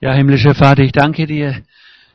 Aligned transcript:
Ja, 0.00 0.12
himmlischer 0.12 0.54
Vater, 0.54 0.84
ich 0.84 0.92
danke 0.92 1.26
dir, 1.26 1.60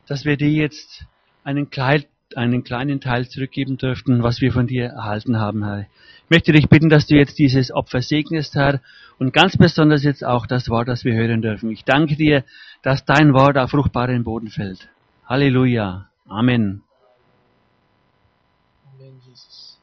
dass 0.08 0.24
wir 0.24 0.38
dir 0.38 0.50
jetzt 0.50 1.06
einen, 1.44 1.70
klein, 1.70 2.06
einen 2.34 2.64
kleinen 2.64 3.02
Teil 3.02 3.28
zurückgeben 3.28 3.76
dürften, 3.76 4.24
was 4.24 4.40
wir 4.40 4.54
von 4.54 4.68
dir 4.68 4.86
erhalten 4.86 5.38
haben, 5.38 5.66
Herr. 5.66 5.82
Ich 5.82 6.30
möchte 6.30 6.54
dich 6.54 6.70
bitten, 6.70 6.88
dass 6.88 7.08
du 7.08 7.16
jetzt 7.16 7.38
dieses 7.40 7.74
Opfer 7.74 8.02
segnest, 8.02 8.56
Herr, 8.56 8.80
und 9.20 9.34
ganz 9.34 9.58
besonders 9.58 10.02
jetzt 10.06 10.24
auch 10.24 10.46
das 10.48 10.70
Wort, 10.70 10.88
das 10.88 11.04
wir 11.04 11.14
hören 11.14 11.42
dürfen. 11.42 11.72
Ich 11.72 11.84
danke 11.84 12.16
dir, 12.16 12.46
dass 12.84 13.04
dein 13.04 13.34
Wort 13.34 13.58
auf 13.58 13.72
fruchtbaren 13.72 14.24
Boden 14.24 14.48
fällt. 14.48 14.88
Halleluja. 15.26 16.08
Amen. 16.30 16.84
Amen, 18.94 19.20
Jesus. 19.28 19.78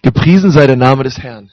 Gepriesen 0.00 0.50
sei 0.50 0.66
der 0.66 0.76
Name 0.76 1.04
des 1.04 1.18
Herrn. 1.18 1.50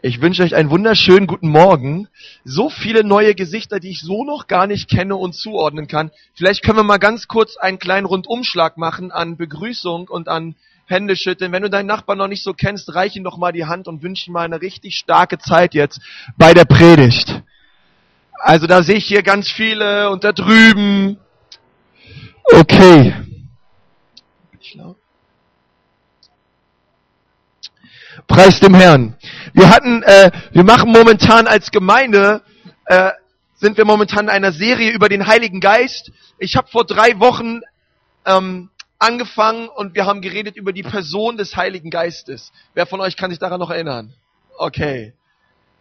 Ich 0.00 0.20
wünsche 0.20 0.44
euch 0.44 0.54
einen 0.54 0.70
wunderschönen 0.70 1.26
guten 1.26 1.48
Morgen. 1.48 2.06
So 2.44 2.70
viele 2.70 3.02
neue 3.02 3.34
Gesichter, 3.34 3.80
die 3.80 3.90
ich 3.90 4.00
so 4.00 4.22
noch 4.22 4.46
gar 4.46 4.68
nicht 4.68 4.88
kenne 4.88 5.16
und 5.16 5.34
zuordnen 5.34 5.88
kann. 5.88 6.12
Vielleicht 6.34 6.62
können 6.62 6.78
wir 6.78 6.84
mal 6.84 6.98
ganz 6.98 7.26
kurz 7.26 7.56
einen 7.56 7.80
kleinen 7.80 8.06
Rundumschlag 8.06 8.76
machen 8.76 9.10
an 9.10 9.36
Begrüßung 9.36 10.06
und 10.06 10.28
an 10.28 10.54
Händeschütteln. 10.86 11.50
Wenn 11.50 11.64
du 11.64 11.70
deinen 11.70 11.86
Nachbarn 11.86 12.18
noch 12.18 12.28
nicht 12.28 12.44
so 12.44 12.54
kennst, 12.54 12.94
reich 12.94 13.16
ihm 13.16 13.24
doch 13.24 13.38
mal 13.38 13.50
die 13.50 13.64
Hand 13.64 13.88
und 13.88 14.04
wünsche 14.04 14.30
ihm 14.30 14.34
mal 14.34 14.44
eine 14.44 14.62
richtig 14.62 14.94
starke 14.94 15.38
Zeit 15.38 15.74
jetzt 15.74 16.00
bei 16.36 16.54
der 16.54 16.64
Predigt. 16.64 17.42
Also 18.34 18.68
da 18.68 18.84
sehe 18.84 18.96
ich 18.96 19.06
hier 19.06 19.24
ganz 19.24 19.50
viele 19.50 20.10
und 20.10 20.22
da 20.22 20.32
drüben. 20.32 21.18
Okay. 22.44 23.14
Ich 24.60 24.70
glaube. 24.70 24.96
Preis 28.28 28.60
dem 28.60 28.74
Herrn. 28.74 29.16
Wir 29.52 29.70
hatten, 29.70 30.02
äh, 30.02 30.30
wir 30.52 30.64
machen 30.64 30.90
momentan 30.90 31.46
als 31.46 31.70
Gemeinde, 31.70 32.42
äh, 32.86 33.10
sind 33.54 33.76
wir 33.76 33.84
momentan 33.84 34.26
in 34.26 34.30
einer 34.30 34.52
Serie 34.52 34.90
über 34.92 35.08
den 35.08 35.26
Heiligen 35.26 35.60
Geist. 35.60 36.12
Ich 36.38 36.56
habe 36.56 36.68
vor 36.68 36.84
drei 36.84 37.18
Wochen 37.18 37.60
ähm, 38.24 38.70
angefangen 38.98 39.68
und 39.68 39.94
wir 39.94 40.06
haben 40.06 40.20
geredet 40.20 40.56
über 40.56 40.72
die 40.72 40.82
Person 40.82 41.36
des 41.36 41.56
Heiligen 41.56 41.90
Geistes. 41.90 42.52
Wer 42.74 42.86
von 42.86 43.00
euch 43.00 43.16
kann 43.16 43.30
sich 43.30 43.38
daran 43.38 43.60
noch 43.60 43.70
erinnern? 43.70 44.12
Okay, 44.56 45.12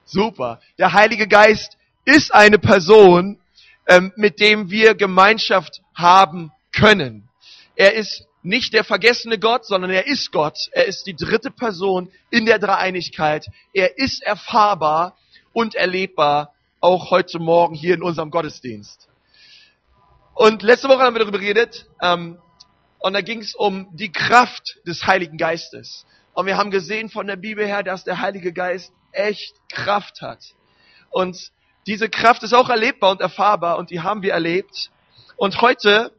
super. 0.06 0.60
Der 0.78 0.94
Heilige 0.94 1.28
Geist 1.28 1.78
ist 2.06 2.34
eine 2.34 2.60
Person, 2.60 3.40
ähm, 3.88 4.14
mit 4.16 4.40
dem 4.40 4.70
wir 4.70 4.96
Gemeinschaft 4.96 5.82
haben 5.94 6.52
können. 6.72 7.28
Er 7.76 7.94
ist 7.94 8.27
nicht 8.48 8.74
der 8.74 8.86
vergessene 8.86 9.38
Gott, 9.40 9.66
sondern 9.66 9.92
er 9.92 10.08
ist 10.08 10.32
Gott. 10.32 10.58
Er 10.72 10.86
ist 10.86 11.06
die 11.06 11.16
dritte 11.16 11.52
Person 11.52 12.10
in 12.30 12.46
der 12.46 12.60
Dreieinigkeit. 12.60 13.46
Er 13.74 13.98
ist 13.98 14.24
erfahrbar 14.24 15.18
und 15.52 15.76
erlebbar, 15.76 16.54
auch 16.80 17.12
heute 17.12 17.40
Morgen 17.40 17.76
hier 17.76 17.96
in 17.96 18.02
unserem 18.02 18.32
Gottesdienst. 18.32 19.10
Und 20.34 20.64
letzte 20.64 20.88
Woche 20.88 21.00
haben 21.00 21.16
wir 21.16 21.20
darüber 21.20 21.40
geredet, 21.40 21.88
ähm, 22.02 22.38
und 23.00 23.14
da 23.14 23.22
ging 23.22 23.42
es 23.42 23.54
um 23.54 23.90
die 23.92 24.12
Kraft 24.12 24.80
des 24.88 25.06
Heiligen 25.06 25.38
Geistes. 25.38 26.06
Und 26.34 26.46
wir 26.46 26.58
haben 26.58 26.72
gesehen 26.72 27.10
von 27.10 27.28
der 27.28 27.36
Bibel 27.36 27.66
her, 27.66 27.84
dass 27.84 28.06
der 28.06 28.20
Heilige 28.22 28.54
Geist 28.54 28.94
echt 29.12 29.56
Kraft 29.70 30.22
hat. 30.22 30.40
Und 31.10 31.52
diese 31.86 32.10
Kraft 32.10 32.44
ist 32.44 32.54
auch 32.54 32.70
erlebbar 32.70 33.12
und 33.12 33.22
erfahrbar 33.22 33.78
und 33.78 33.90
die 33.90 34.02
haben 34.02 34.22
wir 34.22 34.34
erlebt. 34.34 34.90
Und 35.36 35.62
heute 35.62 36.12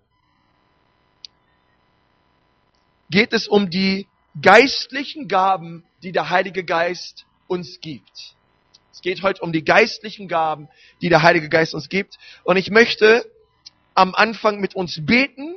geht 3.11 3.33
es 3.33 3.49
um 3.49 3.71
die 3.71 4.07
geistlichen 4.41 5.29
Gaben, 5.29 5.85
die 6.03 6.13
der 6.13 6.31
Heilige 6.31 6.65
Geist 6.65 7.27
uns 7.47 7.81
gibt. 7.81 8.35
Es 8.93 9.03
geht 9.03 9.23
heute 9.23 9.43
um 9.43 9.53
die 9.53 9.65
geistlichen 9.65 10.29
Gaben, 10.29 10.69
die 11.01 11.09
der 11.09 11.23
Heilige 11.23 11.49
Geist 11.49 11.75
uns 11.75 11.89
gibt. 11.89 12.19
Und 12.45 12.57
ich 12.57 12.71
möchte 12.71 13.25
am 13.95 14.15
Anfang 14.15 14.61
mit 14.61 14.75
uns 14.75 15.05
beten 15.05 15.55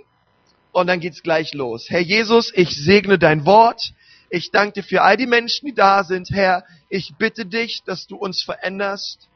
und 0.72 0.88
dann 0.88 1.00
geht's 1.00 1.24
gleich 1.24 1.54
los. 1.54 1.90
Herr 1.90 2.02
Jesus, 2.02 2.52
ich 2.56 2.70
segne 2.70 3.20
dein 3.20 3.46
Wort. 3.46 3.94
Ich 4.30 4.52
danke 4.52 4.82
dir 4.82 4.84
für 4.84 5.02
all 5.02 5.18
die 5.18 5.28
Menschen, 5.28 5.66
die 5.66 5.74
da 5.74 6.04
sind. 6.04 6.30
Herr, 6.32 6.64
ich 6.88 7.14
bitte 7.18 7.46
dich, 7.46 7.84
dass 7.84 8.08
du 8.08 8.16
uns 8.16 8.42
veränderst 8.44 9.28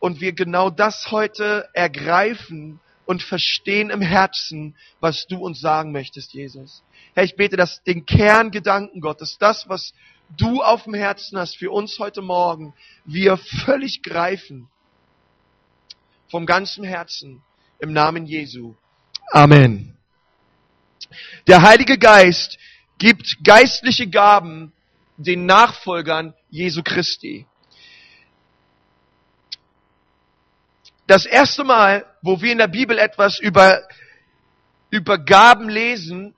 und 0.00 0.20
wir 0.20 0.32
genau 0.32 0.70
das 0.70 1.10
heute 1.10 1.68
ergreifen 1.72 2.80
und 3.08 3.22
verstehen 3.22 3.88
im 3.88 4.02
Herzen, 4.02 4.76
was 5.00 5.26
du 5.26 5.38
uns 5.38 5.62
sagen 5.62 5.92
möchtest, 5.92 6.34
Jesus. 6.34 6.82
Herr, 7.14 7.24
ich 7.24 7.36
bete, 7.36 7.56
dass 7.56 7.82
den 7.84 8.04
Kerngedanken 8.04 9.00
Gottes, 9.00 9.38
das, 9.38 9.66
was 9.66 9.94
du 10.36 10.62
auf 10.62 10.84
dem 10.84 10.92
Herzen 10.92 11.38
hast 11.38 11.56
für 11.56 11.70
uns 11.70 11.98
heute 11.98 12.20
Morgen, 12.20 12.74
wir 13.06 13.38
völlig 13.38 14.02
greifen. 14.02 14.68
Vom 16.30 16.44
ganzen 16.44 16.84
Herzen. 16.84 17.40
Im 17.78 17.94
Namen 17.94 18.26
Jesu. 18.26 18.74
Amen. 19.32 19.96
Der 21.46 21.62
Heilige 21.62 21.96
Geist 21.96 22.58
gibt 22.98 23.42
geistliche 23.42 24.06
Gaben 24.10 24.74
den 25.16 25.46
Nachfolgern 25.46 26.34
Jesu 26.50 26.82
Christi. 26.82 27.46
Das 31.08 31.24
erste 31.24 31.64
Mal, 31.64 32.04
wo 32.20 32.40
wir 32.42 32.52
in 32.52 32.58
der 32.58 32.68
Bibel 32.68 32.98
etwas 32.98 33.38
über, 33.40 33.82
über 34.90 35.16
Gaben 35.16 35.70
lesen, 35.70 36.34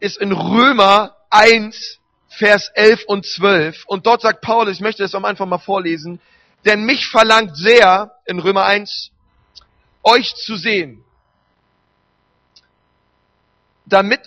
ist 0.00 0.18
in 0.18 0.32
Römer 0.32 1.16
1, 1.30 2.00
Vers 2.28 2.68
11 2.74 3.04
und 3.06 3.24
12. 3.24 3.84
Und 3.86 4.06
dort 4.06 4.22
sagt 4.22 4.40
Paulus, 4.42 4.74
ich 4.74 4.80
möchte 4.80 5.04
das 5.04 5.14
am 5.14 5.24
Anfang 5.24 5.48
mal 5.48 5.58
vorlesen, 5.58 6.20
denn 6.64 6.84
mich 6.84 7.06
verlangt 7.06 7.56
sehr, 7.56 8.12
in 8.26 8.40
Römer 8.40 8.64
1, 8.64 9.12
euch 10.02 10.34
zu 10.34 10.56
sehen, 10.56 11.04
damit 13.86 14.20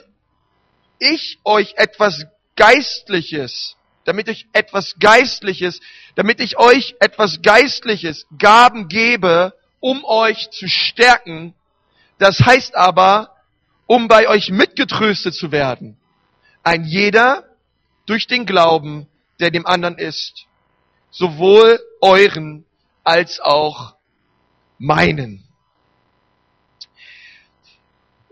ich 0.99 1.39
euch 1.43 1.73
etwas 1.75 2.25
Geistliches, 2.55 3.75
damit 4.05 4.29
ich 4.29 4.47
etwas 4.53 4.95
Geistliches, 4.99 5.81
damit 6.15 6.39
ich 6.39 6.57
euch 6.57 6.95
etwas 7.01 7.41
Geistliches, 7.41 8.25
Gaben 8.37 8.87
gebe, 8.87 9.53
um 9.81 10.05
euch 10.05 10.49
zu 10.51 10.69
stärken. 10.69 11.53
Das 12.17 12.39
heißt 12.39 12.75
aber, 12.75 13.35
um 13.87 14.07
bei 14.07 14.29
euch 14.29 14.49
mitgetröstet 14.49 15.33
zu 15.33 15.51
werden. 15.51 15.97
Ein 16.63 16.85
jeder 16.85 17.43
durch 18.05 18.27
den 18.27 18.45
Glauben, 18.45 19.07
der 19.41 19.51
dem 19.51 19.65
anderen 19.65 19.97
ist. 19.97 20.45
Sowohl 21.09 21.79
euren 21.99 22.63
als 23.03 23.41
auch 23.41 23.95
meinen. 24.77 25.43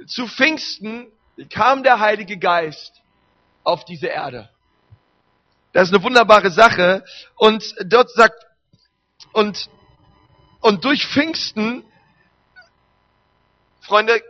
Zu 0.07 0.27
Pfingsten 0.27 1.07
kam 1.49 1.83
der 1.83 1.99
Heilige 1.99 2.37
Geist 2.37 3.01
auf 3.63 3.83
diese 3.85 4.07
Erde. 4.07 4.49
Das 5.73 5.89
ist 5.89 5.93
eine 5.93 6.03
wunderbare 6.03 6.51
Sache. 6.51 7.03
Und 7.35 7.75
dort 7.85 8.09
sagt, 8.11 8.45
und 9.33 9.69
und 10.61 10.83
durch 10.85 11.05
Pfingsten, 11.05 11.83
Freunde, 13.81 14.21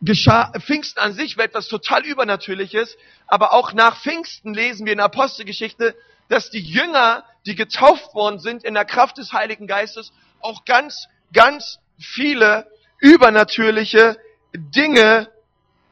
geschah, 0.00 0.52
Pfingsten 0.58 1.00
an 1.00 1.12
sich 1.12 1.36
war 1.36 1.44
etwas 1.44 1.68
total 1.68 2.04
Übernatürliches, 2.04 2.96
aber 3.26 3.52
auch 3.52 3.72
nach 3.72 4.00
Pfingsten 4.00 4.54
lesen 4.54 4.86
wir 4.86 4.92
in 4.92 4.98
der 4.98 5.06
Apostelgeschichte, 5.06 5.94
dass 6.28 6.50
die 6.50 6.60
Jünger, 6.60 7.24
die 7.44 7.54
getauft 7.54 8.14
worden 8.14 8.40
sind 8.40 8.64
in 8.64 8.74
der 8.74 8.84
Kraft 8.84 9.18
des 9.18 9.32
Heiligen 9.32 9.66
Geistes, 9.66 10.12
auch 10.40 10.64
ganz, 10.64 11.06
ganz 11.32 11.78
viele 11.98 12.70
übernatürliche 12.98 14.18
Dinge 14.52 15.30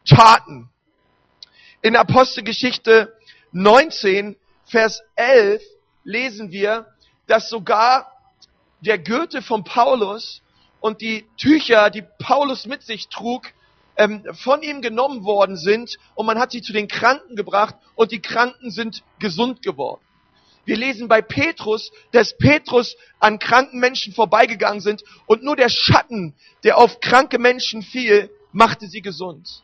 taten. 0.08 0.70
In 1.82 1.96
Apostelgeschichte 1.96 3.16
19, 3.52 4.36
Vers 4.64 5.02
11 5.16 5.62
lesen 6.02 6.50
wir, 6.50 6.86
dass 7.26 7.48
sogar 7.48 8.13
der 8.84 8.98
Gürtel 8.98 9.42
von 9.42 9.64
Paulus 9.64 10.42
und 10.80 11.00
die 11.00 11.24
Tücher, 11.36 11.90
die 11.90 12.04
Paulus 12.18 12.66
mit 12.66 12.82
sich 12.82 13.08
trug, 13.08 13.46
ähm, 13.96 14.22
von 14.32 14.62
ihm 14.62 14.82
genommen 14.82 15.24
worden 15.24 15.56
sind 15.56 15.96
und 16.14 16.26
man 16.26 16.38
hat 16.38 16.50
sie 16.50 16.62
zu 16.62 16.72
den 16.72 16.88
Kranken 16.88 17.36
gebracht 17.36 17.74
und 17.94 18.12
die 18.12 18.20
Kranken 18.20 18.70
sind 18.70 19.02
gesund 19.18 19.62
geworden. 19.62 20.00
Wir 20.66 20.76
lesen 20.76 21.08
bei 21.08 21.20
Petrus, 21.20 21.90
dass 22.12 22.36
Petrus 22.36 22.96
an 23.20 23.38
kranken 23.38 23.80
Menschen 23.80 24.14
vorbeigegangen 24.14 24.80
sind 24.80 25.02
und 25.26 25.42
nur 25.42 25.56
der 25.56 25.68
Schatten, 25.68 26.34
der 26.62 26.78
auf 26.78 27.00
kranke 27.00 27.38
Menschen 27.38 27.82
fiel, 27.82 28.30
machte 28.52 28.86
sie 28.86 29.02
gesund. 29.02 29.62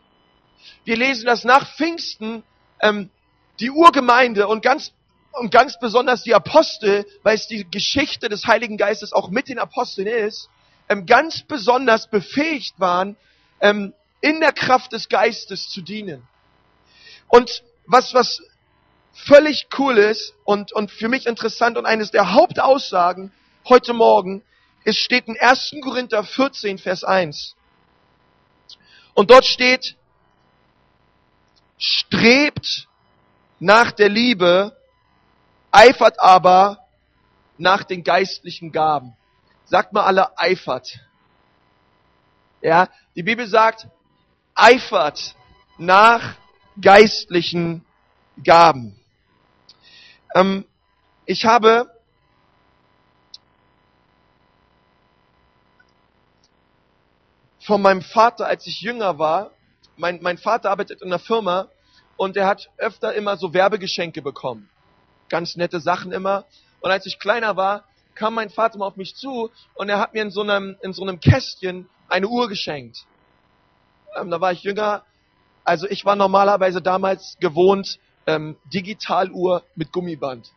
Wir 0.85 0.97
lesen, 0.97 1.27
dass 1.27 1.45
nach 1.45 1.75
Pfingsten 1.75 2.43
ähm, 2.81 3.11
die 3.61 3.71
Urgemeinde 3.71 4.47
und 4.47 4.63
ganz 4.63 4.93
und 5.33 5.51
ganz 5.51 5.79
besonders 5.79 6.23
die 6.23 6.35
Apostel, 6.35 7.07
weil 7.23 7.37
es 7.37 7.47
die 7.47 7.69
Geschichte 7.71 8.29
des 8.29 8.47
Heiligen 8.47 8.77
Geistes 8.77 9.13
auch 9.13 9.31
mit 9.31 9.49
den 9.49 9.59
Aposteln 9.59 10.07
ist, 10.07 10.49
ähm, 10.89 11.07
ganz 11.07 11.43
besonders 11.43 12.09
befähigt 12.09 12.75
waren, 12.79 13.17
ähm, 13.61 13.95
in 14.21 14.41
der 14.41 14.53
Kraft 14.53 14.93
des 14.93 15.09
Geistes 15.09 15.69
zu 15.69 15.83
dienen. 15.83 16.27
Und 17.29 17.63
was, 17.87 18.13
was 18.13 18.43
völlig 19.13 19.69
cool 19.79 19.99
ist 19.99 20.35
und, 20.45 20.73
und 20.73 20.91
für 20.91 21.09
mich 21.09 21.27
interessant 21.27 21.79
und 21.79 21.87
eines 21.87 22.11
der 22.11 22.33
Hauptaussagen 22.33 23.33
heute 23.69 23.93
Morgen, 23.93 24.43
es 24.85 24.97
steht 24.97 25.29
in 25.29 25.39
1. 25.39 25.77
Korinther 25.83 26.25
14, 26.25 26.79
Vers 26.79 27.05
1. 27.05 27.55
Und 29.15 29.31
dort 29.31 29.45
steht, 29.45 29.97
strebt 31.79 32.89
nach 33.59 33.93
der 33.93 34.09
Liebe, 34.09 34.77
eifert 35.71 36.19
aber 36.21 36.87
nach 37.59 37.85
den 37.85 38.03
geistlichen 38.03 38.73
Gaben. 38.73 39.17
Sagt 39.65 39.93
mal 39.93 40.05
alle 40.05 40.37
eifert. 40.39 40.99
Ja, 42.63 42.89
die 43.15 43.23
Bibel 43.23 43.47
sagt, 43.47 43.87
eifert 44.55 45.35
nach 45.79 46.37
geistlichen 46.81 47.85
Gaben. 48.43 48.99
Ähm, 50.35 50.65
ich 51.27 51.45
habe 51.45 51.91
von 57.61 57.83
meinem 57.83 58.03
Vater, 58.03 58.47
als 58.47 58.67
ich 58.67 58.81
jünger 58.81 59.19
war, 59.19 59.51
mein, 59.97 60.21
mein 60.23 60.39
Vater 60.39 60.71
arbeitet 60.71 61.03
in 61.03 61.09
einer 61.09 61.19
Firma 61.19 61.69
und 62.17 62.37
er 62.37 62.47
hat 62.47 62.71
öfter 62.79 63.15
immer 63.15 63.37
so 63.37 63.53
Werbegeschenke 63.53 64.23
bekommen. 64.23 64.70
Ganz 65.31 65.57
nette 65.57 65.81
Sachen 65.81 66.13
immer. 66.13 66.45
Und 66.81 66.91
als 66.91 67.07
ich 67.07 67.19
kleiner 67.19 67.57
war, 67.57 67.85
kam 68.15 68.35
mein 68.35 68.51
Vater 68.51 68.77
mal 68.77 68.87
auf 68.87 68.97
mich 68.97 69.17
zu 69.17 69.51
und 69.75 69.89
er 69.89 69.99
hat 69.99 70.13
mir 70.13 70.23
in 70.23 70.31
so 70.31 70.43
einem, 70.43 70.77
in 70.83 70.93
so 70.93 71.03
einem 71.03 71.21
Kästchen 71.21 71.89
eine 72.09 72.29
Uhr 72.29 72.49
geschenkt. 72.49 73.07
Ähm, 74.17 74.31
da 74.31 74.41
war 74.41 74.53
ich 74.53 74.63
jünger. 74.63 75.05
Also 75.65 75.89
ich 75.89 76.05
war 76.05 76.17
normalerweise 76.17 76.83
damals 76.83 77.37
gewohnt, 77.41 77.99
ähm, 78.27 78.57
Digitaluhr 78.73 79.63
mit 79.77 79.93
Gummiband. 79.93 80.51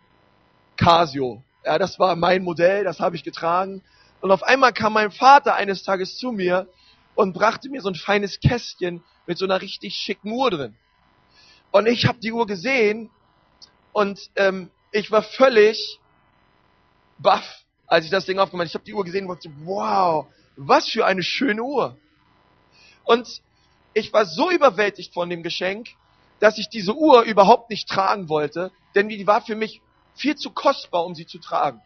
Casio. 0.75 1.43
Ja, 1.63 1.77
das 1.77 1.99
war 1.99 2.15
mein 2.15 2.43
Modell, 2.43 2.83
das 2.83 2.99
habe 2.99 3.15
ich 3.15 3.23
getragen. 3.23 3.81
Und 4.21 4.31
auf 4.31 4.43
einmal 4.43 4.73
kam 4.73 4.93
mein 4.93 5.11
Vater 5.11 5.55
eines 5.55 5.83
Tages 5.83 6.17
zu 6.17 6.31
mir 6.31 6.67
und 7.15 7.33
brachte 7.33 7.69
mir 7.69 7.81
so 7.81 7.89
ein 7.89 7.95
feines 7.95 8.39
Kästchen 8.39 9.03
mit 9.27 9.37
so 9.37 9.45
einer 9.45 9.61
richtig 9.61 9.95
schicken 9.95 10.31
Uhr 10.31 10.49
drin. 10.49 10.75
Und 11.71 11.87
ich 11.87 12.05
habe 12.05 12.19
die 12.19 12.31
Uhr 12.31 12.47
gesehen 12.47 13.09
und 13.93 14.29
ähm, 14.35 14.69
ich 14.91 15.11
war 15.11 15.23
völlig 15.23 15.99
baff, 17.19 17.63
als 17.87 18.05
ich 18.05 18.11
das 18.11 18.25
Ding 18.25 18.39
aufgemacht 18.39 18.65
habe. 18.65 18.67
Ich 18.67 18.73
habe 18.75 18.85
die 18.85 18.93
Uhr 18.93 19.05
gesehen 19.05 19.27
und 19.27 19.37
dachte, 19.37 19.51
wow, 19.63 20.27
was 20.55 20.89
für 20.89 21.05
eine 21.05 21.23
schöne 21.23 21.63
Uhr. 21.63 21.97
Und 23.03 23.41
ich 23.93 24.11
war 24.11 24.25
so 24.25 24.51
überwältigt 24.51 25.13
von 25.13 25.29
dem 25.29 25.43
Geschenk, 25.43 25.89
dass 26.39 26.57
ich 26.57 26.69
diese 26.69 26.93
Uhr 26.93 27.21
überhaupt 27.21 27.69
nicht 27.69 27.87
tragen 27.87 28.29
wollte, 28.29 28.71
denn 28.95 29.09
die 29.09 29.25
war 29.27 29.41
für 29.41 29.55
mich 29.55 29.81
viel 30.15 30.35
zu 30.35 30.51
kostbar, 30.51 31.05
um 31.05 31.15
sie 31.15 31.25
zu 31.25 31.39
tragen. 31.39 31.81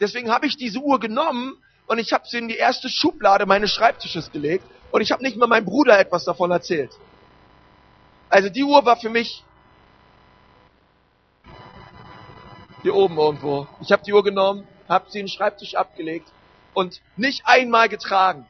Deswegen 0.00 0.30
habe 0.30 0.46
ich 0.46 0.56
diese 0.56 0.78
Uhr 0.78 0.98
genommen 0.98 1.56
und 1.86 1.98
ich 1.98 2.12
habe 2.12 2.26
sie 2.26 2.38
in 2.38 2.48
die 2.48 2.56
erste 2.56 2.88
Schublade 2.88 3.46
meines 3.46 3.70
Schreibtisches 3.70 4.32
gelegt 4.32 4.64
und 4.90 5.02
ich 5.02 5.12
habe 5.12 5.22
nicht 5.22 5.36
mal 5.36 5.46
meinem 5.46 5.66
Bruder 5.66 5.98
etwas 5.98 6.24
davon 6.24 6.50
erzählt. 6.50 6.90
Also 8.30 8.48
die 8.48 8.64
Uhr 8.64 8.84
war 8.84 8.96
für 8.96 9.10
mich 9.10 9.44
hier 12.82 12.94
oben 12.94 13.18
irgendwo. 13.18 13.66
Ich 13.80 13.92
habe 13.92 14.02
die 14.02 14.12
Uhr 14.12 14.24
genommen, 14.24 14.66
habe 14.88 15.10
sie 15.10 15.20
in 15.20 15.26
den 15.26 15.30
Schreibtisch 15.30 15.74
abgelegt 15.74 16.28
und 16.74 17.00
nicht 17.16 17.42
einmal 17.44 17.88
getragen. 17.88 18.46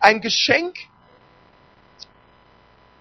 Ein 0.00 0.20
Geschenk 0.20 0.76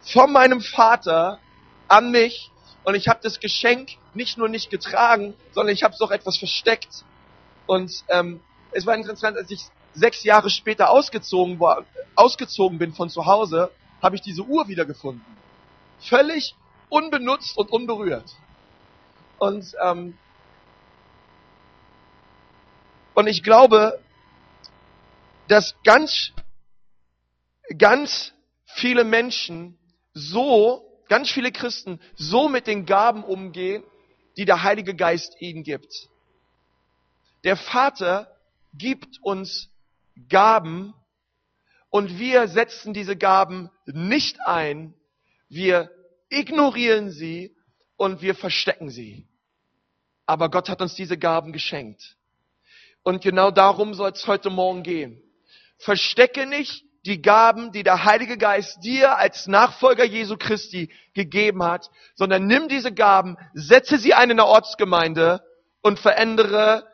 von 0.02 0.32
meinem 0.32 0.62
Vater 0.62 1.40
an 1.88 2.12
mich 2.12 2.52
und 2.84 2.96
ich 2.96 3.08
habe 3.08 3.20
das 3.24 3.40
Geschenk 3.40 3.92
nicht 4.14 4.38
nur 4.38 4.50
nicht 4.50 4.70
getragen, 4.70 5.36
sondern 5.54 5.74
ich 5.74 5.84
habe 5.84 5.94
es 5.94 6.02
auch 6.02 6.12
etwas 6.12 6.38
versteckt. 6.38 7.04
Und 7.68 8.04
ähm, 8.10 8.42
es 8.72 8.86
war 8.86 8.96
interessant, 8.96 9.38
als 9.38 9.52
ich 9.52 9.62
sechs 9.94 10.24
Jahre 10.24 10.50
später 10.50 10.90
ausgezogen, 10.90 11.60
war, 11.60 11.86
ausgezogen 12.16 12.78
bin 12.78 12.94
von 12.94 13.10
zu 13.10 13.26
Hause, 13.26 13.72
habe 14.02 14.16
ich 14.16 14.22
diese 14.22 14.44
Uhr 14.44 14.68
wiedergefunden. 14.68 15.26
Völlig 16.00 16.56
unbenutzt 16.90 17.58
und 17.58 17.72
unberührt. 17.72 18.36
Und, 19.42 19.76
ähm, 19.82 20.16
und 23.16 23.26
ich 23.26 23.42
glaube, 23.42 24.00
dass 25.48 25.74
ganz, 25.84 26.32
ganz 27.76 28.34
viele 28.66 29.04
Menschen 29.04 29.80
so, 30.14 31.04
ganz 31.10 31.32
viele 31.32 31.52
Christen 31.52 32.00
so 32.14 32.50
mit 32.50 32.68
den 32.68 32.86
Gaben 32.86 33.24
umgehen, 33.24 33.84
die 34.38 34.46
der 34.46 34.62
Heilige 34.62 34.94
Geist 34.96 35.42
ihnen 35.42 35.64
gibt. 35.64 35.92
Der 37.44 37.58
Vater 37.58 38.38
gibt 38.76 39.24
uns 39.24 39.72
Gaben 40.30 40.94
und 41.90 42.20
wir 42.20 42.48
setzen 42.48 42.94
diese 42.94 43.18
Gaben 43.18 43.72
nicht 43.88 44.40
ein, 44.46 44.94
wir 45.50 45.90
ignorieren 46.30 47.10
sie 47.10 47.56
und 47.98 48.22
wir 48.22 48.36
verstecken 48.36 48.92
sie. 48.92 49.28
Aber 50.32 50.50
Gott 50.50 50.70
hat 50.70 50.82
uns 50.82 50.96
diese 50.96 51.18
Gaben 51.18 51.52
geschenkt. 51.52 52.16
Und 53.04 53.22
genau 53.22 53.52
darum 53.52 53.94
soll 53.94 54.12
es 54.12 54.28
heute 54.28 54.50
Morgen 54.50 54.82
gehen. 54.82 55.22
Verstecke 55.78 56.46
nicht 56.46 56.86
die 57.06 57.22
Gaben, 57.22 57.74
die 57.74 57.84
der 57.84 58.06
Heilige 58.06 58.38
Geist 58.38 58.82
dir 58.82 59.18
als 59.18 59.48
Nachfolger 59.48 60.06
Jesu 60.06 60.38
Christi 60.38 60.90
gegeben 61.14 61.62
hat, 61.64 61.90
sondern 62.16 62.48
nimm 62.48 62.70
diese 62.70 62.94
Gaben, 62.94 63.36
setze 63.54 63.98
sie 63.98 64.14
ein 64.14 64.30
in 64.30 64.38
der 64.38 64.46
Ortsgemeinde 64.46 65.44
und 65.82 66.00
verändere 66.00 66.88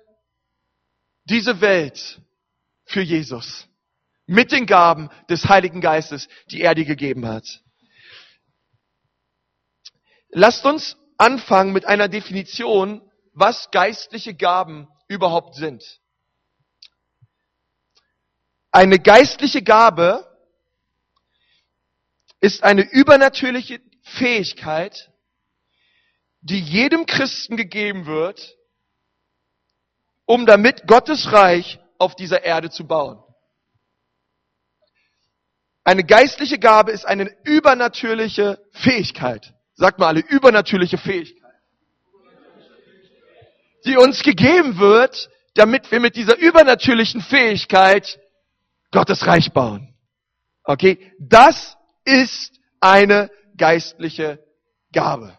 diese 1.26 1.62
Welt 1.62 2.20
für 2.86 3.02
Jesus. 3.02 3.68
Mit 4.26 4.52
den 4.52 4.66
Gaben 4.66 5.12
des 5.30 5.48
Heiligen 5.48 5.80
Geistes, 5.80 6.28
die 6.50 6.62
er 6.62 6.74
dir 6.74 6.86
gegeben 6.86 7.28
hat. 7.28 7.62
Lasst 10.30 10.66
uns 10.66 10.98
anfangen 11.20 11.72
mit 11.72 11.86
einer 11.86 12.08
Definition, 12.08 13.04
was 13.38 13.70
geistliche 13.70 14.34
Gaben 14.34 14.88
überhaupt 15.08 15.56
sind. 15.56 16.02
Eine 18.72 19.00
geistliche 19.00 19.62
Gabe 19.62 20.26
ist 22.40 22.64
eine 22.64 22.82
übernatürliche 22.82 23.80
Fähigkeit, 24.02 25.12
die 26.42 26.60
jedem 26.60 27.06
Christen 27.06 27.58
gegeben 27.58 28.08
wird, 28.08 28.58
um 30.26 30.46
damit 30.46 30.88
Gottes 30.88 31.32
Reich 31.32 31.80
auf 32.00 32.16
dieser 32.16 32.44
Erde 32.44 32.70
zu 32.70 32.88
bauen. 32.88 33.24
Eine 35.84 36.04
geistliche 36.04 36.58
Gabe 36.60 36.92
ist 36.92 37.06
eine 37.06 37.32
übernatürliche 37.44 38.60
Fähigkeit. 38.72 39.54
Sagt 39.76 40.00
mal 40.00 40.08
alle, 40.08 40.22
übernatürliche 40.22 40.98
Fähigkeit. 40.98 41.47
Die 43.88 43.98
uns 43.98 44.22
gegeben 44.22 44.78
wird, 44.80 45.30
damit 45.56 45.90
wir 45.92 46.02
mit 46.02 46.18
dieser 46.18 46.38
übernatürlichen 46.38 47.22
Fähigkeit 47.22 48.20
Gottes 48.92 49.26
Reich 49.26 49.54
bauen. 49.54 49.96
Okay? 50.64 51.14
Das 51.20 51.78
ist 52.04 52.52
eine 52.82 53.32
geistliche 53.56 54.44
Gabe. 54.92 55.38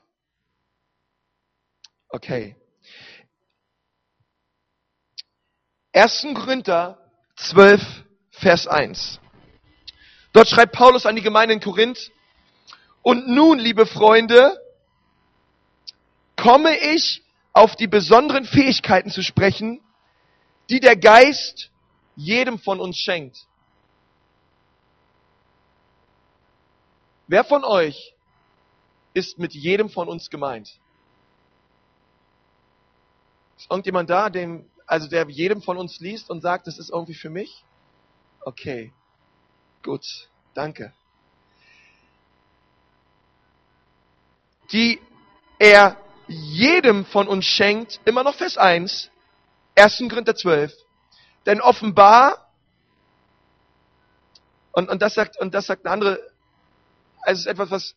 Okay. 2.09 2.57
1. 5.93 6.29
Korinther 6.35 6.99
12, 7.37 7.83
Vers 8.31 8.67
1. 8.67 9.21
Dort 10.33 10.49
schreibt 10.49 10.73
Paulus 10.73 11.05
an 11.07 11.17
die 11.17 11.23
Gemeinde 11.23 11.55
in 11.55 11.61
Korinth, 11.61 12.11
und 13.03 13.29
nun, 13.29 13.59
liebe 13.59 13.87
Freunde, 13.87 14.59
komme 16.37 16.77
ich 16.77 17.23
auf 17.59 17.75
die 17.75 17.89
besonderen 17.89 18.45
Fähigkeiten 18.45 19.11
zu 19.11 19.21
sprechen, 19.21 19.81
die 20.71 20.79
der 20.79 20.97
Geist 20.97 21.73
jedem 22.15 22.61
von 22.61 22.79
uns 22.79 22.97
schenkt. 22.99 23.49
Wer 27.27 27.43
von 27.43 27.65
euch 27.65 28.15
ist 29.13 29.41
mit 29.41 29.55
jedem 29.55 29.91
von 29.91 30.09
uns 30.09 30.31
gemeint? 30.31 30.79
Ist 33.57 33.69
irgendjemand 33.69 34.09
da, 34.09 34.31
dem 34.31 34.71
also 34.87 35.09
der 35.09 35.29
jedem 35.29 35.61
von 35.61 35.77
uns 35.77 35.99
liest 35.99 36.31
und 36.31 36.41
sagt, 36.41 36.69
das 36.69 36.79
ist 36.79 36.91
irgendwie 36.91 37.15
für 37.15 37.29
mich? 37.29 37.65
Okay, 38.43 38.93
gut, 39.83 40.07
danke. 40.55 40.93
Die 44.71 45.01
er 45.59 45.97
jedem 46.29 47.05
von 47.07 47.27
uns 47.27 47.45
schenkt, 47.45 48.01
immer 48.05 48.23
noch 48.23 48.35
Vers 48.35 48.57
1, 48.59 49.11
1. 49.77 50.05
Korinther 50.09 50.37
12. 50.37 50.73
Denn 51.47 51.61
offenbar, 51.61 52.51
und, 54.73 54.89
und 54.91 55.01
das 55.03 55.15
sagt, 55.15 55.41
und 55.41 55.55
das 55.55 55.67
sagt 55.67 55.87
eine 55.87 55.93
andere, 55.93 56.21
also 57.23 57.41
es 57.41 57.41
ist 57.41 57.47
etwas, 57.47 57.71
was, 57.71 57.95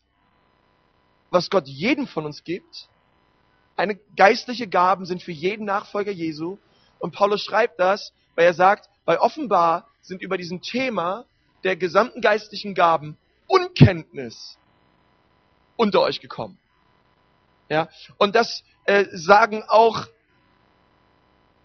was 1.30 1.50
Gott 1.50 1.66
jedem 1.66 2.06
von 2.06 2.24
uns 2.24 2.44
gibt. 2.44 2.88
Eine 3.76 3.96
geistliche 4.16 4.68
Gaben 4.68 5.06
sind 5.06 5.22
für 5.22 5.32
jeden 5.32 5.64
Nachfolger 5.64 6.12
Jesu 6.12 6.58
Und 6.98 7.14
Paulus 7.14 7.42
schreibt 7.42 7.80
das, 7.80 8.12
weil 8.34 8.46
er 8.46 8.54
sagt, 8.54 8.88
bei 9.04 9.20
offenbar 9.20 9.88
sind 10.00 10.22
über 10.22 10.36
diesem 10.36 10.62
Thema 10.62 11.24
der 11.64 11.76
gesamten 11.76 12.20
geistlichen 12.20 12.74
Gaben 12.74 13.16
Unkenntnis 13.46 14.56
unter 15.76 16.00
euch 16.00 16.20
gekommen. 16.20 16.58
Ja, 17.72 17.88
und 18.18 18.34
das 18.34 18.64
äh, 18.84 19.06
sagen 19.12 19.64
auch 19.66 20.06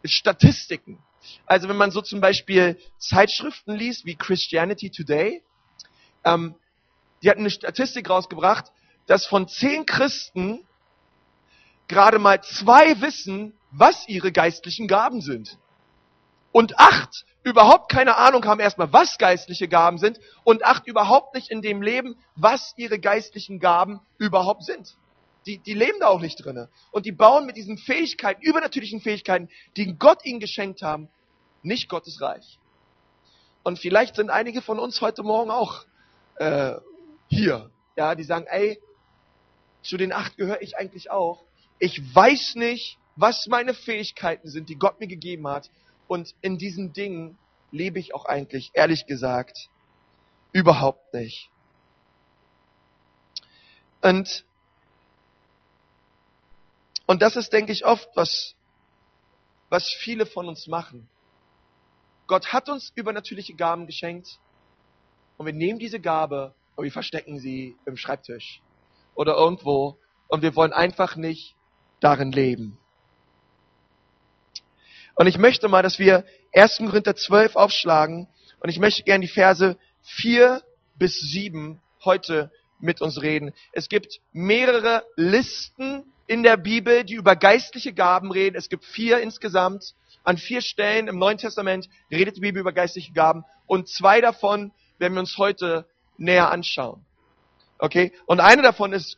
Statistiken. 0.05 1.03
Also 1.45 1.67
wenn 1.67 1.75
man 1.75 1.91
so 1.91 2.01
zum 2.01 2.21
Beispiel 2.21 2.79
Zeitschriften 2.97 3.73
liest 3.75 4.05
wie 4.05 4.15
Christianity 4.15 4.89
Today, 4.89 5.43
ähm, 6.23 6.55
die 7.21 7.29
hatten 7.29 7.41
eine 7.41 7.49
Statistik 7.49 8.09
rausgebracht, 8.09 8.71
dass 9.05 9.25
von 9.25 9.49
zehn 9.49 9.85
Christen 9.85 10.65
gerade 11.89 12.19
mal 12.19 12.41
zwei 12.41 13.01
wissen, 13.01 13.51
was 13.71 14.07
ihre 14.07 14.31
geistlichen 14.31 14.87
Gaben 14.87 15.19
sind. 15.19 15.57
Und 16.53 16.79
acht 16.79 17.25
überhaupt 17.43 17.91
keine 17.91 18.15
Ahnung 18.15 18.45
haben 18.45 18.61
erstmal, 18.61 18.93
was 18.93 19.17
geistliche 19.17 19.67
Gaben 19.67 19.97
sind 19.97 20.21
und 20.45 20.63
acht 20.63 20.87
überhaupt 20.87 21.35
nicht 21.35 21.51
in 21.51 21.61
dem 21.61 21.81
Leben, 21.81 22.17
was 22.37 22.73
ihre 22.77 22.97
geistlichen 22.97 23.59
Gaben 23.59 23.99
überhaupt 24.17 24.63
sind. 24.63 24.95
Die, 25.47 25.59
die 25.59 25.73
leben 25.73 25.99
da 26.01 26.07
auch 26.07 26.19
nicht 26.19 26.43
drinne. 26.43 26.69
Und 26.91 27.05
die 27.05 27.13
bauen 27.13 27.45
mit 27.45 27.55
diesen 27.55 27.77
Fähigkeiten, 27.77 28.41
übernatürlichen 28.41 28.99
Fähigkeiten, 28.99 29.49
die 29.77 29.97
Gott 29.97 30.25
ihnen 30.25 30.41
geschenkt 30.41 30.81
haben, 30.81 31.09
nicht 31.63 31.87
Gottes 31.87 32.21
Reich. 32.21 32.59
Und 33.63 33.79
vielleicht 33.79 34.15
sind 34.17 34.29
einige 34.29 34.61
von 34.61 34.77
uns 34.77 34.99
heute 34.99 35.23
Morgen 35.23 35.49
auch 35.49 35.85
äh, 36.35 36.75
hier, 37.29 37.71
ja, 37.95 38.13
die 38.15 38.23
sagen, 38.23 38.45
ey, 38.47 38.79
zu 39.83 39.95
den 39.95 40.11
acht 40.11 40.35
gehöre 40.37 40.61
ich 40.61 40.77
eigentlich 40.77 41.11
auch. 41.11 41.43
Ich 41.79 42.13
weiß 42.13 42.55
nicht, 42.55 42.97
was 43.15 43.47
meine 43.47 43.73
Fähigkeiten 43.73 44.49
sind, 44.49 44.67
die 44.67 44.75
Gott 44.75 44.99
mir 44.99 45.07
gegeben 45.07 45.47
hat. 45.47 45.69
Und 46.07 46.35
in 46.41 46.57
diesen 46.57 46.91
Dingen 46.91 47.37
lebe 47.71 47.99
ich 47.99 48.13
auch 48.13 48.25
eigentlich, 48.25 48.71
ehrlich 48.73 49.05
gesagt, 49.05 49.69
überhaupt 50.51 51.13
nicht. 51.13 51.49
Und, 54.01 54.45
und 57.07 57.21
das 57.21 57.35
ist, 57.35 57.51
denke 57.51 57.71
ich, 57.71 57.85
oft, 57.85 58.07
was, 58.15 58.55
was 59.69 59.89
viele 59.89 60.25
von 60.25 60.47
uns 60.47 60.67
machen. 60.67 61.09
Gott 62.27 62.51
hat 62.51 62.69
uns 62.69 62.91
übernatürliche 62.93 63.55
Gaben 63.55 63.87
geschenkt 63.87 64.39
und 65.37 65.45
wir 65.45 65.53
nehmen 65.53 65.79
diese 65.79 65.99
Gabe 65.99 66.53
und 66.75 66.83
wir 66.83 66.91
verstecken 66.91 67.39
sie 67.39 67.77
im 67.85 67.95
Schreibtisch 67.95 68.61
oder 69.15 69.35
irgendwo 69.35 69.97
und 70.27 70.41
wir 70.41 70.55
wollen 70.55 70.73
einfach 70.73 71.15
nicht 71.15 71.55
darin 72.01 72.33
leben. 72.33 72.77
Und 75.15 75.27
ich 75.27 75.37
möchte 75.37 75.69
mal, 75.69 75.81
dass 75.81 75.97
wir 75.97 76.25
1. 76.53 76.77
Korinther 76.79 77.15
12 77.15 77.55
aufschlagen 77.55 78.27
und 78.59 78.69
ich 78.69 78.79
möchte 78.79 79.03
gerne 79.03 79.25
die 79.25 79.31
Verse 79.31 79.77
4 80.03 80.61
bis 80.95 81.19
7 81.21 81.81
heute 82.03 82.51
mit 82.79 83.01
uns 83.01 83.21
reden. 83.21 83.53
Es 83.71 83.87
gibt 83.87 84.19
mehrere 84.33 85.05
Listen 85.15 86.13
in 86.27 86.43
der 86.43 86.57
Bibel, 86.57 87.03
die 87.03 87.15
über 87.15 87.35
geistliche 87.35 87.93
Gaben 87.93 88.31
reden. 88.31 88.55
Es 88.55 88.69
gibt 88.69 88.85
vier 88.85 89.19
insgesamt. 89.19 89.95
An 90.23 90.37
vier 90.37 90.61
Stellen 90.61 91.07
im 91.07 91.17
Neuen 91.17 91.37
Testament 91.37 91.87
redet 92.11 92.35
die 92.35 92.41
Bibel 92.41 92.59
über 92.59 92.73
geistliche 92.73 93.13
Gaben 93.13 93.45
und 93.65 93.87
zwei 93.87 94.19
davon 94.19 94.73
werden 94.99 95.13
wir 95.13 95.21
uns 95.21 95.37
heute 95.37 95.85
näher 96.17 96.51
anschauen. 96.51 97.05
Okay? 97.79 98.11
Und 98.25 98.41
eine 98.41 98.61
davon 98.61 98.91
ist 98.91 99.17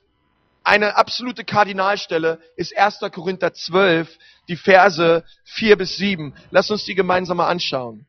eine 0.63 0.97
absolute 0.97 1.45
Kardinalstelle 1.45 2.39
ist 2.55 2.77
1. 2.77 2.99
Korinther 3.11 3.53
12, 3.53 4.19
die 4.47 4.55
Verse 4.55 5.23
4 5.45 5.77
bis 5.77 5.97
7. 5.97 6.35
Lass 6.51 6.69
uns 6.69 6.85
die 6.85 6.93
gemeinsam 6.93 7.37
mal 7.37 7.47
anschauen. 7.47 8.05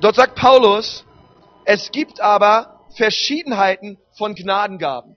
Dort 0.00 0.14
sagt 0.14 0.36
Paulus, 0.36 1.04
es 1.64 1.90
gibt 1.90 2.20
aber 2.20 2.80
Verschiedenheiten 2.96 3.98
von 4.16 4.34
Gnadengaben. 4.34 5.13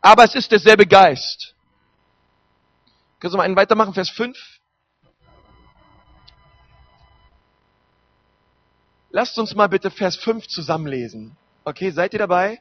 Aber 0.00 0.24
es 0.24 0.34
ist 0.34 0.50
derselbe 0.52 0.86
Geist. 0.86 1.54
Können 3.18 3.32
Sie 3.32 3.36
mal 3.36 3.44
einen 3.44 3.56
weitermachen, 3.56 3.94
Vers 3.94 4.10
5? 4.10 4.38
Lasst 9.10 9.38
uns 9.38 9.54
mal 9.54 9.68
bitte 9.68 9.90
Vers 9.90 10.16
5 10.16 10.46
zusammenlesen. 10.46 11.36
Okay, 11.64 11.90
seid 11.90 12.12
ihr 12.12 12.18
dabei? 12.18 12.60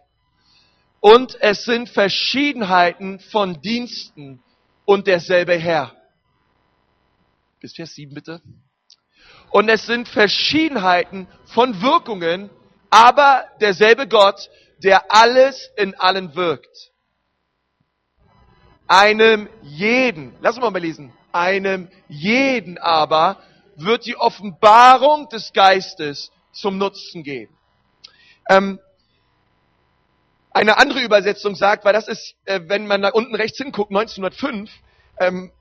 Und 1.00 1.39
es 1.41 1.65
sind 1.65 1.89
Verschiedenheiten 1.89 3.20
von 3.20 3.62
Diensten 3.62 4.41
und 4.86 5.06
derselbe 5.06 5.56
Herr. 5.56 5.96
Bis 7.60 7.74
Vers 7.75 7.94
7 7.96 8.13
bitte. 8.13 8.41
Und 9.51 9.70
es 9.70 9.86
sind 9.86 10.08
Verschiedenheiten 10.08 11.27
von 11.46 11.82
Wirkungen, 11.82 12.50
aber 12.89 13.46
derselbe 13.62 14.08
Gott, 14.08 14.50
der 14.84 15.12
alles 15.12 15.70
in 15.75 15.96
allen 15.96 16.36
wirkt. 16.36 16.91
Einem 18.88 19.50
jeden, 19.62 20.34
lass 20.41 20.58
uns 20.58 20.72
mal 20.72 20.79
lesen, 20.79 21.12
einem 21.32 21.89
jeden 22.08 22.77
aber 22.77 23.38
wird 23.75 24.06
die 24.06 24.15
Offenbarung 24.15 25.29
des 25.29 25.53
Geistes 25.53 26.32
zum 26.51 26.77
Nutzen 26.77 27.24
geben. 27.24 27.56
Ähm, 28.50 28.79
eine 30.51 30.77
andere 30.77 31.01
Übersetzung 31.01 31.56
sagt, 31.56 31.86
weil 31.86 31.94
das 31.94 32.08
ist, 32.08 32.36
äh, 32.46 32.62
wenn 32.65 32.88
man 32.88 33.01
da 33.01 33.10
unten 33.10 33.36
rechts 33.36 33.58
hinguckt, 33.58 33.91
1905, 33.91 34.72
ähm, 35.20 35.51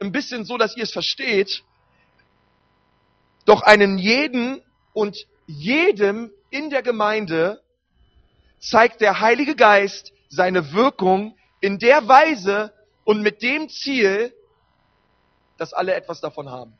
ein 0.00 0.12
bisschen 0.12 0.44
so, 0.44 0.56
dass 0.56 0.76
ihr 0.76 0.84
es 0.84 0.92
versteht, 0.92 1.64
doch 3.44 3.62
einen 3.62 3.98
jeden 3.98 4.62
und 4.92 5.26
jedem 5.46 6.30
in 6.50 6.70
der 6.70 6.82
Gemeinde 6.82 7.60
zeigt 8.60 9.00
der 9.00 9.20
Heilige 9.20 9.56
Geist 9.56 10.12
seine 10.28 10.72
Wirkung 10.72 11.36
in 11.60 11.78
der 11.78 12.06
Weise 12.08 12.72
und 13.04 13.22
mit 13.22 13.42
dem 13.42 13.68
Ziel, 13.68 14.34
dass 15.58 15.72
alle 15.72 15.94
etwas 15.94 16.20
davon 16.20 16.50
haben. 16.50 16.76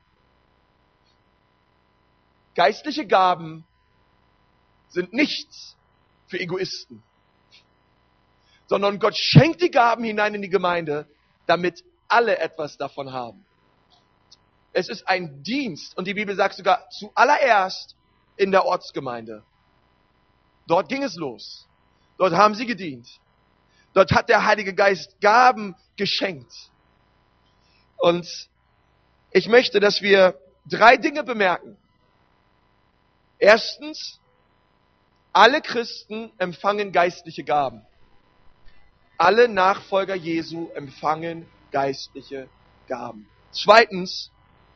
Geistliche 2.54 3.06
Gaben 3.06 3.64
sind 4.88 5.12
nichts 5.12 5.76
für 6.26 6.40
Egoisten 6.40 7.02
sondern 8.70 9.00
Gott 9.00 9.16
schenkt 9.16 9.60
die 9.62 9.70
Gaben 9.72 10.04
hinein 10.04 10.32
in 10.36 10.42
die 10.42 10.48
Gemeinde, 10.48 11.08
damit 11.46 11.82
alle 12.06 12.38
etwas 12.38 12.76
davon 12.76 13.12
haben. 13.12 13.44
Es 14.72 14.88
ist 14.88 15.08
ein 15.08 15.42
Dienst 15.42 15.98
und 15.98 16.06
die 16.06 16.14
Bibel 16.14 16.36
sagt 16.36 16.54
sogar 16.54 16.88
zuallererst 16.90 17.96
in 18.36 18.52
der 18.52 18.64
Ortsgemeinde. 18.64 19.42
Dort 20.68 20.88
ging 20.88 21.02
es 21.02 21.16
los. 21.16 21.66
Dort 22.16 22.32
haben 22.34 22.54
sie 22.54 22.64
gedient. 22.64 23.08
Dort 23.92 24.12
hat 24.12 24.28
der 24.28 24.44
Heilige 24.46 24.74
Geist 24.74 25.20
Gaben 25.20 25.74
geschenkt. 25.96 26.52
Und 27.96 28.26
ich 29.32 29.48
möchte, 29.48 29.80
dass 29.80 30.00
wir 30.00 30.38
drei 30.66 30.96
Dinge 30.96 31.24
bemerken. 31.24 31.76
Erstens, 33.38 34.20
alle 35.32 35.60
Christen 35.60 36.32
empfangen 36.38 36.92
geistliche 36.92 37.44
Gaben. 37.44 37.84
Alle 39.18 39.48
Nachfolger 39.48 40.14
Jesu 40.14 40.70
empfangen 40.74 41.46
geistliche 41.70 42.48
Gaben. 42.88 43.28
Zweitens, 43.52 44.30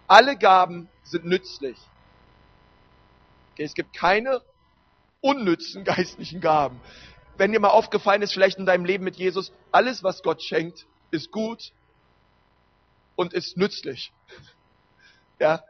alle 0.06 0.37
Gaben 0.37 0.88
sind 1.04 1.25
nützlich. 1.25 1.78
Okay, 3.52 3.64
es 3.64 3.75
gibt 3.75 3.94
keine 3.94 4.42
unnützen 5.21 5.85
geistlichen 5.85 6.40
Gaben. 6.40 6.80
Wenn 7.37 7.53
dir 7.53 7.61
mal 7.61 7.69
aufgefallen 7.69 8.23
ist, 8.23 8.33
vielleicht 8.33 8.59
in 8.59 8.67
deinem 8.67 8.85
Leben 8.85 9.05
mit 9.05 9.17
Jesus, 9.17 9.53
alles, 9.73 10.03
was 10.03 10.23
Gott 10.23 10.43
schenkt, 10.43 10.87
ist 11.11 11.31
gut 11.31 11.73
und 13.17 13.33
ist 13.33 13.57
nützlich. 13.57 14.12
Ja. 15.41 15.64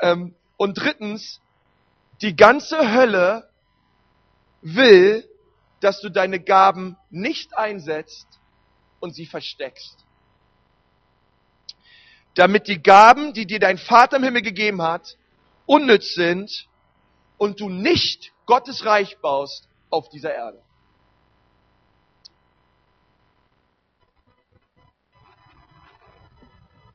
Ähm, 0.00 0.34
und 0.56 0.72
drittens, 0.78 1.42
die 2.22 2.34
ganze 2.34 2.94
Hölle 2.94 3.46
will, 4.62 5.28
dass 5.80 6.00
du 6.00 6.08
deine 6.08 6.40
Gaben 6.40 6.96
nicht 7.10 7.56
einsetzt 7.56 8.26
und 9.00 9.14
sie 9.14 9.26
versteckst. 9.26 10.06
Damit 12.34 12.68
die 12.68 12.82
Gaben, 12.82 13.34
die 13.34 13.46
dir 13.46 13.58
dein 13.58 13.76
Vater 13.76 14.16
im 14.16 14.24
Himmel 14.24 14.42
gegeben 14.42 14.80
hat, 14.80 15.18
unnütz 15.66 16.14
sind 16.14 16.68
und 17.36 17.60
du 17.60 17.68
nicht 17.68 18.32
Gottes 18.46 18.86
Reich 18.86 19.18
baust 19.18 19.68
auf 19.90 20.08
dieser 20.08 20.32
Erde. 20.32 20.61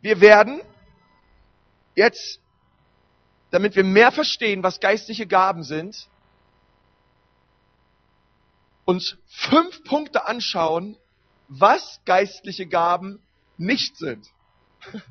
Wir 0.08 0.22
werden 0.22 0.62
jetzt, 1.94 2.40
damit 3.52 3.76
wir 3.76 3.84
mehr 3.84 4.14
verstehen, 4.14 4.64
was 4.64 4.80
geistliche 4.80 5.28
Gaben 5.28 5.64
sind, 5.64 6.08
uns 8.86 9.18
fünf 9.28 9.84
Punkte 9.84 10.26
anschauen, 10.26 10.96
was 11.50 12.00
geistliche 12.06 12.68
Gaben 12.68 13.22
nicht 13.58 13.98
sind. 13.98 14.26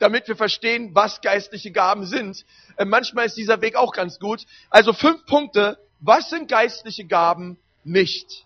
damit 0.00 0.26
wir 0.26 0.34
verstehen, 0.34 0.92
was 0.92 1.20
geistliche 1.20 1.70
Gaben 1.70 2.04
sind. 2.04 2.44
Äh, 2.76 2.84
manchmal 2.84 3.26
ist 3.26 3.36
dieser 3.36 3.60
Weg 3.60 3.76
auch 3.76 3.92
ganz 3.92 4.18
gut. 4.18 4.44
Also 4.70 4.92
fünf 4.92 5.24
Punkte. 5.26 5.78
Was 6.00 6.30
sind 6.30 6.50
geistliche 6.50 7.04
Gaben 7.04 7.60
nicht? 7.84 8.44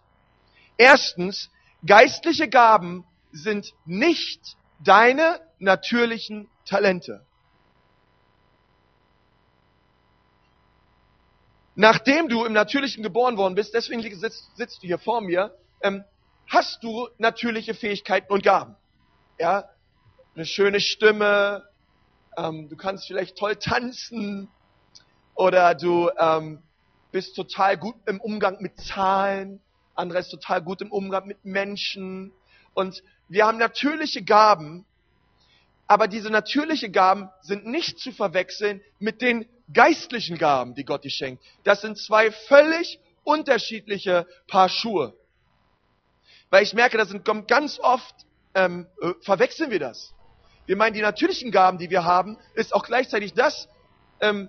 Erstens, 0.77 1.49
geistliche 1.87 2.51
Gaben 2.51 3.07
sind 3.33 3.73
nicht 3.87 4.59
deine 4.85 5.41
natürlichen 5.59 6.49
Talente. 6.65 7.25
Nachdem 11.75 12.29
du 12.29 12.45
im 12.45 12.55
Natürlichen 12.55 13.03
geboren 13.03 13.37
worden 13.37 13.55
bist, 13.55 13.75
deswegen 13.75 14.03
sitzt, 14.03 14.57
sitzt 14.57 14.83
du 14.83 14.87
hier 14.87 14.99
vor 14.99 15.21
mir, 15.21 15.55
ähm, 15.83 16.05
hast 16.49 16.83
du 16.83 17.09
natürliche 17.19 17.75
Fähigkeiten 17.75 18.33
und 18.33 18.43
Gaben. 18.43 18.77
Ja, 19.39 19.69
eine 20.35 20.47
schöne 20.47 20.81
Stimme, 20.81 21.65
ähm, 22.37 22.69
du 22.71 22.77
kannst 22.77 23.07
vielleicht 23.07 23.37
toll 23.37 23.57
tanzen 23.57 24.49
oder 25.35 25.75
du 25.75 26.11
ähm, 26.19 26.63
bist 27.13 27.37
total 27.37 27.77
gut 27.77 27.97
im 28.07 28.21
Umgang 28.21 28.57
mit 28.61 28.81
Zahlen, 28.81 29.61
andere 29.95 30.19
ist 30.21 30.31
total 30.31 30.63
gut 30.63 30.81
im 30.81 30.91
Umgang 30.91 31.27
mit 31.27 31.45
Menschen 31.45 32.33
und 32.73 33.03
wir 33.29 33.47
haben 33.47 33.59
natürliche 33.59 34.23
Gaben, 34.23 34.87
aber 35.87 36.09
diese 36.09 36.31
natürlichen 36.31 36.93
Gaben 36.93 37.31
sind 37.43 37.67
nicht 37.67 37.99
zu 37.99 38.13
verwechseln 38.13 38.81
mit 38.99 39.23
den 39.23 39.47
geistlichen 39.73 40.39
Gaben, 40.39 40.75
die 40.75 40.85
Gott 40.85 41.05
dir 41.05 41.11
schenkt. 41.11 41.43
Das 41.65 41.81
sind 41.81 41.99
zwei 41.99 42.31
völlig 42.31 43.01
unterschiedliche 43.25 44.27
Paar 44.49 44.69
Schuhe. 44.69 45.15
Weil 46.51 46.63
ich 46.63 46.75
merke, 46.75 46.97
das 46.97 47.09
sind 47.09 47.25
ganz 47.47 47.79
oft, 47.81 48.15
ähm, 48.55 48.87
äh, 49.01 49.13
verwechseln 49.21 49.71
wir 49.71 49.81
das. 49.81 50.15
Wir 50.67 50.77
meinen, 50.77 50.95
die 50.95 51.01
natürlichen 51.01 51.51
Gaben, 51.51 51.79
die 51.79 51.91
wir 51.91 52.05
haben, 52.05 52.39
ist 52.55 52.75
auch 52.75 52.85
gleichzeitig 52.85 53.35
das, 53.35 53.69
ähm, 54.21 54.49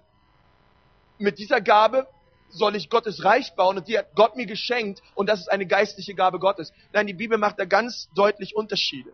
mit 1.20 1.40
dieser 1.40 1.62
Gabe 1.62 2.08
soll 2.50 2.76
ich 2.76 2.90
Gottes 2.90 3.24
Reich 3.24 3.54
bauen 3.56 3.78
und 3.78 3.88
die 3.88 3.98
hat 3.98 4.16
Gott 4.16 4.36
mir 4.36 4.46
geschenkt 4.46 5.02
und 5.16 5.28
das 5.28 5.42
ist 5.42 5.52
eine 5.52 5.66
geistliche 5.66 6.14
Gabe 6.16 6.40
Gottes. 6.40 6.72
Nein, 6.94 7.08
die 7.08 7.14
Bibel 7.14 7.38
macht 7.38 7.60
da 7.60 7.66
ganz 7.66 8.10
deutlich 8.16 8.56
Unterschiede. 8.56 9.12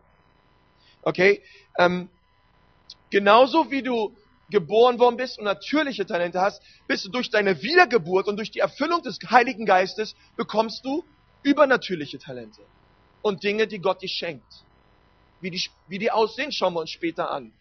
Okay? 1.03 1.41
Ähm, 1.77 2.09
genauso 3.09 3.69
wie 3.71 3.81
du 3.81 4.15
geboren 4.49 4.99
worden 4.99 5.17
bist 5.17 5.39
und 5.39 5.45
natürliche 5.45 6.05
Talente 6.05 6.39
hast, 6.39 6.61
bist 6.87 7.05
du 7.05 7.09
durch 7.09 7.29
deine 7.29 7.61
Wiedergeburt 7.61 8.27
und 8.27 8.37
durch 8.37 8.51
die 8.51 8.59
Erfüllung 8.59 9.01
des 9.01 9.17
Heiligen 9.29 9.65
Geistes 9.65 10.15
bekommst 10.35 10.85
du 10.85 11.03
übernatürliche 11.41 12.19
Talente 12.19 12.61
und 13.21 13.43
Dinge, 13.43 13.67
die 13.67 13.79
Gott 13.79 14.01
dir 14.01 14.09
schenkt. 14.09 14.63
Wie 15.41 15.49
die, 15.49 15.61
wie 15.87 15.99
die 15.99 16.11
aussehen, 16.11 16.51
schauen 16.51 16.73
wir 16.73 16.81
uns 16.81 16.91
später 16.91 17.31
an. 17.31 17.51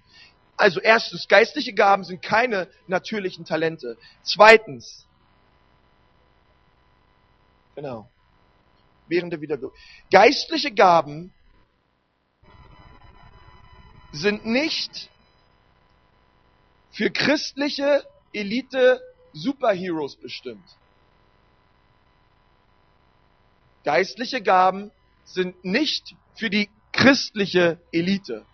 Also 0.56 0.80
erstens, 0.80 1.26
geistliche 1.26 1.72
Gaben 1.72 2.04
sind 2.04 2.22
keine 2.22 2.68
natürlichen 2.86 3.44
Talente. 3.44 3.96
Zweitens, 4.22 5.06
genau, 7.74 8.08
während 9.08 9.32
der 9.32 9.40
Wiedergeburt. 9.40 9.74
Geistliche 10.10 10.72
Gaben 10.72 11.32
sind 14.12 14.44
nicht 14.46 15.10
für 16.92 17.10
christliche 17.10 18.06
Elite 18.32 19.00
Superheroes 19.32 20.16
bestimmt. 20.16 20.64
Geistliche 23.84 24.42
Gaben 24.42 24.92
sind 25.24 25.64
nicht 25.64 26.14
für 26.34 26.50
die 26.50 26.68
christliche 26.92 27.80
Elite, 27.90 28.44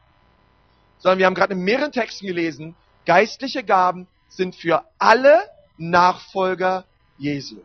sondern 0.98 1.18
wir 1.18 1.26
haben 1.26 1.34
gerade 1.34 1.54
in 1.54 1.60
mehreren 1.60 1.92
Texten 1.92 2.26
gelesen, 2.26 2.76
geistliche 3.04 3.64
Gaben 3.64 4.06
sind 4.28 4.54
für 4.54 4.84
alle 4.98 5.50
Nachfolger 5.76 6.86
Jesu. 7.18 7.60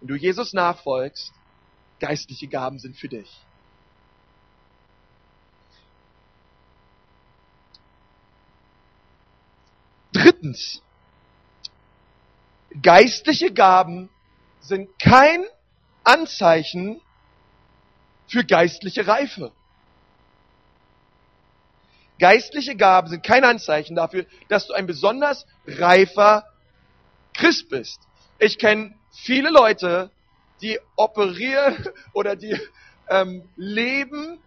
Wenn 0.00 0.08
du 0.08 0.14
Jesus 0.14 0.52
nachfolgst, 0.52 1.32
geistliche 1.98 2.48
Gaben 2.48 2.78
sind 2.78 2.96
für 2.96 3.08
dich. 3.08 3.30
Drittens, 10.40 10.80
geistliche 12.80 13.52
Gaben 13.52 14.08
sind 14.60 14.88
kein 14.98 15.44
Anzeichen 16.02 17.02
für 18.26 18.42
geistliche 18.44 19.06
Reife. 19.06 19.52
Geistliche 22.18 22.74
Gaben 22.74 23.08
sind 23.08 23.22
kein 23.22 23.44
Anzeichen 23.44 23.96
dafür, 23.96 24.24
dass 24.48 24.66
du 24.66 24.72
ein 24.72 24.86
besonders 24.86 25.46
reifer 25.66 26.46
Christ 27.34 27.68
bist. 27.68 28.00
Ich 28.38 28.58
kenne 28.58 28.94
viele 29.12 29.50
Leute, 29.50 30.10
die 30.62 30.78
operieren 30.96 31.86
oder 32.14 32.34
die 32.34 32.58
ähm, 33.10 33.46
leben 33.56 34.38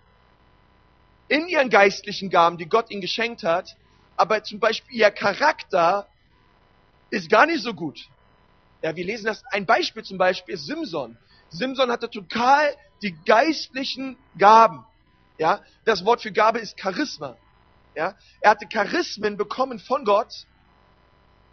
in 1.27 1.47
ihren 1.47 1.69
geistlichen 1.69 2.31
Gaben, 2.31 2.57
die 2.57 2.67
Gott 2.67 2.89
ihnen 2.89 3.01
geschenkt 3.01 3.43
hat, 3.43 3.75
aber 4.17 4.43
zum 4.43 4.59
Beispiel 4.59 4.97
ihr 4.97 5.11
Charakter 5.11 6.07
ist 7.09 7.29
gar 7.29 7.45
nicht 7.45 7.63
so 7.63 7.73
gut. 7.73 7.99
Ja, 8.81 8.95
wir 8.95 9.05
lesen 9.05 9.25
das, 9.25 9.43
ein 9.51 9.65
Beispiel 9.65 10.03
zum 10.03 10.17
Beispiel 10.17 10.55
ist 10.55 10.65
Simson. 10.65 11.17
Simson 11.49 11.91
hatte 11.91 12.09
total 12.09 12.75
die 13.01 13.15
geistlichen 13.25 14.17
Gaben. 14.37 14.85
Ja, 15.37 15.61
das 15.85 16.05
Wort 16.05 16.21
für 16.21 16.31
Gabe 16.31 16.59
ist 16.59 16.79
Charisma. 16.79 17.37
Ja, 17.95 18.15
er 18.41 18.51
hatte 18.51 18.67
Charismen 18.67 19.37
bekommen 19.37 19.79
von 19.79 20.03
Gott, 20.03 20.47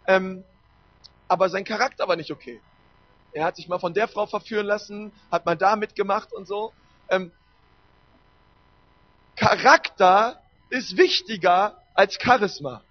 ähm, 0.07 0.43
aber 1.27 1.49
sein 1.49 1.63
Charakter 1.63 2.07
war 2.07 2.15
nicht 2.15 2.31
okay. 2.31 2.59
Er 3.33 3.45
hat 3.45 3.55
sich 3.55 3.67
mal 3.67 3.79
von 3.79 3.93
der 3.93 4.07
Frau 4.07 4.25
verführen 4.25 4.65
lassen, 4.65 5.13
hat 5.31 5.45
mal 5.45 5.55
da 5.55 5.75
mitgemacht 5.75 6.33
und 6.33 6.47
so. 6.47 6.73
Ähm, 7.09 7.31
Charakter 9.35 10.41
ist 10.69 10.97
wichtiger 10.97 11.80
als 11.93 12.17
Charisma. 12.21 12.83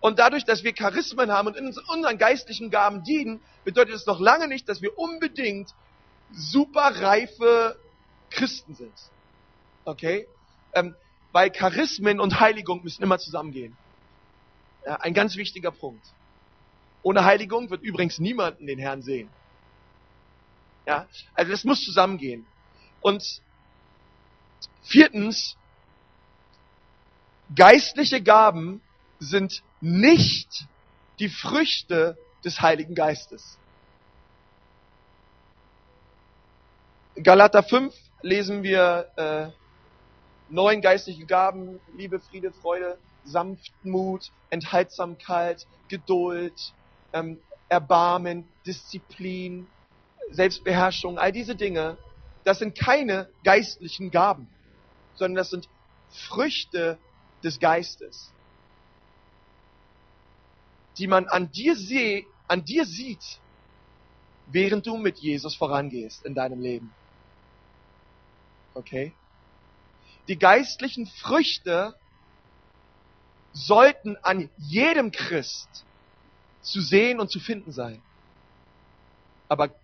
Und 0.00 0.18
dadurch, 0.18 0.44
dass 0.44 0.64
wir 0.64 0.74
Charismen 0.74 1.30
haben 1.30 1.46
und 1.46 1.56
in 1.56 1.66
unseren 1.66 2.18
geistlichen 2.18 2.70
Gaben 2.70 3.04
dienen, 3.04 3.40
bedeutet 3.64 3.94
es 3.94 4.06
noch 4.06 4.18
lange 4.18 4.48
nicht, 4.48 4.68
dass 4.68 4.82
wir 4.82 4.98
unbedingt 4.98 5.72
super 6.32 7.00
reife 7.00 7.76
Christen 8.30 8.74
sind. 8.74 8.94
Okay? 9.84 10.26
Ähm, 10.74 10.96
weil 11.30 11.50
Charismen 11.50 12.20
und 12.20 12.40
Heiligung 12.40 12.82
müssen 12.82 13.02
immer 13.02 13.18
zusammengehen. 13.18 13.76
Ja, 14.84 14.96
ein 14.96 15.14
ganz 15.14 15.36
wichtiger 15.36 15.70
Punkt. 15.70 16.04
Ohne 17.02 17.24
Heiligung 17.24 17.70
wird 17.70 17.82
übrigens 17.82 18.18
niemanden 18.18 18.66
den 18.66 18.78
Herrn 18.78 19.02
sehen. 19.02 19.28
Ja, 20.86 21.06
also 21.34 21.52
das 21.52 21.64
muss 21.64 21.84
zusammengehen. 21.84 22.44
Und 23.00 23.40
viertens, 24.82 25.56
geistliche 27.54 28.22
Gaben 28.22 28.80
sind 29.18 29.62
nicht 29.80 30.66
die 31.18 31.28
Früchte 31.28 32.16
des 32.44 32.60
Heiligen 32.60 32.94
Geistes. 32.94 33.58
Galater 37.22 37.62
5 37.62 37.94
lesen 38.22 38.62
wir 38.62 39.08
äh, 39.16 39.48
neun 40.48 40.80
geistliche 40.80 41.26
Gaben, 41.26 41.80
Liebe, 41.96 42.20
Friede, 42.20 42.52
Freude, 42.52 42.98
Sanftmut, 43.24 44.32
Enthaltsamkeit, 44.50 45.66
Geduld, 45.88 46.72
ähm, 47.12 47.38
Erbarmen, 47.68 48.48
Disziplin, 48.66 49.66
Selbstbeherrschung, 50.30 51.18
all 51.18 51.32
diese 51.32 51.54
Dinge, 51.54 51.98
das 52.44 52.58
sind 52.58 52.76
keine 52.76 53.28
geistlichen 53.44 54.10
Gaben, 54.10 54.48
sondern 55.14 55.36
das 55.36 55.50
sind 55.50 55.68
Früchte 56.10 56.98
des 57.42 57.58
Geistes, 57.58 58.32
die 60.98 61.06
man 61.06 61.26
an 61.28 61.50
dir, 61.50 61.76
seh, 61.76 62.26
an 62.48 62.64
dir 62.64 62.84
sieht, 62.84 63.38
während 64.46 64.86
du 64.86 64.96
mit 64.96 65.18
Jesus 65.18 65.54
vorangehst 65.54 66.24
in 66.24 66.34
deinem 66.34 66.60
Leben. 66.60 66.92
Okay? 68.74 69.12
Die 70.28 70.38
geistlichen 70.38 71.06
Früchte 71.06 71.94
sollten 73.52 74.16
an 74.18 74.50
jedem 74.56 75.10
Christ 75.10 75.84
zu 76.62 76.80
sehen 76.80 77.20
und 77.20 77.30
zu 77.30 77.40
finden 77.40 77.72
sein. 77.72 78.00
Aber 79.48 79.74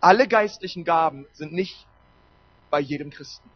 alle 0.00 0.28
geistlichen 0.28 0.84
Gaben 0.84 1.26
sind 1.32 1.52
nicht 1.52 1.86
bei 2.70 2.80
jedem 2.80 3.10
Christen. 3.10 3.50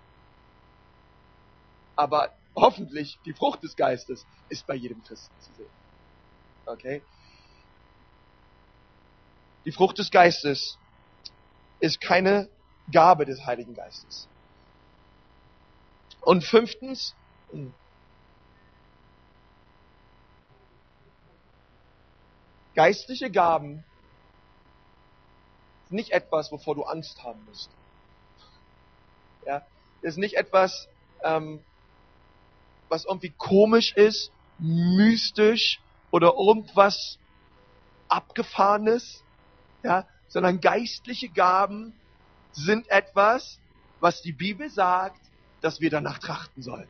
Aber 1.96 2.34
hoffentlich 2.54 3.18
die 3.24 3.32
Frucht 3.32 3.62
des 3.62 3.76
Geistes 3.76 4.26
ist 4.48 4.66
bei 4.66 4.74
jedem 4.74 5.02
Christen 5.04 5.34
zu 5.40 5.52
sehen. 5.54 5.70
Okay? 6.66 7.02
Die 9.64 9.72
Frucht 9.72 9.98
des 9.98 10.10
Geistes 10.10 10.78
ist 11.80 12.00
keine 12.00 12.48
Gabe 12.92 13.24
des 13.24 13.44
Heiligen 13.46 13.74
Geistes. 13.74 14.28
Und 16.20 16.44
fünftens, 16.44 17.14
geistliche 22.74 23.30
Gaben 23.30 23.84
sind 25.88 25.96
nicht 25.96 26.10
etwas, 26.10 26.50
wovor 26.50 26.74
du 26.74 26.84
Angst 26.84 27.22
haben 27.22 27.44
musst. 27.44 27.70
Ja, 29.46 29.66
ist 30.00 30.16
nicht 30.16 30.36
etwas, 30.36 30.88
ähm, 31.22 31.62
was 32.94 33.04
irgendwie 33.04 33.34
komisch 33.36 33.92
ist, 33.96 34.30
mystisch 34.58 35.80
oder 36.12 36.34
irgendwas 36.38 37.18
abgefahrenes, 38.08 39.24
ja, 39.82 40.06
sondern 40.28 40.60
geistliche 40.60 41.28
Gaben 41.28 41.92
sind 42.52 42.88
etwas, 42.88 43.58
was 43.98 44.22
die 44.22 44.30
Bibel 44.30 44.70
sagt, 44.70 45.20
dass 45.60 45.80
wir 45.80 45.90
danach 45.90 46.20
trachten 46.20 46.62
sollen. 46.62 46.88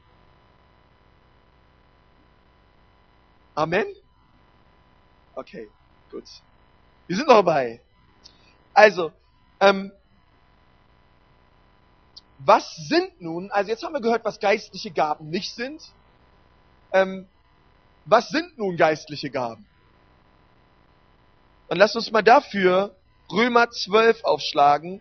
Amen? 3.55 3.87
Okay, 5.35 5.71
gut. 6.11 6.25
Wir 7.07 7.17
sind 7.17 7.29
noch 7.29 7.37
dabei. 7.37 7.81
Also, 8.75 9.11
ähm, 9.59 9.91
was 12.39 12.77
sind 12.77 13.21
nun, 13.21 13.51
also 13.51 13.71
jetzt 13.71 13.83
haben 13.83 13.95
wir 13.95 14.01
gehört, 14.01 14.25
was 14.25 14.41
geistliche 14.41 14.91
Gaben 14.91 15.31
nicht 15.31 15.55
sind. 15.55 15.83
Ähm, 16.93 17.27
was 18.05 18.29
sind 18.29 18.59
nun 18.59 18.77
geistliche 18.77 19.31
Gaben? 19.31 19.67
Und 21.69 21.79
lasst 21.79 21.97
uns 21.97 22.11
mal 22.11 22.23
dafür 22.23 22.95
Römer 23.31 23.71
12 23.71 24.25
aufschlagen, 24.25 25.01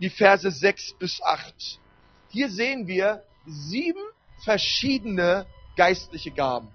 die 0.00 0.10
Verse 0.10 0.50
6 0.50 0.94
bis 0.98 1.22
8. 1.22 1.78
Hier 2.30 2.50
sehen 2.50 2.86
wir 2.86 3.24
sieben 3.46 4.02
verschiedene 4.44 5.46
geistliche 5.76 6.30
Gaben. 6.30 6.68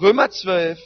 Römer 0.00 0.30
12, 0.30 0.80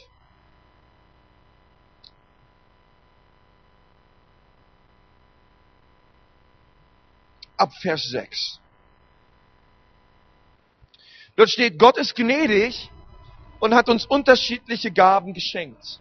ab 7.57 7.73
Vers 7.81 8.09
6. 8.09 8.59
Dort 11.35 11.49
steht, 11.49 11.77
Gott 11.77 11.97
ist 11.97 12.15
gnädig 12.15 12.89
und 13.59 13.73
hat 13.73 13.89
uns 13.89 14.05
unterschiedliche 14.05 14.91
Gaben 14.91 15.33
geschenkt. 15.33 15.99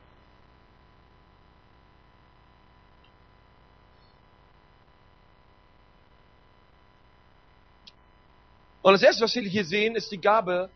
Und 8.82 8.92
das 8.92 9.02
erste, 9.02 9.24
was 9.24 9.34
wir 9.34 9.42
hier 9.42 9.64
sehen, 9.64 9.96
ist 9.96 10.12
die 10.12 10.20
Gabe 10.20 10.68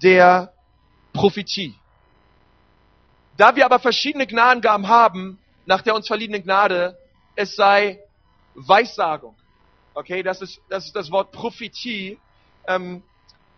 der 0.00 0.52
Prophetie. 1.12 1.74
Da 3.36 3.56
wir 3.56 3.64
aber 3.64 3.80
verschiedene 3.80 4.26
Gnadengaben 4.26 4.86
haben, 4.86 5.40
nach 5.66 5.82
der 5.82 5.94
uns 5.94 6.06
verliehenen 6.06 6.42
Gnade, 6.42 6.96
es 7.34 7.56
sei 7.56 8.00
Weissagung. 8.54 9.36
Okay, 9.98 10.22
das 10.22 10.40
ist 10.40 10.60
das, 10.68 10.86
ist 10.86 10.94
das 10.94 11.10
Wort 11.10 11.32
Prophetie. 11.32 12.20
Ähm, 12.68 13.02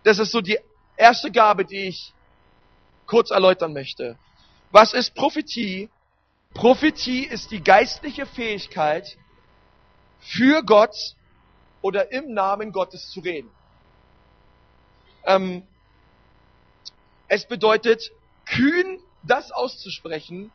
das 0.05 0.19
ist 0.19 0.33
so 0.33 0.41
die 0.41 0.59
erste 0.97 1.31
Gabe, 1.31 1.67
die 1.67 1.89
ich 1.89 2.15
kurz 3.07 3.31
erläutern 3.31 3.75
möchte. 3.75 4.17
Was 4.71 4.95
ist 4.95 5.15
Prophetie? 5.15 5.91
Prophetie 6.55 7.27
ist 7.27 7.51
die 7.51 7.63
geistliche 7.63 8.25
Fähigkeit, 8.25 9.19
für 10.19 10.63
Gott 10.63 10.97
oder 11.83 12.11
im 12.11 12.33
Namen 12.33 12.73
Gottes 12.73 13.11
zu 13.11 13.21
reden. 13.21 13.51
Ähm, 15.25 15.63
es 17.29 17.47
bedeutet, 17.47 18.13
kühn 18.47 18.99
das 19.25 19.53
auszusprechen, 19.53 20.51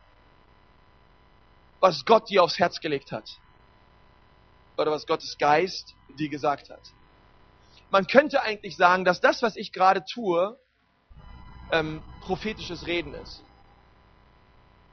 was 1.79 2.05
Gott 2.05 2.27
dir 2.31 2.41
aufs 2.41 2.57
Herz 2.57 2.79
gelegt 2.79 3.11
hat. 3.11 3.29
Oder 4.77 4.91
was 4.91 5.05
Gottes 5.05 5.37
Geist 5.37 5.93
dir 6.17 6.29
gesagt 6.29 6.69
hat. 6.69 6.81
Man 7.91 8.07
könnte 8.07 8.41
eigentlich 8.41 8.75
sagen, 8.75 9.05
dass 9.05 9.21
das, 9.21 9.41
was 9.41 9.55
ich 9.55 9.71
gerade 9.71 10.03
tue, 10.05 10.59
ähm, 11.71 12.01
prophetisches 12.21 12.87
Reden 12.87 13.13
ist. 13.13 13.43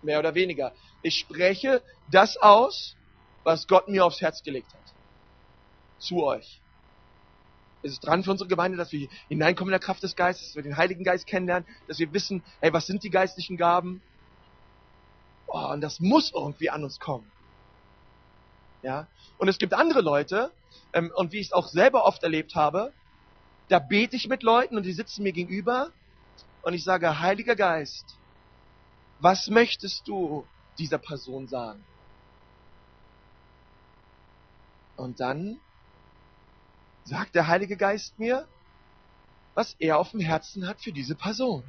Mehr 0.03 0.19
oder 0.19 0.35
weniger. 0.35 0.73
Ich 1.03 1.19
spreche 1.19 1.83
das 2.11 2.37
aus, 2.37 2.95
was 3.45 3.67
Gott 3.67 3.89
mir 3.89 4.05
aufs 4.05 4.21
Herz 4.21 4.43
gelegt 4.43 4.73
hat 4.73 4.83
zu 6.03 6.23
euch. 6.25 6.61
Es 7.83 7.93
ist 7.93 8.01
dran 8.01 8.23
für 8.23 8.31
unsere 8.31 8.49
Gemeinde, 8.49 8.77
dass 8.77 8.93
wir 8.93 9.09
hineinkommen 9.29 9.73
in 9.73 9.79
der 9.79 9.85
Kraft 9.85 10.03
des 10.03 10.15
Geistes, 10.15 10.49
dass 10.49 10.57
wir 10.57 10.63
den 10.63 10.77
Heiligen 10.77 11.05
Geist 11.05 11.27
kennenlernen, 11.27 11.69
dass 11.89 11.99
wir 11.99 12.13
wissen, 12.13 12.43
hey, 12.61 12.73
was 12.73 12.87
sind 12.87 13.03
die 13.03 13.11
geistlichen 13.11 13.57
Gaben? 13.57 14.03
Oh, 15.49 15.69
und 15.73 15.81
das 15.81 15.99
muss 15.99 16.33
irgendwie 16.33 16.71
an 16.71 16.85
uns 16.85 17.01
kommen. 17.01 17.31
Ja? 18.83 19.07
Und 19.39 19.49
es 19.49 19.59
gibt 19.59 19.75
andere 19.75 20.01
Leute, 20.01 20.53
ähm, 20.93 21.11
und 21.15 21.33
wie 21.33 21.39
ich 21.39 21.49
es 21.49 21.53
auch 21.53 21.69
selber 21.69 22.05
oft 22.05 22.23
erlebt 22.23 22.55
habe, 22.55 22.93
da 23.69 23.79
bete 23.79 24.17
ich 24.17 24.29
mit 24.29 24.43
Leuten 24.43 24.77
und 24.77 24.85
die 24.85 24.93
sitzen 24.93 25.23
mir 25.23 25.33
gegenüber 25.33 25.91
und 26.63 26.75
ich 26.75 26.85
sage, 26.85 27.21
Heiliger 27.21 27.57
Geist, 27.57 28.17
was 29.19 29.49
möchtest 29.49 30.07
du 30.09 30.47
dieser 30.79 30.99
Person 30.99 31.49
sagen? 31.49 31.85
Und 34.97 35.21
dann 35.21 35.59
sagt 37.05 37.35
der 37.35 37.47
Heilige 37.47 37.77
Geist 37.77 38.19
mir, 38.19 38.47
was 39.55 39.75
er 39.79 39.99
auf 39.99 40.11
dem 40.11 40.21
Herzen 40.21 40.69
hat 40.69 40.81
für 40.81 40.93
diese 40.93 41.15
Person. 41.15 41.65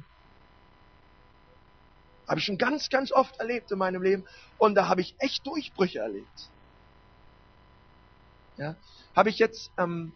Habe 2.28 2.38
ich 2.38 2.46
schon 2.46 2.58
ganz, 2.58 2.88
ganz 2.88 3.12
oft 3.12 3.36
erlebt 3.38 3.70
in 3.70 3.78
meinem 3.78 4.02
Leben 4.02 4.24
und 4.58 4.74
da 4.74 4.88
habe 4.88 5.00
ich 5.00 5.14
echt 5.18 5.46
Durchbrüche 5.46 5.98
erlebt. 5.98 6.50
Ja, 8.56 8.76
habe 9.16 9.30
ich 9.30 9.38
jetzt 9.38 9.70
ähm, 9.78 10.12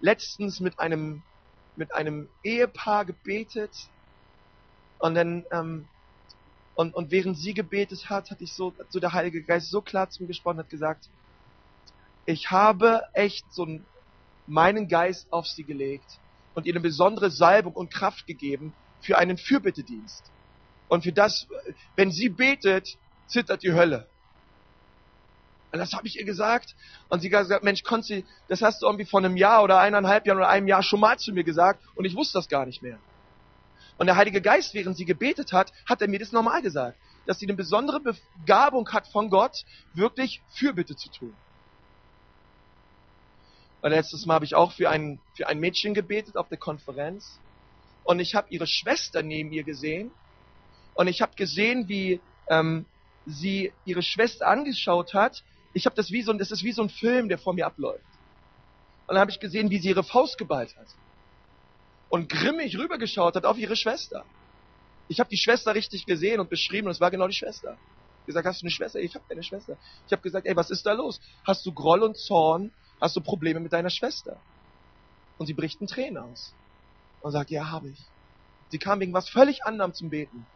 letztens 0.00 0.60
mit 0.60 0.78
einem 0.78 1.22
mit 1.76 1.94
einem 1.94 2.28
Ehepaar 2.42 3.04
gebetet 3.04 3.72
und 4.98 5.14
dann 5.14 5.44
ähm, 5.50 5.88
und, 6.76 6.94
und 6.94 7.10
während 7.10 7.38
sie 7.38 7.54
gebetet 7.54 8.10
hat, 8.10 8.30
hatte 8.30 8.44
ich 8.44 8.52
so, 8.52 8.72
so 8.88 8.98
der 8.98 9.12
Heilige 9.12 9.42
Geist 9.42 9.70
so 9.70 9.80
klar 9.80 10.10
zu 10.10 10.22
mir 10.22 10.26
gesprochen, 10.28 10.58
hat 10.58 10.70
gesagt, 10.70 11.08
ich 12.26 12.50
habe 12.50 13.02
echt 13.12 13.44
so 13.52 13.66
meinen 14.46 14.88
Geist 14.88 15.32
auf 15.32 15.46
sie 15.46 15.64
gelegt 15.64 16.18
und 16.54 16.66
ihr 16.66 16.72
eine 16.72 16.80
besondere 16.80 17.30
Salbung 17.30 17.74
und 17.74 17.92
Kraft 17.92 18.26
gegeben 18.26 18.72
für 19.00 19.18
einen 19.18 19.38
Fürbittedienst. 19.38 20.30
Und 20.88 21.04
für 21.04 21.12
das, 21.12 21.46
wenn 21.96 22.10
sie 22.10 22.28
betet, 22.28 22.96
zittert 23.26 23.62
die 23.62 23.72
Hölle. 23.72 24.08
Und 25.74 25.80
das 25.80 25.92
habe 25.92 26.06
ich 26.06 26.20
ihr 26.20 26.24
gesagt. 26.24 26.76
Und 27.08 27.18
sie 27.18 27.34
hat 27.34 27.42
gesagt, 27.42 27.64
Mensch, 27.64 27.82
Konzi, 27.82 28.24
das 28.46 28.62
hast 28.62 28.80
du 28.80 28.86
irgendwie 28.86 29.06
vor 29.06 29.18
einem 29.18 29.36
Jahr 29.36 29.64
oder 29.64 29.80
eineinhalb 29.80 30.24
Jahren 30.24 30.38
oder 30.38 30.48
einem 30.48 30.68
Jahr 30.68 30.84
schon 30.84 31.00
mal 31.00 31.18
zu 31.18 31.32
mir 31.32 31.42
gesagt 31.42 31.82
und 31.96 32.04
ich 32.04 32.14
wusste 32.14 32.38
das 32.38 32.48
gar 32.48 32.64
nicht 32.64 32.80
mehr. 32.80 32.96
Und 33.98 34.06
der 34.06 34.14
Heilige 34.14 34.40
Geist, 34.40 34.72
während 34.74 34.96
sie 34.96 35.04
gebetet 35.04 35.52
hat, 35.52 35.72
hat 35.84 36.00
er 36.00 36.06
mir 36.06 36.20
das 36.20 36.30
nochmal 36.30 36.62
gesagt, 36.62 36.96
dass 37.26 37.40
sie 37.40 37.46
eine 37.46 37.56
besondere 37.56 38.00
Begabung 38.00 38.88
hat 38.92 39.08
von 39.08 39.30
Gott, 39.30 39.64
wirklich 39.94 40.42
Fürbitte 40.52 40.94
zu 40.94 41.10
tun. 41.10 41.34
Weil 43.80 43.90
letztes 43.90 44.26
Mal 44.26 44.34
habe 44.34 44.44
ich 44.44 44.54
auch 44.54 44.70
für 44.70 44.90
ein, 44.90 45.18
für 45.36 45.48
ein 45.48 45.58
Mädchen 45.58 45.92
gebetet 45.92 46.36
auf 46.36 46.48
der 46.48 46.58
Konferenz. 46.58 47.40
Und 48.04 48.20
ich 48.20 48.36
habe 48.36 48.46
ihre 48.50 48.68
Schwester 48.68 49.24
neben 49.24 49.50
ihr 49.50 49.64
gesehen. 49.64 50.12
Und 50.94 51.08
ich 51.08 51.20
habe 51.20 51.34
gesehen, 51.34 51.88
wie 51.88 52.20
ähm, 52.46 52.86
sie 53.26 53.72
ihre 53.84 54.02
Schwester 54.02 54.46
angeschaut 54.46 55.14
hat. 55.14 55.42
Ich 55.74 55.86
habe 55.86 55.94
das 55.94 56.10
wie 56.10 56.22
so, 56.22 56.32
das 56.32 56.50
ist 56.50 56.64
wie 56.64 56.72
so 56.72 56.82
ein 56.82 56.88
Film, 56.88 57.28
der 57.28 57.38
vor 57.38 57.52
mir 57.52 57.66
abläuft. 57.66 58.04
Und 59.06 59.14
dann 59.14 59.18
habe 59.18 59.30
ich 59.30 59.40
gesehen, 59.40 59.70
wie 59.70 59.78
sie 59.78 59.88
ihre 59.88 60.04
Faust 60.04 60.38
geballt 60.38 60.74
hat. 60.76 60.86
Und 62.08 62.28
grimmig 62.28 62.78
rübergeschaut 62.78 63.36
hat 63.36 63.44
auf 63.44 63.58
ihre 63.58 63.76
Schwester. 63.76 64.24
Ich 65.08 65.20
habe 65.20 65.28
die 65.28 65.36
Schwester 65.36 65.74
richtig 65.74 66.06
gesehen 66.06 66.40
und 66.40 66.48
beschrieben 66.48 66.86
und 66.86 66.92
es 66.92 67.00
war 67.00 67.10
genau 67.10 67.26
die 67.26 67.34
Schwester. 67.34 67.76
Ich 68.20 68.26
gesagt, 68.26 68.46
hast 68.46 68.62
du 68.62 68.64
eine 68.64 68.70
Schwester? 68.70 69.00
Ich 69.00 69.14
habe 69.14 69.24
keine 69.28 69.42
Schwester. 69.42 69.76
Ich 70.06 70.12
habe 70.12 70.22
gesagt, 70.22 70.46
ey, 70.46 70.56
was 70.56 70.70
ist 70.70 70.86
da 70.86 70.92
los? 70.92 71.20
Hast 71.44 71.66
du 71.66 71.72
Groll 71.72 72.02
und 72.02 72.16
Zorn 72.16 72.70
Hast 73.00 73.16
du 73.16 73.20
Probleme 73.20 73.60
mit 73.60 73.72
deiner 73.72 73.90
Schwester? 73.90 74.40
Und 75.38 75.46
sie 75.46 75.54
bricht 75.54 75.80
in 75.80 75.86
Tränen 75.86 76.18
aus. 76.18 76.54
Und 77.20 77.32
sagt, 77.32 77.50
ja, 77.50 77.70
habe 77.70 77.90
ich. 77.90 77.98
Sie 78.70 78.78
kam 78.78 79.00
wegen 79.00 79.12
was 79.12 79.28
völlig 79.28 79.64
anderem 79.64 79.92
zum 79.92 80.10
Beten. 80.10 80.46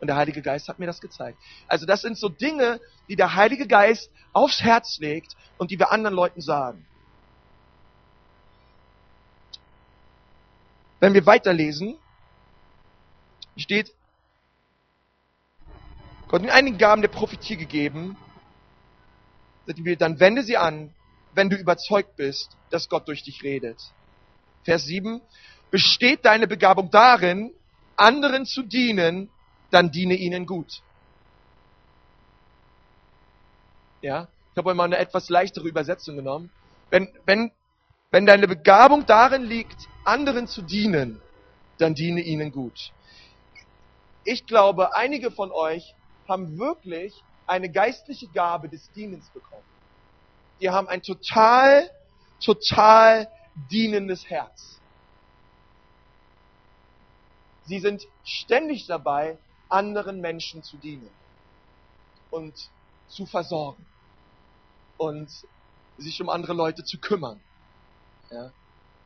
Und 0.00 0.06
der 0.06 0.16
Heilige 0.16 0.42
Geist 0.42 0.68
hat 0.68 0.78
mir 0.78 0.86
das 0.86 1.00
gezeigt. 1.00 1.38
Also 1.66 1.86
das 1.86 2.02
sind 2.02 2.16
so 2.16 2.28
Dinge, 2.28 2.80
die 3.08 3.16
der 3.16 3.34
Heilige 3.34 3.66
Geist 3.66 4.10
aufs 4.32 4.62
Herz 4.62 4.98
legt 5.00 5.34
und 5.56 5.70
die 5.70 5.78
wir 5.78 5.90
anderen 5.90 6.14
Leuten 6.14 6.40
sagen. 6.40 6.86
Wenn 11.00 11.14
wir 11.14 11.26
weiterlesen, 11.26 11.96
steht, 13.56 13.92
Gott 16.28 16.42
hat 16.42 16.50
einigen 16.50 16.78
Gaben 16.78 17.02
der 17.02 17.08
Prophetie 17.08 17.56
gegeben, 17.56 18.16
dann 19.98 20.20
wende 20.20 20.42
sie 20.42 20.56
an 20.56 20.92
wenn 21.38 21.48
du 21.48 21.56
überzeugt 21.56 22.16
bist, 22.16 22.56
dass 22.70 22.88
Gott 22.88 23.06
durch 23.08 23.22
dich 23.22 23.42
redet. 23.44 23.80
Vers 24.64 24.84
7. 24.84 25.20
besteht 25.70 26.24
deine 26.24 26.48
Begabung 26.48 26.90
darin, 26.90 27.52
anderen 27.96 28.44
zu 28.44 28.62
dienen, 28.62 29.30
dann 29.70 29.90
diene 29.90 30.14
ihnen 30.14 30.46
gut. 30.46 30.82
Ja, 34.00 34.28
ich 34.52 34.58
habe 34.58 34.74
mal 34.74 34.84
eine 34.84 34.98
etwas 34.98 35.28
leichtere 35.28 35.66
Übersetzung 35.68 36.16
genommen. 36.16 36.50
Wenn, 36.90 37.08
wenn, 37.26 37.50
wenn 38.10 38.26
deine 38.26 38.48
Begabung 38.48 39.06
darin 39.06 39.44
liegt, 39.44 39.88
anderen 40.04 40.46
zu 40.46 40.62
dienen, 40.62 41.20
dann 41.78 41.94
diene 41.94 42.20
ihnen 42.20 42.52
gut. 42.52 42.92
Ich 44.24 44.46
glaube, 44.46 44.96
einige 44.96 45.30
von 45.30 45.50
euch 45.52 45.94
haben 46.28 46.58
wirklich 46.58 47.22
eine 47.46 47.70
geistliche 47.70 48.28
Gabe 48.28 48.68
des 48.68 48.90
Dienens 48.92 49.28
bekommen. 49.30 49.62
Die 50.60 50.70
haben 50.70 50.88
ein 50.88 51.02
total, 51.02 51.90
total 52.44 53.28
dienendes 53.70 54.28
Herz. 54.28 54.80
Sie 57.64 57.78
sind 57.78 58.06
ständig 58.24 58.86
dabei, 58.86 59.38
anderen 59.68 60.20
Menschen 60.20 60.62
zu 60.62 60.76
dienen 60.78 61.10
und 62.30 62.58
zu 63.06 63.26
versorgen 63.26 63.86
und 64.96 65.30
sich 65.96 66.20
um 66.20 66.28
andere 66.28 66.52
Leute 66.52 66.84
zu 66.84 66.98
kümmern. 66.98 67.40
Ja, 68.30 68.52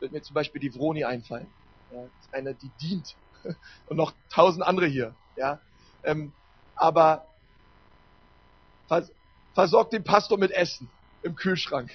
wird 0.00 0.12
mir 0.12 0.22
zum 0.22 0.34
Beispiel 0.34 0.60
die 0.60 0.70
Vroni 0.70 1.04
einfallen. 1.04 1.52
Ja, 1.90 2.08
eine, 2.32 2.54
die 2.54 2.70
dient. 2.70 3.16
Und 3.86 3.96
noch 3.96 4.12
tausend 4.30 4.64
andere 4.64 4.86
hier. 4.86 5.14
Ja, 5.36 5.60
ähm, 6.04 6.32
aber 6.74 7.26
vers 8.88 9.10
versorgt 9.54 9.92
den 9.92 10.02
Pastor 10.02 10.38
mit 10.38 10.50
Essen 10.50 10.90
im 11.22 11.34
Kühlschrank. 11.34 11.90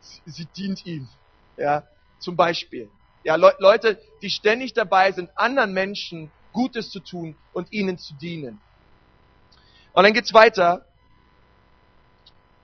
Sie, 0.00 0.22
sie 0.24 0.46
dient 0.46 0.84
ihm. 0.86 1.08
Ja, 1.56 1.86
zum 2.18 2.36
Beispiel. 2.36 2.90
Ja, 3.22 3.36
Le 3.36 3.54
Leute, 3.58 4.00
die 4.22 4.30
ständig 4.30 4.72
dabei 4.72 5.12
sind, 5.12 5.30
anderen 5.36 5.72
Menschen 5.72 6.32
Gutes 6.52 6.90
zu 6.90 7.00
tun 7.00 7.36
und 7.52 7.72
ihnen 7.72 7.98
zu 7.98 8.14
dienen. 8.14 8.60
Und 9.92 10.04
dann 10.04 10.12
geht's 10.12 10.32
weiter. 10.32 10.86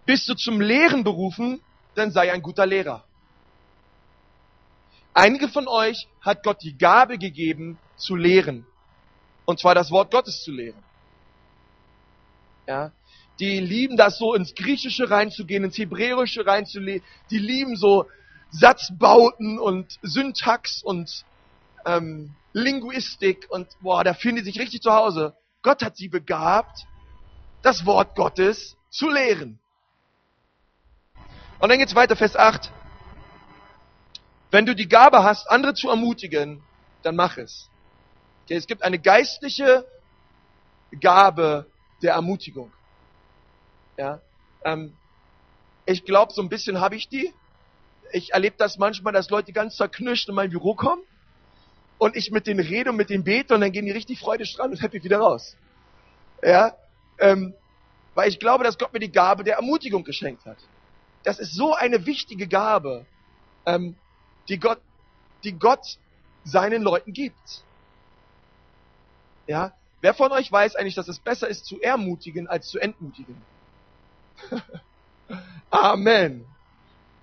Bist 0.06 0.28
du 0.28 0.34
zum 0.34 0.60
Lehren 0.60 1.04
berufen, 1.04 1.60
dann 1.94 2.10
sei 2.10 2.32
ein 2.32 2.42
guter 2.42 2.66
Lehrer. 2.66 3.04
Einige 5.12 5.48
von 5.48 5.68
euch 5.68 6.06
hat 6.20 6.42
Gott 6.42 6.62
die 6.62 6.78
Gabe 6.78 7.18
gegeben, 7.18 7.78
zu 7.96 8.14
lehren. 8.14 8.66
Und 9.44 9.58
zwar 9.58 9.74
das 9.74 9.90
Wort 9.90 10.10
Gottes 10.10 10.42
zu 10.42 10.52
lehren. 10.52 10.82
Ja. 12.66 12.92
Die 13.40 13.60
lieben 13.60 13.96
das 13.96 14.18
so 14.18 14.34
ins 14.34 14.54
Griechische 14.54 15.10
reinzugehen, 15.10 15.64
ins 15.64 15.78
Hebräische 15.78 16.46
reinzulegen. 16.46 17.06
Die 17.30 17.38
lieben 17.38 17.76
so 17.76 18.06
Satzbauten 18.50 19.58
und 19.58 19.98
Syntax 20.02 20.82
und 20.82 21.24
ähm, 21.84 22.34
Linguistik 22.52 23.46
und 23.50 23.68
boah, 23.80 24.04
da 24.04 24.14
fühlen 24.14 24.36
die 24.36 24.42
sich 24.42 24.58
richtig 24.58 24.82
zu 24.82 24.92
Hause. 24.92 25.36
Gott 25.62 25.82
hat 25.82 25.96
sie 25.96 26.08
begabt, 26.08 26.86
das 27.62 27.84
Wort 27.84 28.14
Gottes 28.14 28.76
zu 28.90 29.08
lehren. 29.08 29.58
Und 31.58 31.68
dann 31.68 31.78
geht's 31.78 31.94
weiter, 31.94 32.16
Vers 32.16 32.36
8. 32.36 32.70
Wenn 34.50 34.64
du 34.64 34.74
die 34.74 34.88
Gabe 34.88 35.24
hast, 35.24 35.50
andere 35.50 35.74
zu 35.74 35.90
ermutigen, 35.90 36.62
dann 37.02 37.16
mach 37.16 37.36
es. 37.36 37.68
Okay, 38.44 38.54
es 38.54 38.66
gibt 38.66 38.82
eine 38.82 38.98
geistliche 38.98 39.86
Gabe 41.00 41.66
der 42.00 42.14
Ermutigung. 42.14 42.72
Ja, 43.98 44.20
ähm, 44.64 44.96
ich 45.84 46.04
glaube, 46.04 46.32
so 46.32 46.40
ein 46.40 46.48
bisschen 46.48 46.80
habe 46.80 46.96
ich 46.96 47.08
die. 47.08 47.34
Ich 48.12 48.32
erlebe 48.32 48.56
das 48.56 48.78
manchmal, 48.78 49.12
dass 49.12 49.28
Leute 49.28 49.52
ganz 49.52 49.76
zerknirscht 49.76 50.28
in 50.28 50.34
mein 50.34 50.50
Büro 50.50 50.74
kommen 50.74 51.02
und 51.98 52.16
ich 52.16 52.30
mit 52.30 52.46
denen 52.46 52.60
rede 52.60 52.90
und 52.90 52.96
mit 52.96 53.10
denen 53.10 53.24
bete 53.24 53.54
und 53.54 53.60
dann 53.60 53.72
gehen 53.72 53.84
die 53.84 53.92
richtig 53.92 54.20
freudestrahlend 54.20 54.76
und 54.76 54.82
happy 54.82 55.02
wieder 55.02 55.18
raus. 55.18 55.56
Ja, 56.42 56.74
ähm, 57.18 57.54
weil 58.14 58.28
ich 58.28 58.38
glaube, 58.38 58.64
dass 58.64 58.78
Gott 58.78 58.92
mir 58.92 59.00
die 59.00 59.12
Gabe 59.12 59.44
der 59.44 59.56
Ermutigung 59.56 60.04
geschenkt 60.04 60.44
hat. 60.46 60.58
Das 61.24 61.38
ist 61.38 61.54
so 61.54 61.74
eine 61.74 62.06
wichtige 62.06 62.46
Gabe, 62.46 63.04
ähm, 63.66 63.96
die, 64.48 64.58
Gott, 64.58 64.80
die 65.44 65.52
Gott 65.52 65.98
seinen 66.44 66.82
Leuten 66.82 67.12
gibt. 67.12 67.64
Ja? 69.46 69.72
Wer 70.00 70.14
von 70.14 70.30
euch 70.32 70.50
weiß 70.50 70.76
eigentlich, 70.76 70.94
dass 70.94 71.08
es 71.08 71.18
besser 71.18 71.48
ist, 71.48 71.66
zu 71.66 71.80
ermutigen 71.80 72.46
als 72.46 72.68
zu 72.68 72.78
entmutigen? 72.78 73.36
Amen. 75.70 76.46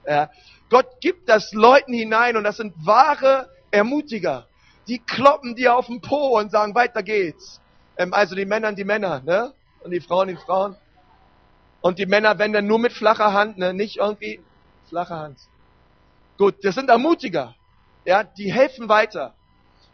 Ja. 0.06 0.30
Gott 0.70 1.00
gibt 1.00 1.30
das 1.30 1.54
Leuten 1.54 1.94
hinein 1.94 2.36
und 2.36 2.44
das 2.44 2.58
sind 2.58 2.74
wahre 2.86 3.50
Ermutiger. 3.72 4.48
Die 4.88 5.00
kloppen 5.00 5.56
dir 5.56 5.76
auf 5.76 5.88
den 5.88 6.02
Po 6.02 6.40
und 6.40 6.52
sagen, 6.52 6.76
weiter 6.76 7.04
geht's. 7.04 7.60
Ähm, 7.98 8.14
also 8.14 8.36
die 8.36 8.46
Männer 8.46 8.74
die 8.74 8.84
Männer, 8.84 9.22
ne? 9.22 9.54
Und 9.84 9.92
die 9.92 10.00
Frauen 10.00 10.28
die 10.28 10.36
Frauen. 10.36 10.76
Und 11.82 12.00
die 12.00 12.06
Männer, 12.06 12.38
wenn 12.40 12.54
dann 12.54 12.68
nur 12.68 12.80
mit 12.80 12.94
flacher 12.94 13.34
Hand, 13.34 13.58
ne? 13.58 13.74
Nicht 13.74 13.98
irgendwie 13.98 14.40
flache 14.90 15.16
Hand. 15.16 15.40
Gut, 16.38 16.56
das 16.64 16.76
sind 16.76 16.90
Ermutiger. 16.90 17.56
Ja, 18.04 18.24
die 18.24 18.52
helfen 18.52 18.90
weiter. 18.90 19.34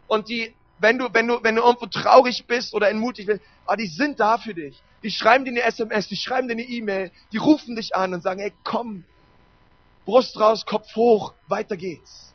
Und 0.06 0.28
die, 0.28 0.54
wenn 0.78 0.98
du, 0.98 1.08
wenn 1.12 1.28
du, 1.28 1.42
wenn 1.42 1.56
du 1.56 1.62
irgendwo 1.62 1.86
traurig 1.86 2.46
bist 2.46 2.74
oder 2.74 2.90
entmutigt 2.90 3.28
bist, 3.28 3.40
ah, 3.66 3.76
die 3.76 3.86
sind 3.86 4.20
da 4.20 4.38
für 4.38 4.52
dich. 4.52 4.82
Die 5.02 5.10
schreiben 5.10 5.44
dir 5.44 5.52
eine 5.52 5.62
SMS, 5.62 6.08
die 6.08 6.16
schreiben 6.16 6.48
dir 6.48 6.52
eine 6.52 6.62
E-Mail, 6.62 7.10
die 7.32 7.38
rufen 7.38 7.76
dich 7.76 7.94
an 7.96 8.14
und 8.14 8.22
sagen, 8.22 8.40
ey, 8.40 8.52
komm, 8.62 9.04
Brust 10.04 10.38
raus, 10.38 10.66
Kopf 10.66 10.94
hoch, 10.96 11.32
weiter 11.46 11.76
geht's. 11.76 12.34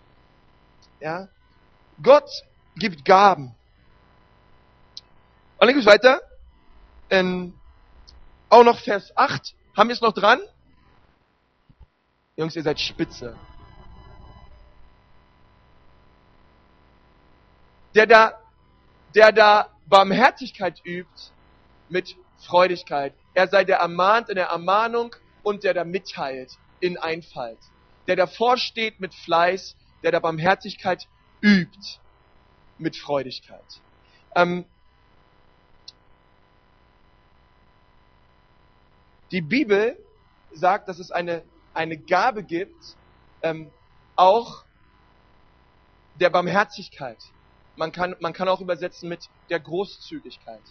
Ja? 1.00 1.28
Gott 2.02 2.30
gibt 2.80 3.06
Gaben. 3.06 3.56
Und 5.58 5.68
dann 5.68 5.74
geht's 5.74 5.86
weiter. 5.88 6.22
In 7.10 7.54
auch 8.50 8.64
noch 8.64 8.80
Vers 8.80 9.16
8. 9.16 9.56
Haben 9.76 9.90
wir 9.90 9.94
es 9.94 10.02
noch 10.02 10.14
dran? 10.14 10.40
Jungs, 12.36 12.56
ihr 12.56 12.64
seid 12.64 12.80
spitze. 12.80 13.36
Der 17.96 18.06
da, 18.06 18.40
der 19.16 19.32
da 19.32 19.70
Barmherzigkeit 19.88 20.80
übt 20.86 21.32
mit 21.90 22.16
Freudigkeit. 22.38 23.14
Er 23.34 23.48
sei 23.48 23.64
der 23.64 23.78
ermahnt 23.78 24.30
in 24.30 24.36
der 24.36 24.48
Ermahnung 24.48 25.16
und 25.44 25.64
der 25.64 25.74
da 25.74 25.84
mitteilt 25.84 26.52
in 26.80 26.98
Einfalt. 26.98 27.60
Der 28.08 28.16
davor 28.16 28.58
steht 28.58 29.00
mit 29.00 29.14
Fleiß, 29.14 29.76
der 30.04 30.12
da 30.12 30.20
Barmherzigkeit 30.20 31.08
übt 31.42 32.00
mit 32.80 32.96
Freudigkeit. 32.96 33.82
Ähm, 34.36 34.66
Die 39.32 39.42
Bibel 39.42 39.98
sagt, 40.54 40.88
dass 40.88 41.00
es 41.00 41.12
eine, 41.12 41.44
eine 41.74 41.98
Gabe 41.98 42.44
gibt, 42.44 42.96
ähm, 43.42 43.70
auch 44.16 44.64
der 46.16 46.30
Barmherzigkeit. 46.30 47.18
Man 47.76 47.92
kann, 47.92 48.16
man 48.20 48.32
kann 48.32 48.48
auch 48.48 48.62
übersetzen 48.62 49.10
mit 49.10 49.30
der 49.50 49.60
Großzügigkeit. 49.60 50.62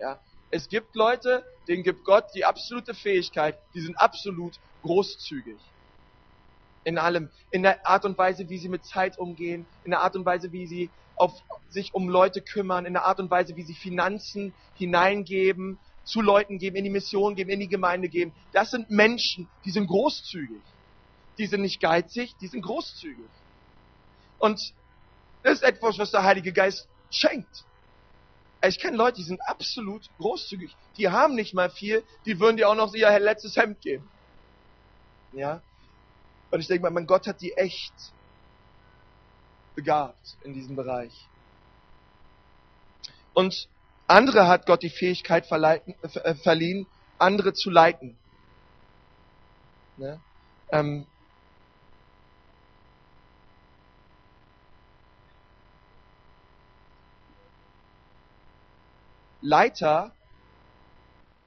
Ja? 0.00 0.20
Es 0.50 0.68
gibt 0.68 0.96
Leute, 0.96 1.44
denen 1.68 1.84
gibt 1.84 2.04
Gott 2.04 2.26
die 2.34 2.44
absolute 2.44 2.94
Fähigkeit, 2.94 3.56
die 3.74 3.80
sind 3.80 3.96
absolut 3.96 4.58
großzügig. 4.82 5.58
In 6.84 6.98
allem. 6.98 7.30
In 7.50 7.62
der 7.62 7.86
Art 7.86 8.04
und 8.04 8.18
Weise, 8.18 8.48
wie 8.48 8.58
sie 8.58 8.68
mit 8.68 8.84
Zeit 8.84 9.18
umgehen, 9.18 9.66
in 9.84 9.90
der 9.90 10.00
Art 10.00 10.16
und 10.16 10.24
Weise, 10.24 10.52
wie 10.52 10.66
sie 10.66 10.90
auf 11.16 11.32
sich 11.70 11.94
um 11.94 12.08
Leute 12.08 12.40
kümmern, 12.40 12.86
in 12.86 12.94
der 12.94 13.04
Art 13.04 13.20
und 13.20 13.30
Weise, 13.30 13.56
wie 13.56 13.62
sie 13.62 13.74
Finanzen 13.74 14.52
hineingeben, 14.74 15.78
zu 16.04 16.20
Leuten 16.20 16.58
geben, 16.58 16.76
in 16.76 16.84
die 16.84 16.90
Mission 16.90 17.36
geben, 17.36 17.50
in 17.50 17.60
die 17.60 17.68
Gemeinde 17.68 18.08
geben. 18.08 18.32
Das 18.52 18.70
sind 18.70 18.90
Menschen, 18.90 19.48
die 19.64 19.70
sind 19.70 19.86
großzügig. 19.86 20.60
Die 21.38 21.46
sind 21.46 21.62
nicht 21.62 21.80
geizig, 21.80 22.34
die 22.40 22.48
sind 22.48 22.62
großzügig. 22.62 23.28
Und 24.38 24.74
das 25.42 25.54
ist 25.54 25.62
etwas, 25.62 25.98
was 25.98 26.10
der 26.10 26.24
Heilige 26.24 26.52
Geist 26.52 26.88
schenkt. 27.10 27.64
Ich 28.66 28.78
kenne 28.78 28.96
Leute, 28.96 29.16
die 29.16 29.24
sind 29.24 29.40
absolut 29.42 30.08
großzügig. 30.18 30.76
Die 30.96 31.08
haben 31.08 31.34
nicht 31.34 31.54
mal 31.54 31.70
viel, 31.70 32.04
die 32.26 32.38
würden 32.38 32.56
dir 32.56 32.68
auch 32.68 32.74
noch 32.74 32.94
ihr 32.94 33.18
letztes 33.18 33.56
Hemd 33.56 33.80
geben. 33.80 34.08
Ja? 35.32 35.62
Und 36.52 36.60
ich 36.60 36.66
denke 36.66 36.82
mal, 36.82 36.90
mein 36.90 37.06
Gott 37.06 37.26
hat 37.26 37.40
die 37.40 37.54
echt 37.54 37.94
begabt 39.74 40.36
in 40.42 40.52
diesem 40.52 40.76
Bereich. 40.76 41.28
Und 43.32 43.68
andere 44.06 44.46
hat 44.46 44.66
Gott 44.66 44.82
die 44.82 44.90
Fähigkeit 44.90 45.50
äh, 45.50 46.34
verliehen, 46.34 46.86
andere 47.18 47.54
zu 47.54 47.70
leiten. 47.70 48.18
Ne? 49.96 50.20
Ähm, 50.70 51.06
Leiter 59.40 60.14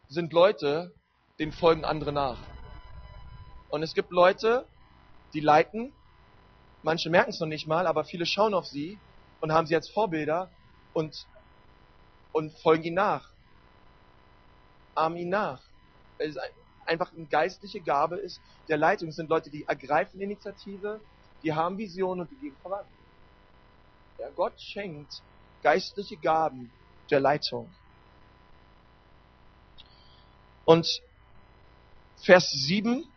sind 0.09 0.33
Leute, 0.33 0.91
denen 1.37 1.51
folgen 1.51 1.85
andere 1.85 2.11
nach. 2.11 2.39
Und 3.69 3.83
es 3.83 3.93
gibt 3.93 4.11
Leute, 4.11 4.65
die 5.33 5.39
leiten 5.39 5.91
Manche 6.85 7.09
merken 7.09 7.31
es 7.31 7.39
noch 7.39 7.47
nicht 7.47 7.65
mal, 7.65 7.87
aber 7.87 8.03
viele 8.03 8.27
schauen 8.27 8.53
auf 8.53 8.67
sie 8.67 8.99
und 9.41 9.51
haben 9.51 9.65
sie 9.65 9.73
als 9.73 9.89
Vorbilder 9.89 10.51
und, 10.93 11.25
und 12.31 12.53
folgen 12.59 12.83
ihnen 12.83 12.97
nach. 12.97 13.27
Ahmen 14.93 15.17
ihnen 15.17 15.31
nach. 15.31 15.63
Weil 16.19 16.29
es 16.29 16.37
einfach 16.85 17.11
eine 17.11 17.25
geistliche 17.25 17.81
Gabe 17.81 18.17
ist 18.17 18.39
der 18.69 18.77
Leitung. 18.77 19.09
Es 19.09 19.15
sind 19.15 19.31
Leute, 19.31 19.49
die 19.49 19.63
ergreifen 19.63 20.21
Initiative, 20.21 21.01
die 21.41 21.55
haben 21.55 21.79
Visionen 21.79 22.21
und 22.21 22.29
die 22.29 22.35
gehen 22.35 22.55
voran. 22.61 22.85
Ja, 24.19 24.29
Gott 24.35 24.61
schenkt 24.61 25.23
geistliche 25.63 26.17
Gaben 26.17 26.71
der 27.09 27.19
Leitung. 27.19 27.67
Und 30.65 31.01
Vers 32.17 32.51
7 32.51 33.11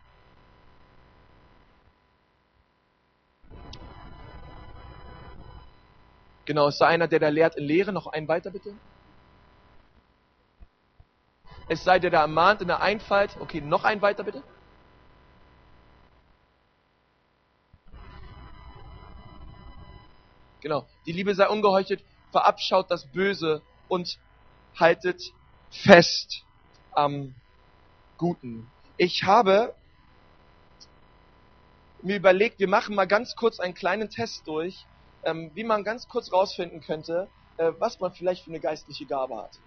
Genau, 6.49 6.69
es 6.69 6.79
sei 6.79 6.87
einer, 6.87 7.07
der 7.07 7.19
da 7.19 7.29
lehrt 7.29 7.57
in 7.57 7.65
Lehre. 7.65 7.93
Noch 7.93 8.07
einen 8.07 8.27
weiter 8.27 8.49
bitte. 8.49 8.73
Es 11.67 11.83
sei 11.83 11.99
der, 11.99 12.09
der 12.09 12.21
ermahnt 12.21 12.63
in 12.63 12.67
der 12.67 12.81
Einfalt. 12.81 13.37
Okay, 13.39 13.61
noch 13.61 13.83
einen 13.83 14.01
weiter 14.01 14.23
bitte. 14.23 14.41
Genau. 20.61 20.87
Die 21.05 21.11
Liebe 21.11 21.35
sei 21.35 21.47
ungeheuchelt, 21.47 22.03
verabschaut 22.31 22.89
das 22.89 23.05
Böse 23.05 23.61
und 23.87 24.17
haltet 24.75 25.21
fest 25.69 26.43
am 26.93 27.35
Guten. 28.17 28.65
Ich 28.97 29.23
habe 29.23 29.75
mir 32.01 32.15
überlegt, 32.15 32.59
wir 32.59 32.67
machen 32.67 32.95
mal 32.95 33.05
ganz 33.05 33.35
kurz 33.35 33.59
einen 33.59 33.75
kleinen 33.75 34.09
Test 34.09 34.47
durch, 34.47 34.87
ähm, 35.23 35.51
wie 35.53 35.63
man 35.63 35.83
ganz 35.83 36.07
kurz 36.07 36.31
rausfinden 36.31 36.81
könnte, 36.81 37.27
äh, 37.57 37.71
was 37.79 37.99
man 37.99 38.11
vielleicht 38.13 38.43
für 38.43 38.51
eine 38.51 38.59
geistliche 38.59 39.05
Gabe 39.05 39.37
hat. 39.37 39.59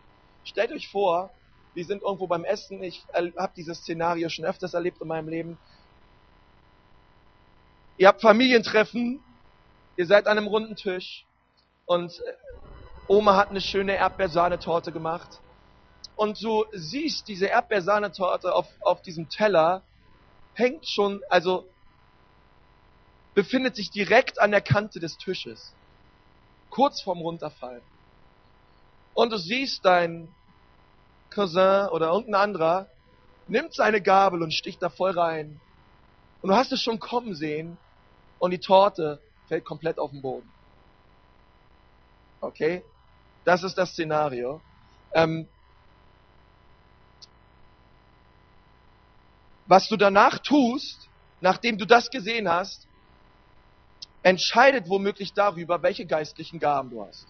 Stellt 0.45 0.73
euch 0.73 0.89
vor, 0.89 1.31
wir 1.75 1.85
sind 1.85 2.03
irgendwo 2.03 2.27
beim 2.27 2.45
Essen, 2.45 2.83
ich 2.83 3.05
habe 3.15 3.53
dieses 3.57 3.79
Szenario 3.79 4.29
schon 4.29 4.45
öfters 4.45 4.75
erlebt 4.75 5.01
in 5.01 5.09
meinem 5.09 5.29
Leben. 5.29 5.59
Ihr 7.97 8.09
habt 8.09 8.21
Familientreffen, 8.21 9.23
ihr 9.97 10.07
seid 10.07 10.27
an 10.27 10.39
einem 10.39 10.49
runden 10.49 10.77
Tisch 10.77 11.25
und 11.87 12.13
äh, 12.13 12.33
Oma 13.09 13.37
hat 13.37 13.51
eine 13.51 13.61
schöne 13.61 13.97
Erdbeersahnetorte 13.97 14.93
gemacht. 14.93 15.41
Und 16.17 16.43
du 16.43 16.65
siehst 16.73 17.29
diese 17.29 17.47
Erdbeersahnetorte 17.47 18.55
auf, 18.55 18.69
auf 18.81 19.03
diesem 19.03 19.29
Teller, 19.29 19.83
hängt 20.55 20.87
schon, 20.87 21.21
also 21.29 21.67
befindet 23.35 23.77
sich 23.77 23.91
direkt 23.91 24.41
an 24.41 24.51
der 24.51 24.61
Kante 24.61 25.01
des 25.01 25.17
Tisches. 25.17 25.75
Kurz 26.71 27.01
vorm 27.03 27.21
Runterfallen. 27.21 27.83
Und 29.15 29.31
du 29.33 29.37
siehst 29.37 29.85
dein 29.85 30.29
Cousin 31.31 31.89
oder 31.89 32.09
irgendein 32.09 32.43
anderer, 32.43 32.89
nimmt 33.49 33.75
seine 33.75 34.01
Gabel 34.01 34.43
und 34.43 34.53
sticht 34.53 34.83
da 34.83 34.89
voll 34.89 35.13
rein. 35.13 35.61
Und 36.41 36.51
du 36.51 36.57
hast 36.57 36.73
es 36.73 36.83
schon 36.83 36.99
kommen 36.99 37.35
sehen 37.35 37.77
und 38.39 38.51
die 38.51 38.59
Torte 38.59 39.21
fällt 39.49 39.65
komplett 39.65 39.99
auf 39.99 40.11
den 40.11 40.23
Boden. 40.23 40.51
Okay? 42.41 42.83
Das 43.45 43.63
ist 43.63 43.77
das 43.77 43.91
Szenario. 43.91 44.61
Ähm, 45.13 45.47
was 49.67 49.89
du 49.89 49.97
danach 49.97 50.39
tust, 50.39 51.09
nachdem 51.41 51.79
du 51.79 51.87
das 51.87 52.11
gesehen 52.11 52.49
hast, 52.49 52.87
entscheidet 54.23 54.89
womöglich 54.89 55.33
darüber, 55.33 55.83
welche 55.83 56.07
geistlichen 56.07 56.61
Gaben 56.61 56.91
du 56.91 57.05
hast. 57.05 57.27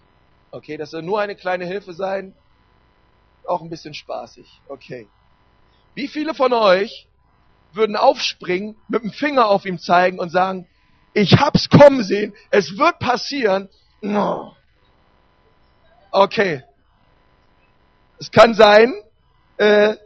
Okay, 0.51 0.77
das 0.77 0.91
soll 0.91 1.03
nur 1.03 1.21
eine 1.21 1.35
kleine 1.35 1.65
Hilfe 1.65 1.95
sein, 1.95 2.35
auch 3.47 3.63
ein 3.63 3.71
bisschen 3.71 3.95
spaßig. 3.95 4.47
Okay. 4.69 5.09
Wie 5.95 6.09
viele 6.09 6.35
von 6.35 6.53
euch 6.53 7.09
würden 7.73 7.97
aufspringen, 7.97 8.77
mit 8.89 9.03
dem 9.03 9.13
Finger 9.13 9.49
auf 9.49 9.65
ihm 9.65 9.79
zeigen 9.79 10.19
und 10.19 10.31
sagen, 10.31 10.67
ich 11.15 11.39
hab's 11.39 11.69
kommen 11.69 12.03
sehen, 12.03 12.35
es 12.51 12.77
wird 12.79 12.99
passieren. 12.99 13.69
Okay. 16.11 16.63
Es 18.19 18.31
kann 18.31 18.55
sein, 18.55 18.95
äh, 19.57 19.97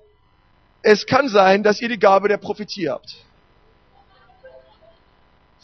es 0.83 1.07
kann 1.07 1.29
sein, 1.29 1.63
dass 1.63 1.81
ihr 1.81 1.89
die 1.89 1.99
Gabe 1.99 2.29
der 2.29 2.39
Prophetie 2.39 2.89
habt. 2.89 3.26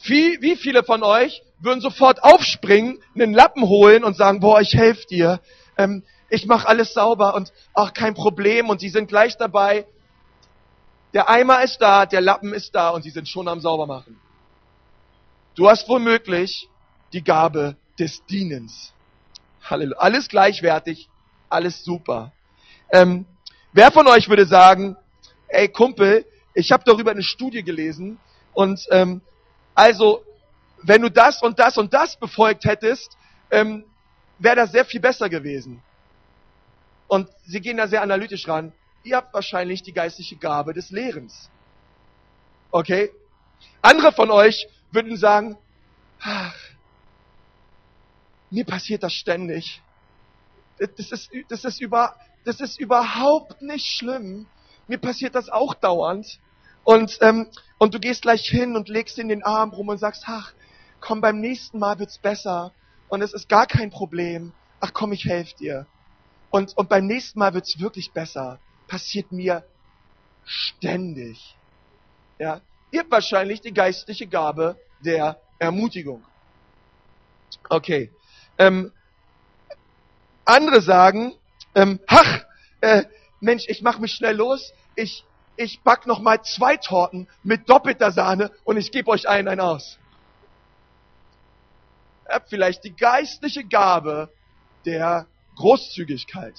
Wie, 0.04 0.40
wie 0.40 0.56
viele 0.56 0.82
von 0.82 1.02
euch 1.02 1.42
würden 1.60 1.80
sofort 1.80 2.22
aufspringen, 2.24 3.00
einen 3.14 3.34
Lappen 3.34 3.68
holen 3.68 4.04
und 4.04 4.16
sagen, 4.16 4.40
boah, 4.40 4.60
ich 4.60 4.74
helfe 4.74 5.06
dir, 5.06 5.40
ähm, 5.76 6.02
ich 6.28 6.46
mache 6.46 6.66
alles 6.66 6.94
sauber 6.94 7.34
und 7.34 7.52
ach, 7.74 7.92
kein 7.92 8.14
Problem 8.14 8.68
und 8.68 8.80
sie 8.80 8.88
sind 8.88 9.06
gleich 9.06 9.36
dabei. 9.36 9.86
Der 11.12 11.28
Eimer 11.28 11.62
ist 11.62 11.78
da, 11.78 12.06
der 12.06 12.20
Lappen 12.20 12.52
ist 12.52 12.74
da 12.74 12.88
und 12.90 13.02
sie 13.02 13.10
sind 13.10 13.28
schon 13.28 13.48
am 13.48 13.60
Saubermachen. 13.60 14.18
Du 15.54 15.68
hast 15.68 15.88
womöglich 15.88 16.68
die 17.12 17.22
Gabe 17.22 17.76
des 17.98 18.24
Dienens. 18.24 18.92
Halleluja. 19.62 19.98
Alles 19.98 20.28
gleichwertig, 20.28 21.08
alles 21.50 21.84
super. 21.84 22.32
Ähm, 22.90 23.26
wer 23.72 23.92
von 23.92 24.06
euch 24.06 24.28
würde 24.28 24.46
sagen, 24.46 24.96
ey 25.48 25.68
Kumpel, 25.68 26.24
ich 26.54 26.72
habe 26.72 26.82
darüber 26.84 27.10
eine 27.10 27.22
Studie 27.22 27.62
gelesen 27.62 28.18
und 28.54 28.86
ähm, 28.90 29.20
also, 29.74 30.24
wenn 30.82 31.02
du 31.02 31.10
das 31.10 31.42
und 31.42 31.58
das 31.58 31.78
und 31.78 31.92
das 31.94 32.16
befolgt 32.16 32.64
hättest, 32.64 33.16
ähm, 33.50 33.84
wäre 34.38 34.56
das 34.56 34.72
sehr 34.72 34.84
viel 34.84 35.00
besser 35.00 35.28
gewesen. 35.28 35.82
Und 37.08 37.28
sie 37.44 37.60
gehen 37.60 37.76
da 37.76 37.86
sehr 37.86 38.02
analytisch 38.02 38.48
ran. 38.48 38.72
Ihr 39.04 39.16
habt 39.16 39.34
wahrscheinlich 39.34 39.82
die 39.82 39.92
geistliche 39.92 40.36
Gabe 40.36 40.72
des 40.72 40.90
Lehrens. 40.90 41.50
Okay? 42.70 43.10
Andere 43.80 44.12
von 44.12 44.30
euch 44.30 44.68
würden 44.90 45.16
sagen, 45.16 45.58
ach, 46.20 46.54
mir 48.50 48.64
passiert 48.64 49.02
das 49.02 49.12
ständig. 49.12 49.82
Das 50.78 51.12
ist, 51.12 51.30
das 51.48 51.64
ist, 51.64 51.80
über, 51.80 52.16
das 52.44 52.60
ist 52.60 52.78
überhaupt 52.78 53.62
nicht 53.62 53.86
schlimm. 53.86 54.46
Mir 54.88 54.98
passiert 54.98 55.34
das 55.34 55.48
auch 55.48 55.74
dauernd. 55.74 56.40
Und, 56.84 57.18
ähm, 57.20 57.48
und 57.78 57.94
du 57.94 58.00
gehst 58.00 58.22
gleich 58.22 58.48
hin 58.48 58.76
und 58.76 58.88
legst 58.88 59.18
in 59.18 59.28
den 59.28 59.44
Arm 59.44 59.70
rum 59.70 59.88
und 59.88 59.98
sagst, 59.98 60.24
ach, 60.26 60.52
komm, 61.00 61.20
beim 61.20 61.40
nächsten 61.40 61.78
Mal 61.78 61.98
wird's 61.98 62.18
besser. 62.18 62.72
Und 63.08 63.22
es 63.22 63.32
ist 63.32 63.48
gar 63.48 63.66
kein 63.66 63.90
Problem. 63.90 64.52
Ach 64.80 64.92
komm, 64.92 65.12
ich 65.12 65.24
helfe 65.24 65.56
dir. 65.56 65.86
Und, 66.50 66.76
und 66.76 66.88
beim 66.88 67.06
nächsten 67.06 67.38
Mal 67.38 67.54
wird's 67.54 67.78
wirklich 67.78 68.12
besser. 68.12 68.58
Passiert 68.88 69.32
mir 69.32 69.64
ständig. 70.44 71.56
Ja, 72.38 72.60
ihr 72.90 73.00
habt 73.00 73.10
wahrscheinlich 73.10 73.60
die 73.60 73.72
geistliche 73.72 74.26
Gabe 74.26 74.76
der 75.00 75.40
Ermutigung. 75.58 76.24
Okay. 77.68 78.10
Ähm, 78.58 78.92
andere 80.44 80.82
sagen, 80.82 81.34
ähm, 81.74 82.00
ach, 82.06 82.44
äh, 82.80 83.04
Mensch, 83.40 83.64
ich 83.68 83.82
mach 83.82 83.98
mich 83.98 84.12
schnell 84.12 84.36
los. 84.36 84.72
Ich, 84.94 85.24
ich 85.56 85.80
back 85.82 86.06
noch 86.06 86.20
mal 86.20 86.42
zwei 86.42 86.76
Torten 86.76 87.28
mit 87.42 87.68
doppelter 87.68 88.12
Sahne 88.12 88.50
und 88.64 88.76
ich 88.76 88.90
gebe 88.90 89.10
euch 89.10 89.28
allen 89.28 89.48
einen 89.48 89.60
aus. 89.60 89.98
Ihr 92.28 92.34
habt 92.34 92.48
vielleicht 92.48 92.84
die 92.84 92.94
geistliche 92.94 93.64
Gabe 93.64 94.30
der 94.86 95.26
Großzügigkeit. 95.56 96.54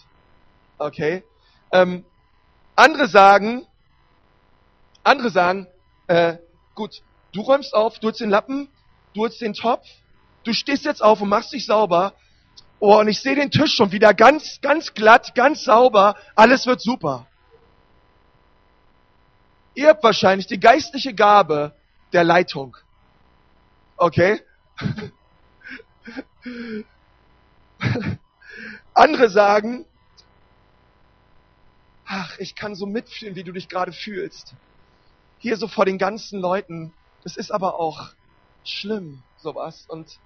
Okay? 0.77 1.23
Ähm, 1.71 2.05
andere 2.75 3.07
sagen, 3.07 3.65
andere 5.03 5.29
sagen, 5.29 5.67
äh, 6.07 6.37
gut, 6.75 7.01
du 7.31 7.41
räumst 7.41 7.73
auf, 7.73 7.99
du 7.99 8.07
holst 8.07 8.21
den 8.21 8.29
Lappen, 8.29 8.69
du 9.13 9.21
holst 9.21 9.41
den 9.41 9.53
Topf, 9.53 9.87
du 10.43 10.53
stehst 10.53 10.85
jetzt 10.85 11.01
auf 11.01 11.21
und 11.21 11.29
machst 11.29 11.53
dich 11.53 11.65
sauber. 11.65 12.13
Oh, 12.79 12.99
und 12.99 13.07
ich 13.07 13.21
sehe 13.21 13.35
den 13.35 13.49
Tisch 13.49 13.73
schon 13.73 13.91
wieder 13.91 14.13
ganz, 14.13 14.59
ganz 14.61 14.93
glatt, 14.93 15.35
ganz 15.35 15.63
sauber. 15.63 16.15
Alles 16.35 16.65
wird 16.65 16.81
super. 16.81 17.27
Ihr 19.75 19.89
habt 19.89 20.03
wahrscheinlich 20.03 20.47
die 20.47 20.59
geistliche 20.59 21.13
Gabe 21.13 21.75
der 22.11 22.23
Leitung. 22.23 22.75
Okay? 23.97 24.41
Andere 28.93 29.29
sagen, 29.29 29.85
ach, 32.05 32.37
ich 32.37 32.55
kann 32.55 32.75
so 32.75 32.85
mitfühlen, 32.85 33.35
wie 33.35 33.43
du 33.43 33.51
dich 33.51 33.67
gerade 33.67 33.91
fühlst. 33.91 34.53
Hier 35.39 35.57
so 35.57 35.67
vor 35.67 35.85
den 35.85 35.97
ganzen 35.97 36.39
Leuten. 36.39 36.93
Das 37.23 37.37
ist 37.37 37.51
aber 37.51 37.79
auch 37.79 38.11
schlimm, 38.63 39.23
sowas. 39.37 39.85
Und 39.87 40.19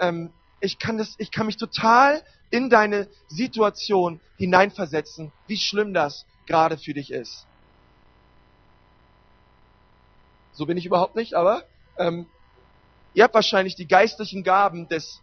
ähm, 0.00 0.32
ich 0.60 0.78
kann 0.78 0.98
das, 0.98 1.14
ich 1.18 1.30
kann 1.30 1.46
mich 1.46 1.56
total 1.56 2.22
in 2.50 2.68
deine 2.68 3.08
Situation 3.28 4.20
hineinversetzen, 4.36 5.32
wie 5.46 5.56
schlimm 5.56 5.94
das 5.94 6.26
gerade 6.46 6.76
für 6.76 6.94
dich 6.94 7.12
ist. 7.12 7.46
So 10.52 10.66
bin 10.66 10.76
ich 10.76 10.86
überhaupt 10.86 11.16
nicht, 11.16 11.34
aber 11.34 11.64
ähm, 11.98 12.26
Ihr 13.14 13.24
habt 13.24 13.34
wahrscheinlich 13.34 13.74
die 13.74 13.88
geistlichen 13.88 14.44
Gaben 14.44 14.88
des 14.88 15.20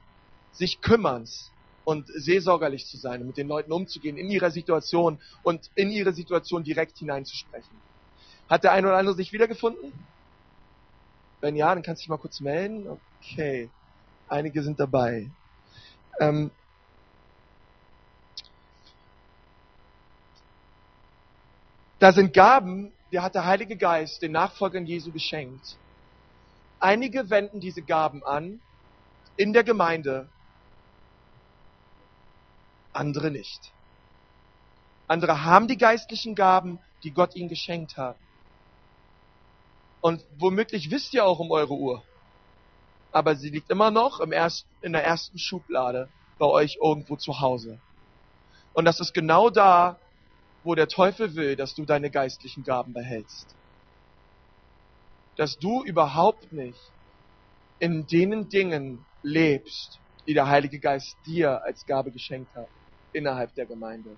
sich 0.51 0.81
Kümmerns 0.81 1.51
und 1.85 2.07
seelsorgerlich 2.07 2.85
zu 2.85 2.97
sein 2.97 3.21
und 3.21 3.27
mit 3.27 3.37
den 3.37 3.47
Leuten 3.47 3.71
umzugehen 3.71 4.17
in 4.17 4.29
ihrer 4.29 4.51
Situation 4.51 5.19
und 5.43 5.69
in 5.75 5.89
ihre 5.89 6.13
Situation 6.13 6.63
direkt 6.63 6.97
hineinzusprechen. 6.97 7.81
Hat 8.49 8.63
der 8.63 8.73
eine 8.73 8.87
oder 8.87 8.97
andere 8.97 9.15
sich 9.15 9.31
wiedergefunden? 9.31 9.93
Wenn 11.39 11.55
ja, 11.55 11.73
dann 11.73 11.83
kannst 11.83 12.01
du 12.01 12.03
dich 12.03 12.09
mal 12.09 12.17
kurz 12.17 12.39
melden. 12.41 12.87
Okay, 13.21 13.69
einige 14.27 14.63
sind 14.63 14.79
dabei. 14.79 15.29
Ähm, 16.19 16.51
da 21.99 22.11
sind 22.11 22.33
Gaben, 22.33 22.91
die 23.11 23.19
hat 23.19 23.35
der 23.35 23.45
Heilige 23.45 23.77
Geist 23.77 24.21
den 24.21 24.33
Nachfolgern 24.33 24.85
Jesu 24.85 25.11
geschenkt. 25.11 25.77
Einige 26.79 27.29
wenden 27.29 27.59
diese 27.59 27.81
Gaben 27.81 28.23
an 28.23 28.59
in 29.35 29.53
der 29.53 29.63
Gemeinde, 29.63 30.27
andere 32.93 33.31
nicht. 33.31 33.71
Andere 35.07 35.43
haben 35.43 35.67
die 35.67 35.77
geistlichen 35.77 36.35
Gaben, 36.35 36.79
die 37.03 37.11
Gott 37.11 37.35
ihnen 37.35 37.49
geschenkt 37.49 37.95
hat. 37.97 38.17
Und 40.01 40.23
womöglich 40.37 40.91
wisst 40.91 41.13
ihr 41.13 41.25
auch 41.25 41.39
um 41.39 41.51
eure 41.51 41.73
Uhr. 41.73 42.03
Aber 43.11 43.35
sie 43.35 43.49
liegt 43.49 43.69
immer 43.69 43.89
noch 43.89 44.19
im 44.19 44.31
ersten, 44.31 44.69
in 44.81 44.93
der 44.93 45.05
ersten 45.05 45.39
Schublade 45.39 46.09
bei 46.37 46.45
euch 46.45 46.77
irgendwo 46.81 47.15
zu 47.15 47.39
Hause. 47.39 47.79
Und 48.73 48.85
das 48.85 48.99
ist 48.99 49.13
genau 49.13 49.49
da, 49.49 49.97
wo 50.67 50.75
der 50.75 50.89
Teufel 50.89 51.33
will, 51.35 51.55
dass 51.55 51.75
du 51.75 51.85
deine 51.85 52.11
geistlichen 52.11 52.65
Gaben 52.65 52.91
behältst. 52.91 53.55
Dass 55.37 55.57
du 55.57 55.81
überhaupt 55.85 56.51
nicht 56.51 56.91
in 57.79 58.05
denen 58.05 58.49
Dingen 58.49 59.05
lebst, 59.23 59.97
die 60.27 60.33
der 60.33 60.49
Heilige 60.49 60.79
Geist 60.79 61.15
dir 61.25 61.63
als 61.63 61.85
Gabe 61.85 62.11
geschenkt 62.11 62.53
hat, 62.53 62.67
innerhalb 63.13 63.55
der 63.55 63.65
Gemeinde. 63.65 64.17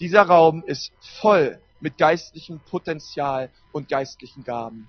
Dieser 0.00 0.22
Raum 0.22 0.62
ist 0.66 0.92
voll 1.22 1.58
mit 1.80 1.96
geistlichem 1.96 2.60
Potenzial 2.60 3.50
und 3.72 3.88
geistlichen 3.88 4.44
Gaben. 4.44 4.86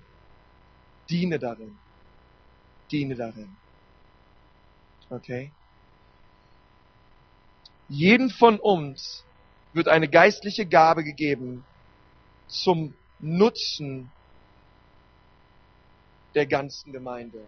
Diene 1.08 1.38
darin. 1.38 1.78
Diene 2.90 3.14
darin. 3.14 3.56
Okay? 5.08 5.52
Jeden 7.88 8.28
von 8.28 8.60
uns 8.60 9.24
wird 9.74 9.88
eine 9.88 10.08
geistliche 10.08 10.66
Gabe 10.66 11.04
gegeben 11.04 11.64
zum 12.46 12.94
Nutzen 13.18 14.10
der 16.34 16.46
ganzen 16.46 16.92
Gemeinde. 16.92 17.46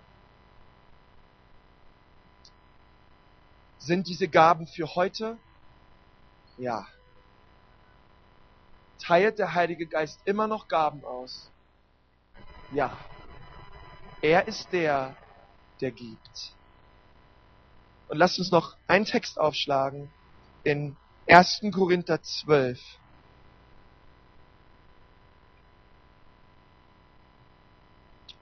Sind 3.78 4.08
diese 4.08 4.26
Gaben 4.26 4.66
für 4.66 4.94
heute? 4.96 5.38
Ja. 6.58 6.86
Teilt 8.98 9.38
der 9.38 9.54
Heilige 9.54 9.86
Geist 9.86 10.18
immer 10.24 10.48
noch 10.48 10.66
Gaben 10.66 11.04
aus? 11.04 11.48
Ja. 12.72 12.96
Er 14.22 14.48
ist 14.48 14.72
der, 14.72 15.16
der 15.80 15.92
gibt. 15.92 16.54
Und 18.08 18.18
lasst 18.18 18.38
uns 18.38 18.50
noch 18.50 18.76
einen 18.88 19.04
Text 19.04 19.38
aufschlagen 19.38 20.10
in 20.64 20.96
1. 21.28 21.72
Korinther 21.72 22.22
12. 22.22 22.80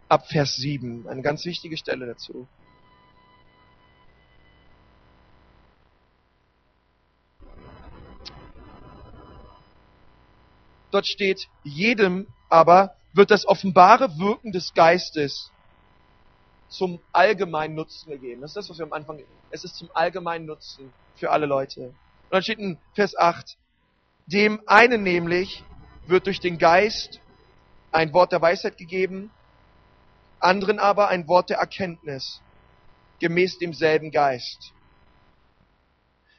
Ab 0.08 0.28
Vers 0.28 0.56
7, 0.56 1.08
eine 1.08 1.22
ganz 1.22 1.44
wichtige 1.44 1.76
Stelle 1.76 2.06
dazu. 2.06 2.46
Dort 10.90 11.06
steht, 11.06 11.48
jedem 11.64 12.28
aber 12.48 12.94
wird 13.14 13.32
das 13.32 13.48
offenbare 13.48 14.18
Wirken 14.18 14.52
des 14.52 14.74
Geistes 14.74 15.50
zum 16.68 17.00
allgemeinen 17.12 17.74
Nutzen 17.74 18.10
gegeben. 18.10 18.42
Das 18.42 18.50
ist 18.50 18.56
das, 18.56 18.70
was 18.70 18.78
wir 18.78 18.84
am 18.84 18.92
Anfang, 18.92 19.20
es 19.50 19.64
ist 19.64 19.74
zum 19.76 19.90
allgemeinen 19.94 20.46
Nutzen 20.46 20.92
für 21.16 21.30
alle 21.30 21.46
Leute. 21.46 21.94
Dann 22.34 22.42
steht 22.42 22.58
in 22.58 22.78
Vers 22.96 23.16
8, 23.16 23.56
dem 24.26 24.60
einen 24.66 25.04
nämlich 25.04 25.62
wird 26.08 26.26
durch 26.26 26.40
den 26.40 26.58
Geist 26.58 27.20
ein 27.92 28.12
Wort 28.12 28.32
der 28.32 28.42
Weisheit 28.42 28.76
gegeben, 28.76 29.30
anderen 30.40 30.80
aber 30.80 31.06
ein 31.10 31.28
Wort 31.28 31.50
der 31.50 31.58
Erkenntnis, 31.58 32.42
gemäß 33.20 33.60
demselben 33.60 34.10
Geist. 34.10 34.72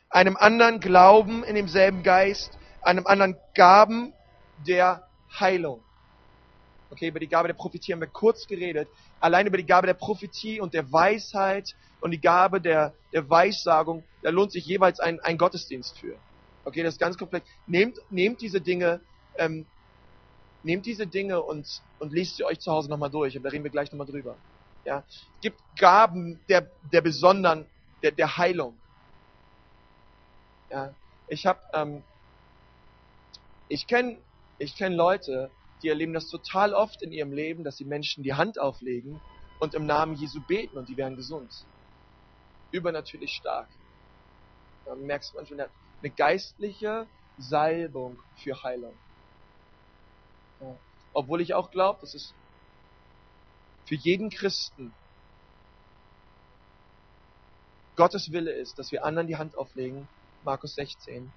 Einem 0.09 0.35
anderen 0.35 0.81
Glauben 0.81 1.45
in 1.45 1.55
demselben 1.55 2.03
Geist, 2.03 2.51
einem 2.81 3.07
anderen 3.07 3.37
Gaben 3.53 4.11
der 4.67 5.07
Heilung. 5.39 5.81
Okay, 6.91 7.07
über 7.07 7.19
die 7.19 7.27
Gabe 7.27 7.47
der 7.47 7.55
Prophetie 7.55 7.93
haben 7.93 8.01
wir 8.01 8.07
kurz 8.07 8.47
geredet. 8.47 8.87
Allein 9.19 9.47
über 9.47 9.57
die 9.57 9.65
Gabe 9.65 9.87
der 9.87 9.95
Prophetie 9.95 10.59
und 10.59 10.73
der 10.73 10.91
Weisheit 10.91 11.75
und 12.01 12.11
die 12.11 12.21
Gabe 12.21 12.61
der, 12.61 12.93
der 13.11 13.29
Weissagung, 13.29 14.03
da 14.21 14.29
lohnt 14.29 14.51
sich 14.51 14.65
jeweils 14.65 14.99
ein, 14.99 15.19
ein 15.21 15.37
Gottesdienst 15.37 15.97
für. 15.97 16.15
Okay, 16.63 16.83
das 16.83 16.95
ist 16.95 16.99
ganz 16.99 17.17
komplex. 17.17 17.47
Nehmt, 17.67 17.97
nehmt 18.09 18.41
diese 18.41 18.61
Dinge, 18.61 19.01
ähm, 19.37 19.65
nehmt 20.63 20.85
diese 20.85 21.07
Dinge 21.07 21.41
und, 21.41 21.81
und 21.99 22.13
lest 22.13 22.37
sie 22.37 22.43
euch 22.43 22.59
zu 22.59 22.71
Hause 22.71 22.89
nochmal 22.89 23.09
durch. 23.09 23.35
Und 23.35 23.43
da 23.43 23.49
reden 23.49 23.63
wir 23.63 23.71
gleich 23.71 23.91
nochmal 23.91 24.07
drüber. 24.07 24.35
Ja, 24.83 25.03
es 25.09 25.41
gibt 25.41 25.59
Gaben 25.77 26.39
der, 26.47 26.69
der 26.91 27.01
besonderen, 27.01 27.65
der, 28.03 28.11
der 28.11 28.37
Heilung. 28.37 28.75
Ja, 30.69 30.93
ich 31.27 31.45
habe, 31.45 31.59
ähm, 31.73 32.03
ich 33.67 33.87
kenne 33.87 34.17
ich 34.57 34.77
kenne 34.77 34.95
Leute, 34.95 35.49
die 35.81 35.89
erleben 35.89 36.13
das 36.13 36.27
total 36.29 36.73
oft 36.73 37.01
in 37.01 37.11
ihrem 37.11 37.31
Leben, 37.31 37.63
dass 37.63 37.77
sie 37.77 37.85
Menschen 37.85 38.23
die 38.23 38.33
Hand 38.33 38.59
auflegen 38.59 39.19
und 39.59 39.73
im 39.73 39.85
Namen 39.85 40.15
Jesu 40.15 40.39
beten 40.47 40.77
und 40.77 40.89
die 40.89 40.97
werden 40.97 41.15
gesund. 41.15 41.51
Übernatürlich 42.71 43.31
stark. 43.31 43.67
Dann 44.85 45.01
merkst 45.05 45.33
du 45.33 45.37
manchmal 45.37 45.69
eine 46.01 46.11
geistliche 46.11 47.07
Salbung 47.37 48.17
für 48.37 48.61
Heilung. 48.63 48.93
Ja. 50.61 50.75
Obwohl 51.13 51.41
ich 51.41 51.53
auch 51.53 51.71
glaube, 51.71 51.99
dass 52.01 52.13
es 52.13 52.33
für 53.85 53.95
jeden 53.95 54.29
Christen 54.29 54.93
Gottes 57.95 58.31
Wille 58.31 58.51
ist, 58.51 58.77
dass 58.77 58.91
wir 58.91 59.05
anderen 59.05 59.27
die 59.27 59.37
Hand 59.37 59.57
auflegen, 59.57 60.07
Markus 60.43 60.75
16, 60.75 61.31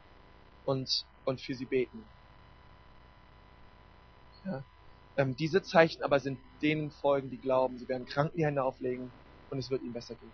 und, 0.65 1.05
und 1.25 1.41
für 1.41 1.55
sie 1.55 1.67
beten. 1.67 2.05
Ja. 4.49 4.65
Ähm, 5.17 5.37
diese 5.37 5.63
Zeichen 5.63 6.03
aber 6.03 6.21
sind 6.21 6.39
denen 6.63 6.91
folgen, 6.91 7.29
die 7.31 7.39
glauben. 7.39 7.77
Sie 7.77 7.89
werden 7.89 8.07
Kranken 8.07 8.37
die 8.39 8.47
Hände 8.47 8.65
auflegen 8.65 9.13
und 9.51 9.59
es 9.59 9.69
wird 9.69 9.83
ihnen 9.83 9.93
besser 9.93 10.15
gehen. 10.15 10.33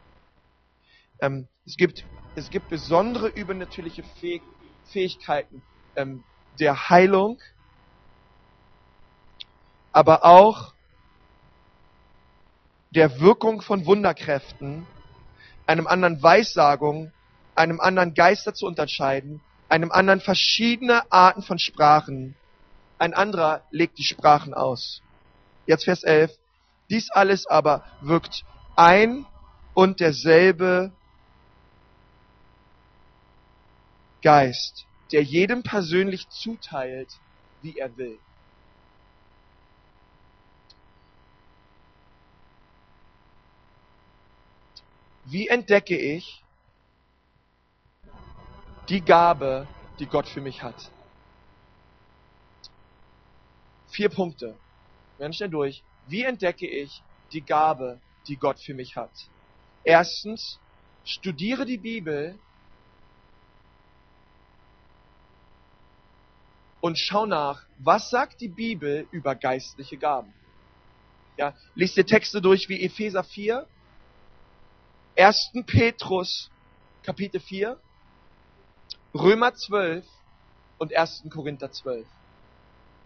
Ähm, 1.20 1.48
es, 1.66 1.76
gibt, 1.76 2.04
es 2.36 2.50
gibt 2.50 2.68
besondere 2.68 3.28
übernatürliche 3.28 4.02
Fäh 4.02 4.40
Fähigkeiten 4.92 5.62
ähm, 5.96 6.22
der 6.60 6.90
Heilung, 6.90 7.40
aber 9.92 10.24
auch 10.24 10.74
der 12.90 13.18
Wirkung 13.20 13.62
von 13.62 13.86
Wunderkräften, 13.86 14.86
einem 15.66 15.86
anderen 15.86 16.22
Weissagung, 16.22 17.10
einem 17.54 17.80
anderen 17.80 18.14
Geister 18.14 18.54
zu 18.54 18.66
unterscheiden, 18.66 19.40
einem 19.68 19.90
anderen 19.90 20.20
verschiedene 20.20 21.10
Arten 21.10 21.42
von 21.42 21.58
Sprachen, 21.58 22.36
ein 22.99 23.14
anderer 23.14 23.62
legt 23.70 23.99
die 23.99 24.05
Sprachen 24.05 24.55
aus. 24.55 25.03
Jetzt 25.66 25.84
Vers 25.84 26.03
11. 26.03 26.32
Dies 26.90 27.11
alles 27.11 27.47
aber 27.47 27.84
wirkt 28.01 28.45
ein 28.76 29.26
und 29.74 30.01
derselbe 30.01 30.92
Geist, 34.22 34.86
der 35.12 35.22
jedem 35.22 35.62
persönlich 35.62 36.28
zuteilt, 36.30 37.09
wie 37.62 37.78
er 37.78 37.97
will. 37.97 38.18
Wie 45.26 45.49
entdecke 45.49 45.97
ich 45.97 46.42
die 48.88 49.01
Gabe, 49.01 49.66
die 49.99 50.07
Gott 50.07 50.28
für 50.28 50.40
mich 50.40 50.62
hat? 50.62 50.90
Vier 53.95 54.09
Punkte. 54.09 54.57
Wir 55.18 55.32
schnell 55.32 55.51
durch. 55.51 55.84
Wie 56.09 56.24
entdecke 56.24 56.66
ich 56.66 57.01
die 57.32 57.42
Gabe, 57.42 58.01
die 58.26 58.36
Gott 58.36 58.59
für 58.59 58.74
mich 58.74 58.97
hat? 58.97 59.12
Erstens, 59.84 60.59
studiere 61.05 61.64
die 61.64 61.78
Bibel 61.78 62.36
und 66.80 66.99
schau 66.99 67.24
nach, 67.24 67.66
was 67.78 68.11
sagt 68.11 68.40
die 68.40 68.49
Bibel 68.49 69.07
über 69.12 69.36
geistliche 69.36 69.97
Gaben? 69.97 70.34
Ja, 71.36 71.55
lies 71.76 71.95
dir 71.95 72.05
Texte 72.05 72.42
durch 72.42 72.68
wie 72.68 72.82
Epheser 72.82 73.22
4, 73.22 73.64
1. 75.16 75.53
Petrus 75.66 76.51
Kapitel 77.05 77.40
4, 77.40 77.78
Römer 79.14 79.55
12 79.55 80.05
und 80.78 80.92
1. 80.92 81.26
Korinther 81.30 81.70
12. 81.70 82.05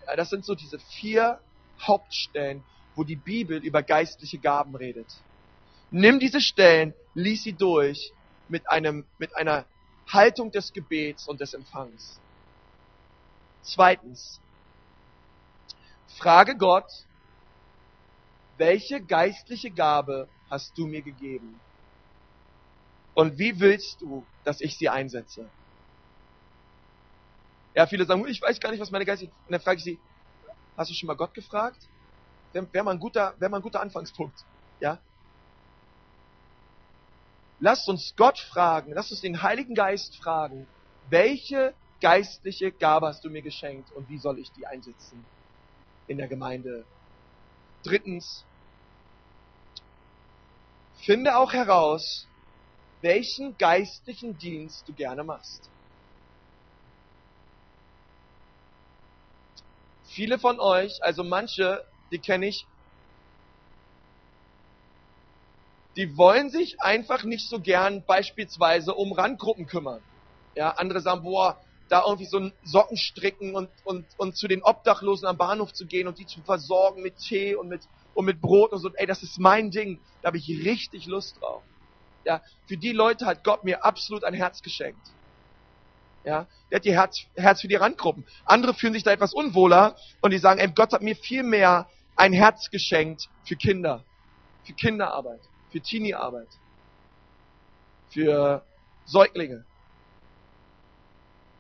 Ja, 0.09 0.17
das 0.17 0.31
sind 0.31 0.45
so 0.47 0.55
diese 0.55 0.79
vier 0.79 1.39
Hauptstellen, 1.83 2.65
wo 2.97 3.05
die 3.05 3.17
Bibel 3.17 3.63
über 3.63 3.83
geistliche 3.83 4.39
Gaben 4.39 4.75
redet. 4.75 5.07
Nimm 5.91 6.19
diese 6.19 6.41
Stellen, 6.41 6.95
lies 7.15 7.43
sie 7.43 7.53
durch 7.53 8.13
mit 8.49 8.69
einem, 8.71 9.07
mit 9.19 9.37
einer 9.37 9.67
Haltung 10.11 10.51
des 10.51 10.73
Gebets 10.73 11.29
und 11.29 11.41
des 11.43 11.53
Empfangs. 11.53 12.19
Zweitens, 13.63 14.41
frage 16.17 16.57
Gott, 16.57 16.91
welche 18.57 19.03
geistliche 19.03 19.71
Gabe 19.71 20.27
hast 20.51 20.77
du 20.79 20.87
mir 20.87 21.03
gegeben? 21.03 21.61
Und 23.15 23.39
wie 23.39 23.61
willst 23.61 24.01
du, 24.01 24.25
dass 24.45 24.63
ich 24.63 24.79
sie 24.79 24.89
einsetze? 24.89 25.51
Ja, 27.79 27.87
viele 27.87 28.05
sagen, 28.07 28.27
ich 28.27 28.43
weiß 28.43 28.59
gar 28.59 28.73
nicht, 28.73 28.81
was 28.81 28.91
meine 28.91 29.05
geistliche, 29.05 29.33
und 29.47 29.53
dann 29.53 29.61
frage 29.61 29.79
ich 29.79 29.85
sie, 29.85 30.01
hast 30.77 30.91
du 30.91 30.95
schon 30.95 31.07
mal 31.07 31.15
Gott 31.15 31.33
gefragt? 31.33 31.79
Wäre 32.53 32.67
wär 32.73 32.83
mal 32.83 32.91
ein 32.91 32.99
guter, 32.99 33.37
wäre 33.39 33.53
mal 33.53 33.59
ein 33.59 33.63
guter 33.63 33.81
Anfangspunkt. 33.81 34.35
Ja? 34.81 34.99
Lasst 37.61 37.89
uns 37.89 38.15
Gott 38.17 38.37
fragen, 38.37 38.95
lasst 38.95 39.13
uns 39.13 39.21
den 39.21 39.45
Heiligen 39.45 39.77
Geist 39.77 40.17
fragen, 40.17 40.67
welche 41.09 41.73
geistliche 42.01 42.73
Gabe 42.73 43.07
hast 43.07 43.25
du 43.25 43.31
mir 43.31 43.43
geschenkt 43.43 43.93
und 43.93 44.09
wie 44.09 44.19
soll 44.19 44.41
ich 44.41 44.51
die 44.51 44.67
einsetzen 44.67 45.25
in 46.09 46.19
der 46.19 46.27
Gemeinde? 46.27 46.85
Drittens, 47.85 48.43
finde 51.07 51.37
auch 51.37 51.53
heraus, 51.53 52.27
welchen 53.03 53.57
geistlichen 53.57 54.37
Dienst 54.37 54.89
du 54.89 54.93
gerne 54.95 55.23
machst. 55.23 55.71
Viele 60.19 60.41
von 60.41 60.59
euch, 60.59 60.99
also 61.03 61.23
manche, 61.23 61.81
die 62.11 62.19
kenne 62.19 62.49
ich, 62.49 62.67
die 65.97 66.17
wollen 66.17 66.51
sich 66.51 66.75
einfach 66.81 67.23
nicht 67.23 67.49
so 67.49 67.61
gern 67.61 68.05
beispielsweise 68.05 68.97
um 68.97 69.13
Randgruppen 69.13 69.67
kümmern. 69.67 70.03
Ja, 70.57 70.71
andere 70.71 71.03
sagen, 71.03 71.23
boah, 71.23 71.61
da 71.89 72.03
irgendwie 72.05 72.27
so 72.27 72.39
einen 72.39 72.53
Socken 72.65 72.97
stricken 72.97 73.55
und, 73.55 73.71
und, 73.85 74.13
und 74.17 74.37
zu 74.37 74.49
den 74.49 74.65
Obdachlosen 74.65 75.29
am 75.29 75.39
Bahnhof 75.39 75.73
zu 75.73 75.87
gehen 75.87 76.09
und 76.09 76.19
die 76.19 76.27
zu 76.27 76.43
versorgen 76.43 77.05
mit 77.05 77.19
Tee 77.19 77.55
und 77.55 77.69
mit, 77.69 77.87
und 78.13 78.25
mit 78.25 78.41
Brot 78.41 78.73
und 78.73 78.81
so. 78.81 78.91
Ey, 78.95 79.07
das 79.07 79.23
ist 79.23 79.39
mein 79.39 79.71
Ding. 79.71 80.03
Da 80.21 80.27
habe 80.31 80.39
ich 80.39 80.49
richtig 80.49 81.07
Lust 81.07 81.41
drauf. 81.41 81.65
Ja, 82.25 82.43
für 82.67 82.77
die 82.77 82.91
Leute 82.91 83.25
hat 83.25 83.45
Gott 83.45 83.63
mir 83.63 83.85
absolut 83.85 84.25
ein 84.25 84.35
Herz 84.35 84.63
geschenkt. 84.63 85.07
Ja, 86.29 86.47
der 86.71 86.77
hat 86.77 86.85
ihr 86.85 86.93
Herz, 86.93 87.21
Herz 87.37 87.61
für 87.63 87.69
die 87.69 87.77
Randgruppen. 87.77 88.27
Andere 88.45 88.75
fühlen 88.75 88.93
sich 88.93 89.03
da 89.03 89.13
etwas 89.13 89.33
unwohler 89.33 89.97
und 90.21 90.33
die 90.33 90.39
sagen, 90.39 90.61
ey, 90.61 90.69
Gott 90.69 90.93
hat 90.93 91.01
mir 91.01 91.17
viel 91.17 91.43
mehr 91.43 91.89
ein 92.17 92.35
Herz 92.35 92.69
geschenkt 92.71 93.29
für 93.45 93.57
Kinder, 93.57 94.05
für 94.65 94.75
Kinderarbeit 94.75 95.41
für 95.71 95.81
Teenie-Arbeit, 95.81 96.49
für 98.11 98.65
Säuglinge. 99.05 99.65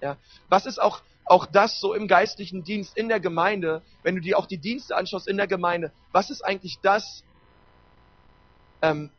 Ja, 0.00 0.16
was 0.48 0.66
ist 0.66 0.78
auch, 0.78 1.02
auch 1.24 1.46
das 1.46 1.80
so 1.80 1.92
im 1.92 2.08
geistlichen 2.08 2.64
Dienst 2.64 2.96
in 2.96 3.08
der 3.08 3.20
Gemeinde, 3.20 3.82
wenn 4.02 4.14
du 4.14 4.20
dir 4.20 4.38
auch 4.38 4.46
die 4.46 4.58
Dienste 4.58 4.96
anschaust 4.96 5.28
in 5.28 5.36
der 5.36 5.46
Gemeinde, 5.46 5.92
was 6.12 6.30
ist 6.30 6.42
eigentlich 6.42 6.78
das, 6.82 7.24
ähm, 8.80 9.10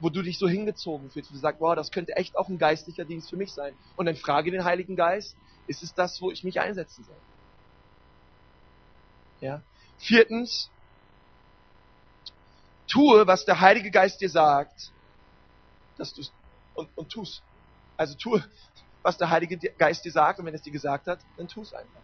wo 0.00 0.10
du 0.10 0.22
dich 0.22 0.38
so 0.38 0.48
hingezogen 0.48 1.10
fühlst, 1.10 1.30
wo 1.30 1.34
du 1.34 1.40
sagst, 1.40 1.60
wow, 1.60 1.74
das 1.74 1.90
könnte 1.90 2.16
echt 2.16 2.36
auch 2.36 2.48
ein 2.48 2.58
geistlicher 2.58 3.04
Dienst 3.04 3.30
für 3.30 3.36
mich 3.36 3.52
sein. 3.52 3.74
Und 3.96 4.06
dann 4.06 4.16
frage 4.16 4.50
den 4.50 4.64
Heiligen 4.64 4.96
Geist, 4.96 5.36
ist 5.66 5.82
es 5.82 5.94
das, 5.94 6.20
wo 6.20 6.30
ich 6.30 6.44
mich 6.44 6.60
einsetzen 6.60 7.04
soll? 7.04 7.16
Ja. 9.40 9.62
Viertens, 9.98 10.68
tue, 12.86 13.26
was 13.26 13.44
der 13.44 13.60
Heilige 13.60 13.90
Geist 13.90 14.20
dir 14.20 14.30
sagt, 14.30 14.90
dass 15.96 16.14
du 16.14 16.22
und, 16.74 16.88
und 16.96 17.10
tust. 17.10 17.42
Also 17.96 18.14
tue, 18.14 18.42
was 19.02 19.18
der 19.18 19.30
Heilige 19.30 19.58
Geist 19.78 20.04
dir 20.04 20.12
sagt, 20.12 20.38
und 20.38 20.46
wenn 20.46 20.54
es 20.54 20.62
dir 20.62 20.72
gesagt 20.72 21.06
hat, 21.06 21.18
dann 21.36 21.48
tu 21.48 21.62
es 21.62 21.72
einfach. 21.72 22.02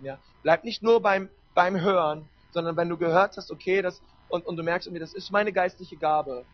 Ja, 0.00 0.18
bleib 0.42 0.64
nicht 0.64 0.82
nur 0.82 1.00
beim 1.00 1.28
beim 1.54 1.80
Hören, 1.80 2.28
sondern 2.52 2.76
wenn 2.76 2.88
du 2.88 2.96
gehört 2.96 3.36
hast, 3.36 3.50
okay, 3.50 3.82
das 3.82 4.00
und, 4.28 4.46
und 4.46 4.56
du 4.56 4.62
merkst, 4.62 4.88
okay, 4.88 4.98
das 4.98 5.12
ist 5.12 5.30
meine 5.30 5.52
geistliche 5.52 5.96
Gabe, 5.96 6.46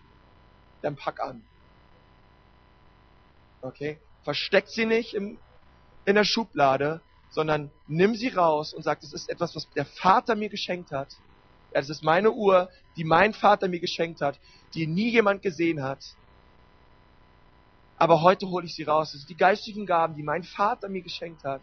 dann 0.83 0.97
pack 0.97 1.21
an. 1.21 1.43
Okay, 3.61 3.99
versteck 4.23 4.69
sie 4.69 4.87
nicht 4.87 5.15
im, 5.15 5.39
in 6.05 6.15
der 6.15 6.25
Schublade, 6.25 7.01
sondern 7.31 7.71
nimm 7.87 8.15
sie 8.15 8.29
raus 8.29 8.73
und 8.73 8.83
sag, 8.83 9.01
das 9.01 9.13
ist 9.13 9.29
etwas, 9.29 9.55
was 9.57 9.69
der 9.71 9.85
Vater 9.85 10.35
mir 10.35 10.49
geschenkt 10.49 10.93
hat 10.93 11.17
ja, 11.73 11.81
das 11.81 11.91
ist 11.91 12.03
meine 12.03 12.33
Uhr, 12.33 12.71
die 12.97 13.05
mein 13.05 13.35
Vater 13.35 13.69
mir 13.69 13.81
geschenkt 13.81 14.21
hat, 14.21 14.41
die 14.75 14.87
nie 14.87 15.11
jemand 15.11 15.43
gesehen 15.43 15.83
hat. 15.83 16.17
Aber 17.97 18.23
heute 18.23 18.49
hole 18.49 18.65
ich 18.65 18.75
sie 18.75 18.85
raus. 18.85 19.13
Das 19.13 19.21
sind 19.21 19.31
die 19.31 19.37
geistigen 19.37 19.85
Gaben, 19.85 20.15
die 20.15 20.23
mein 20.23 20.45
Vater 20.45 20.89
mir 20.89 21.03
geschenkt 21.03 21.45
hat. 21.45 21.63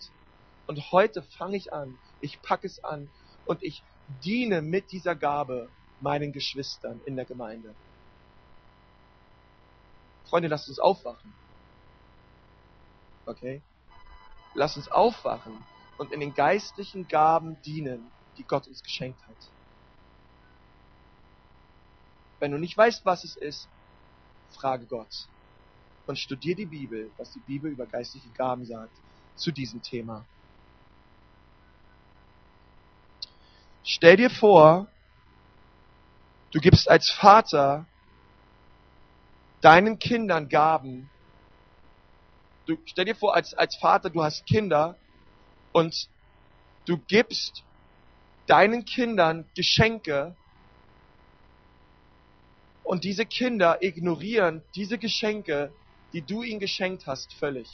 Und 0.67 0.91
heute 0.91 1.21
fange 1.21 1.57
ich 1.57 1.73
an, 1.73 1.97
ich 2.21 2.41
packe 2.41 2.67
es 2.67 2.83
an 2.83 3.09
und 3.45 3.63
ich 3.63 3.83
diene 4.23 4.61
mit 4.61 4.91
dieser 4.91 5.15
Gabe 5.15 5.69
meinen 6.01 6.33
Geschwistern 6.33 7.01
in 7.05 7.15
der 7.15 7.25
Gemeinde. 7.25 7.73
Freunde, 10.29 10.47
lasst 10.47 10.69
uns 10.69 10.79
aufwachen. 10.79 11.33
Okay? 13.25 13.61
Lasst 14.53 14.77
uns 14.77 14.87
aufwachen 14.87 15.63
und 15.97 16.11
in 16.11 16.19
den 16.19 16.33
geistlichen 16.33 17.07
Gaben 17.07 17.61
dienen, 17.63 18.11
die 18.37 18.43
Gott 18.43 18.67
uns 18.67 18.83
geschenkt 18.83 19.21
hat. 19.27 19.35
Wenn 22.39 22.51
du 22.51 22.57
nicht 22.57 22.77
weißt, 22.77 23.05
was 23.05 23.23
es 23.23 23.35
ist, 23.35 23.67
frage 24.51 24.85
Gott 24.85 25.27
und 26.05 26.19
studier 26.19 26.55
die 26.55 26.65
Bibel, 26.65 27.11
was 27.17 27.31
die 27.31 27.39
Bibel 27.39 27.71
über 27.71 27.85
geistliche 27.85 28.29
Gaben 28.29 28.65
sagt 28.65 28.93
zu 29.35 29.51
diesem 29.51 29.81
Thema. 29.81 30.25
Stell 33.83 34.17
dir 34.17 34.29
vor, 34.29 34.87
du 36.51 36.59
gibst 36.59 36.89
als 36.89 37.09
Vater 37.11 37.85
deinen 39.61 39.99
Kindern 39.99 40.49
Gaben. 40.49 41.09
Du 42.65 42.77
stell 42.85 43.05
dir 43.05 43.15
vor, 43.15 43.35
als, 43.35 43.53
als 43.53 43.75
Vater, 43.77 44.09
du 44.09 44.23
hast 44.23 44.45
Kinder 44.45 44.95
und 45.71 46.09
du 46.85 46.97
gibst 46.97 47.63
deinen 48.47 48.85
Kindern 48.85 49.45
Geschenke, 49.55 50.35
und 52.85 53.03
diese 53.03 53.25
Kinder 53.25 53.81
ignorieren 53.81 54.61
diese 54.75 54.99
Geschenke, 54.99 55.73
die 56.13 56.21
du 56.21 56.43
ihnen 56.43 56.59
geschenkt 56.59 57.07
hast, 57.07 57.33
völlig. 57.33 57.67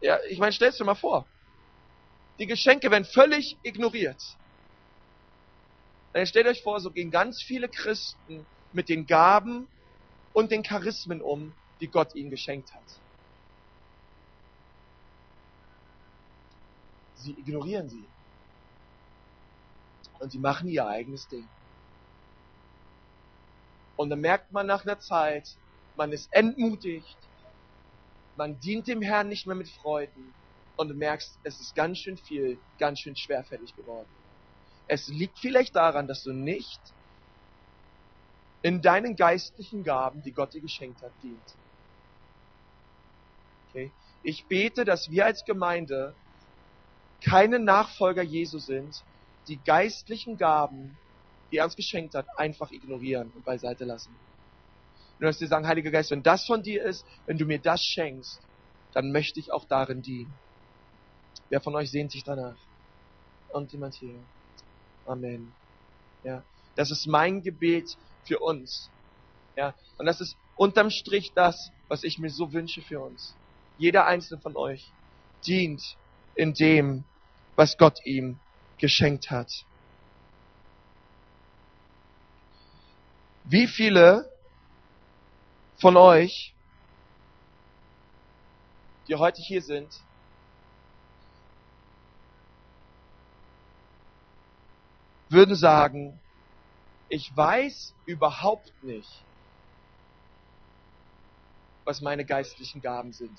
Ja, 0.00 0.18
ich 0.28 0.38
meine, 0.38 0.52
stell's 0.52 0.76
dir 0.78 0.84
mal 0.84 0.96
vor. 0.96 1.26
Die 2.40 2.46
Geschenke 2.46 2.90
werden 2.90 3.04
völlig 3.04 3.56
ignoriert. 3.62 4.20
Dann 6.12 6.26
stellt 6.26 6.46
euch 6.46 6.62
vor, 6.62 6.80
so 6.80 6.90
gehen 6.90 7.10
ganz 7.10 7.42
viele 7.42 7.68
Christen 7.68 8.46
mit 8.72 8.88
den 8.88 9.06
Gaben 9.06 9.68
und 10.32 10.50
den 10.50 10.62
Charismen 10.62 11.22
um, 11.22 11.52
die 11.80 11.88
Gott 11.88 12.14
ihnen 12.14 12.30
geschenkt 12.30 12.72
hat. 12.74 13.00
Sie 17.14 17.32
ignorieren 17.32 17.88
sie. 17.88 18.04
Und 20.18 20.32
sie 20.32 20.38
machen 20.38 20.68
ihr 20.68 20.86
eigenes 20.86 21.28
Ding. 21.28 21.48
Und 23.96 24.10
dann 24.10 24.20
merkt 24.20 24.52
man 24.52 24.66
nach 24.66 24.84
einer 24.84 24.98
Zeit, 24.98 25.58
man 25.96 26.12
ist 26.12 26.32
entmutigt, 26.32 27.18
man 28.36 28.58
dient 28.60 28.88
dem 28.88 29.02
Herrn 29.02 29.28
nicht 29.28 29.46
mehr 29.46 29.56
mit 29.56 29.68
Freuden 29.68 30.34
und 30.76 30.88
du 30.88 30.94
merkst, 30.94 31.38
es 31.42 31.60
ist 31.60 31.74
ganz 31.74 31.98
schön 31.98 32.16
viel, 32.16 32.58
ganz 32.78 33.00
schön 33.00 33.14
schwerfällig 33.14 33.76
geworden. 33.76 34.19
Es 34.90 35.08
liegt 35.08 35.38
vielleicht 35.38 35.76
daran, 35.76 36.08
dass 36.08 36.22
du 36.24 36.32
nicht 36.32 36.80
in 38.62 38.82
deinen 38.82 39.16
geistlichen 39.16 39.84
Gaben, 39.84 40.22
die 40.22 40.32
Gott 40.32 40.52
dir 40.52 40.60
geschenkt 40.60 41.00
hat, 41.02 41.12
dient. 41.22 41.54
Okay? 43.68 43.92
Ich 44.22 44.46
bete, 44.46 44.84
dass 44.84 45.10
wir 45.10 45.24
als 45.24 45.44
Gemeinde 45.44 46.14
keine 47.24 47.58
Nachfolger 47.58 48.22
Jesu 48.22 48.58
sind, 48.58 49.04
die 49.48 49.58
geistlichen 49.64 50.36
Gaben 50.36 50.96
die 51.50 51.56
er 51.58 51.64
uns 51.64 51.76
geschenkt 51.76 52.14
hat, 52.14 52.26
einfach 52.38 52.70
ignorieren 52.70 53.30
und 53.34 53.44
beiseite 53.44 53.84
lassen. 53.84 54.14
Und 55.18 55.26
dass 55.26 55.40
wir 55.40 55.48
sagen, 55.48 55.66
Heiliger 55.66 55.90
Geist, 55.90 56.10
wenn 56.10 56.22
das 56.22 56.46
von 56.46 56.62
dir 56.62 56.84
ist, 56.84 57.04
wenn 57.26 57.36
du 57.36 57.44
mir 57.44 57.58
das 57.58 57.82
schenkst, 57.82 58.40
dann 58.92 59.12
möchte 59.12 59.40
ich 59.40 59.52
auch 59.52 59.64
darin 59.64 60.02
dienen. 60.02 60.32
Wer 61.48 61.60
von 61.60 61.74
euch 61.74 61.90
sehnt 61.90 62.12
sich 62.12 62.24
danach? 62.24 62.56
Und 63.52 63.72
jemand 63.72 63.94
hier. 63.94 64.14
Amen. 65.06 65.52
Ja. 66.24 66.42
Das 66.76 66.90
ist 66.90 67.06
mein 67.06 67.42
Gebet 67.42 67.96
für 68.24 68.38
uns. 68.38 68.90
Ja. 69.56 69.74
Und 69.98 70.06
das 70.06 70.20
ist 70.20 70.36
unterm 70.56 70.90
Strich 70.90 71.32
das, 71.34 71.70
was 71.88 72.04
ich 72.04 72.18
mir 72.18 72.30
so 72.30 72.52
wünsche 72.52 72.82
für 72.82 73.00
uns. 73.00 73.34
Jeder 73.78 74.06
einzelne 74.06 74.40
von 74.40 74.56
euch 74.56 74.90
dient 75.46 75.96
in 76.34 76.54
dem, 76.54 77.04
was 77.56 77.76
Gott 77.76 77.98
ihm 78.04 78.38
geschenkt 78.78 79.30
hat. 79.30 79.50
Wie 83.44 83.66
viele 83.66 84.30
von 85.78 85.96
euch, 85.96 86.54
die 89.08 89.16
heute 89.16 89.42
hier 89.42 89.62
sind, 89.62 89.88
würden 95.30 95.54
sagen, 95.54 96.18
ich 97.08 97.34
weiß 97.36 97.94
überhaupt 98.06 98.72
nicht, 98.82 99.24
was 101.84 102.00
meine 102.00 102.24
geistlichen 102.24 102.80
Gaben 102.80 103.12
sind. 103.12 103.36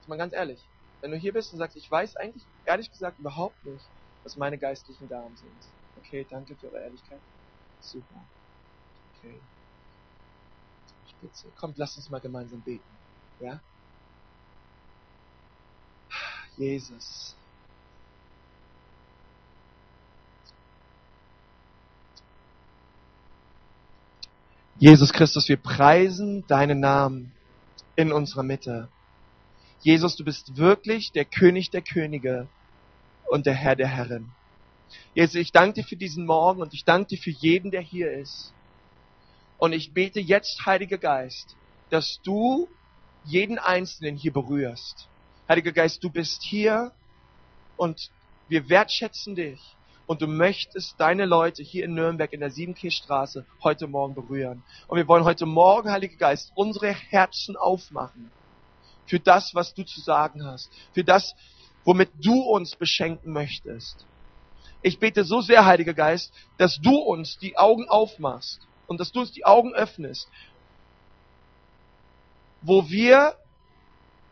Ist 0.00 0.08
mal 0.08 0.18
ganz 0.18 0.32
ehrlich. 0.32 0.60
Wenn 1.00 1.10
du 1.10 1.16
hier 1.16 1.32
bist 1.32 1.52
und 1.52 1.58
sagst, 1.58 1.76
ich 1.76 1.90
weiß 1.90 2.16
eigentlich 2.16 2.44
ehrlich 2.64 2.90
gesagt 2.90 3.18
überhaupt 3.18 3.64
nicht, 3.64 3.84
was 4.22 4.36
meine 4.36 4.58
geistlichen 4.58 5.08
Gaben 5.08 5.36
sind. 5.36 5.50
Okay, 5.98 6.26
danke 6.28 6.54
für 6.56 6.66
eure 6.66 6.82
Ehrlichkeit. 6.82 7.20
Super. 7.80 8.24
Okay. 9.18 9.40
Spitze. 11.08 11.48
Kommt, 11.58 11.78
lasst 11.78 11.96
uns 11.96 12.10
mal 12.10 12.20
gemeinsam 12.20 12.60
beten. 12.62 12.84
Ja? 13.40 13.60
Jesus. 16.56 17.36
Jesus 24.78 25.10
Christus, 25.10 25.48
wir 25.48 25.56
preisen 25.56 26.46
deinen 26.48 26.80
Namen 26.80 27.32
in 27.96 28.12
unserer 28.12 28.42
Mitte. 28.42 28.88
Jesus, 29.80 30.16
du 30.16 30.24
bist 30.24 30.58
wirklich 30.58 31.12
der 31.12 31.24
König 31.24 31.70
der 31.70 31.80
Könige 31.80 32.46
und 33.30 33.46
der 33.46 33.54
Herr 33.54 33.74
der 33.74 33.88
Herren. 33.88 34.32
Jesus, 35.14 35.36
ich 35.36 35.50
danke 35.50 35.80
dir 35.80 35.88
für 35.88 35.96
diesen 35.96 36.26
Morgen 36.26 36.60
und 36.60 36.74
ich 36.74 36.84
danke 36.84 37.08
dir 37.08 37.18
für 37.18 37.30
jeden, 37.30 37.70
der 37.70 37.80
hier 37.80 38.12
ist. 38.12 38.52
Und 39.56 39.72
ich 39.72 39.94
bete 39.94 40.20
jetzt, 40.20 40.66
Heiliger 40.66 40.98
Geist, 40.98 41.56
dass 41.88 42.20
du 42.22 42.68
jeden 43.24 43.58
Einzelnen 43.58 44.14
hier 44.14 44.32
berührst. 44.34 45.08
Heiliger 45.48 45.72
Geist, 45.72 46.04
du 46.04 46.10
bist 46.10 46.42
hier 46.42 46.92
und 47.78 48.10
wir 48.48 48.68
wertschätzen 48.68 49.36
dich 49.36 49.75
und 50.06 50.22
du 50.22 50.26
möchtest 50.26 50.94
deine 50.98 51.26
Leute 51.26 51.62
hier 51.62 51.84
in 51.84 51.94
Nürnberg 51.94 52.32
in 52.32 52.40
der 52.40 52.50
Siebenkirchstraße 52.50 53.44
heute 53.62 53.86
Morgen 53.88 54.14
berühren. 54.14 54.62
Und 54.86 54.98
wir 54.98 55.08
wollen 55.08 55.24
heute 55.24 55.46
Morgen, 55.46 55.90
Heiliger 55.90 56.16
Geist, 56.16 56.52
unsere 56.54 56.92
Herzen 56.92 57.56
aufmachen 57.56 58.30
für 59.06 59.20
das, 59.20 59.54
was 59.54 59.74
du 59.74 59.84
zu 59.84 60.00
sagen 60.00 60.44
hast, 60.44 60.70
für 60.92 61.04
das, 61.04 61.34
womit 61.84 62.10
du 62.22 62.40
uns 62.40 62.76
beschenken 62.76 63.32
möchtest. 63.32 64.04
Ich 64.82 64.98
bete 64.98 65.24
so 65.24 65.40
sehr, 65.40 65.64
Heiliger 65.64 65.94
Geist, 65.94 66.32
dass 66.58 66.78
du 66.80 66.96
uns 66.96 67.38
die 67.38 67.56
Augen 67.56 67.88
aufmachst 67.88 68.60
und 68.86 69.00
dass 69.00 69.12
du 69.12 69.20
uns 69.20 69.32
die 69.32 69.44
Augen 69.44 69.74
öffnest, 69.74 70.28
wo 72.62 72.88
wir 72.88 73.36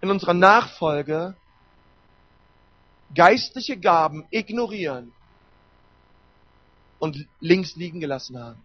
in 0.01 0.11
unserer 0.11 0.35
Nachfolge 0.35 1.37
geistliche 3.14 3.77
Gaben 3.77 4.27
ignorieren 4.31 5.12
und 7.05 7.29
links 7.41 7.77
liegen 7.77 8.01
gelassen 8.01 8.39
haben. 8.39 8.59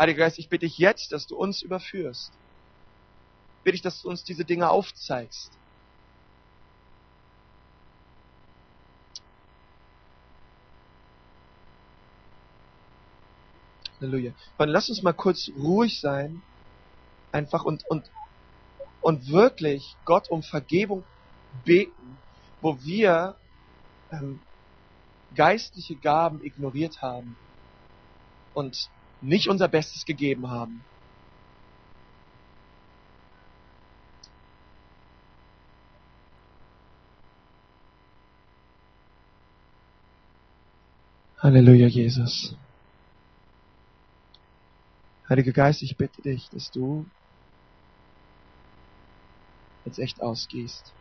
Heiliger 0.00 0.20
Geist, 0.20 0.38
ich 0.38 0.48
bitte 0.48 0.64
dich 0.64 0.78
jetzt, 0.78 1.12
dass 1.12 1.26
du 1.26 1.36
uns 1.36 1.60
überführst. 1.60 2.32
Bitte 3.62 3.74
ich, 3.74 3.82
dass 3.82 4.00
du 4.00 4.08
uns 4.08 4.24
diese 4.24 4.46
Dinge 4.46 4.70
aufzeigst. 4.70 5.52
Halleluja. 14.00 14.32
Und 14.56 14.68
lass 14.68 14.88
uns 14.88 15.02
mal 15.02 15.12
kurz 15.12 15.50
ruhig 15.54 16.00
sein, 16.00 16.40
einfach 17.32 17.64
und, 17.64 17.84
und, 17.90 18.10
und 19.02 19.28
wirklich 19.28 19.94
Gott 20.06 20.30
um 20.30 20.42
Vergebung 20.42 21.04
beten, 21.66 22.16
wo 22.62 22.82
wir 22.82 23.36
ähm, 24.10 24.40
geistliche 25.34 25.96
Gaben 25.96 26.42
ignoriert 26.44 27.02
haben 27.02 27.36
und 28.54 28.76
nicht 29.20 29.48
unser 29.48 29.68
Bestes 29.68 30.04
gegeben 30.04 30.48
haben. 30.50 30.82
Halleluja, 41.38 41.88
Jesus. 41.88 42.54
Heiliger 45.28 45.52
Geist, 45.52 45.82
ich 45.82 45.96
bitte 45.96 46.22
dich, 46.22 46.48
dass 46.50 46.70
du 46.70 47.04
jetzt 49.84 49.98
echt 49.98 50.22
ausgehst. 50.22 50.92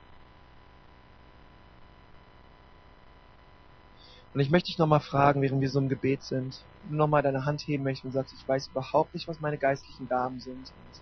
Und 4.33 4.39
ich 4.41 4.49
möchte 4.49 4.67
dich 4.67 4.77
nochmal 4.77 5.01
fragen, 5.01 5.41
während 5.41 5.61
wir 5.61 5.69
so 5.69 5.79
im 5.79 5.89
Gebet 5.89 6.23
sind, 6.23 6.65
wenn 6.81 6.91
du 6.91 6.97
nochmal 6.97 7.21
deine 7.23 7.45
Hand 7.45 7.61
heben 7.65 7.83
möchtest 7.83 8.05
und 8.05 8.11
sagst, 8.13 8.33
ich 8.33 8.47
weiß 8.47 8.69
überhaupt 8.69 9.13
nicht, 9.13 9.27
was 9.27 9.39
meine 9.39 9.57
geistlichen 9.57 10.07
Gaben 10.07 10.39
sind. 10.39 10.71
Und, 10.77 11.01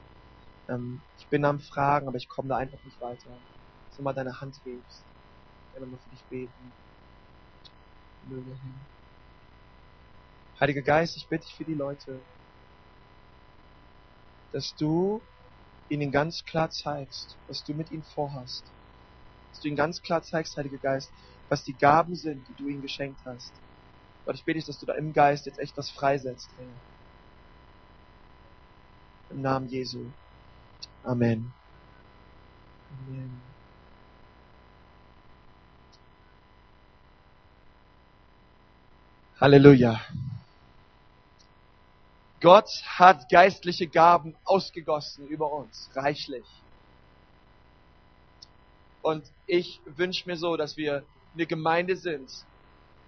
ähm, 0.70 1.04
ich 1.18 1.30
bin 1.30 1.46
am 1.46 1.60
Fragen, 1.60 2.08
aber 2.08 2.18
ich 2.18 2.28
komme 2.28 2.50
da 2.50 2.58
einfach 2.58 2.84
nicht 2.84 3.00
weiter. 3.02 3.30
Dass 3.88 3.96
du 3.98 4.04
mal 4.04 4.14
deine 4.14 4.42
Hand 4.42 4.58
hebst. 4.64 5.06
Ich 5.68 5.74
werde 5.74 5.86
nochmal 5.86 6.00
für 6.00 6.10
dich 6.10 6.26
beten. 6.28 6.74
Möge 8.24 8.52
hin. 8.56 8.88
Heiliger 10.60 10.82
Geist, 10.82 11.18
ich 11.18 11.28
bitte 11.30 11.46
dich 11.46 11.56
für 11.56 11.66
die 11.66 11.74
Leute, 11.76 12.22
dass 14.52 14.76
du 14.76 15.22
ihnen 15.90 16.12
ganz 16.12 16.44
klar 16.46 16.70
zeigst, 16.70 17.38
was 17.48 17.64
du 17.64 17.74
mit 17.74 17.92
ihnen 17.92 18.04
vorhast. 18.04 18.74
Dass 19.52 19.62
du 19.62 19.68
ihnen 19.70 19.78
ganz 19.78 20.02
klar 20.02 20.22
zeigst, 20.24 20.58
Heiliger 20.58 20.80
Geist, 20.80 21.12
was 21.50 21.64
die 21.64 21.74
Gaben 21.74 22.16
sind, 22.16 22.48
die 22.48 22.54
du 22.54 22.68
ihnen 22.70 22.82
geschenkt 22.82 23.20
hast. 23.26 23.52
Gott, 24.26 24.36
ich 24.36 24.46
bete 24.46 24.60
dich, 24.60 24.66
dass 24.66 24.80
du 24.80 24.86
da 24.86 24.94
im 24.94 25.12
Geist 25.14 25.46
jetzt 25.48 25.60
echt 25.60 25.76
was 25.78 25.90
freisetzt, 25.90 26.50
Herr. 26.58 26.68
Im 29.32 29.42
Namen 29.42 29.68
Jesu. 29.68 30.06
Amen. 31.04 31.52
Amen. 33.08 33.42
Halleluja. 39.40 40.02
Gott 42.42 42.70
hat 42.86 43.30
geistliche 43.30 43.88
Gaben 43.88 44.36
ausgegossen 44.46 45.28
über 45.28 45.52
uns, 45.52 45.90
reichlich. 45.94 46.46
Und 49.02 49.24
ich 49.48 49.80
wünsche 49.86 50.28
mir 50.28 50.38
so, 50.38 50.56
dass 50.56 50.78
wir 50.78 51.04
eine 51.34 51.48
Gemeinde 51.48 51.96
sind, 51.96 52.32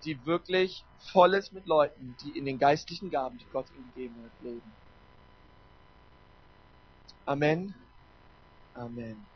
die 0.04 0.26
wirklich 0.26 0.86
voll 1.12 1.34
ist 1.34 1.54
mit 1.54 1.66
Leuten, 1.68 2.16
die 2.22 2.38
in 2.38 2.46
den 2.46 2.60
geistlichen 2.60 3.10
Gaben, 3.10 3.38
die 3.38 3.48
Gott 3.48 3.70
ihnen 3.72 3.94
gegeben 3.94 4.24
hat, 4.24 4.32
leben. 4.42 4.78
Amen. 7.26 7.74
Amen. 8.74 9.28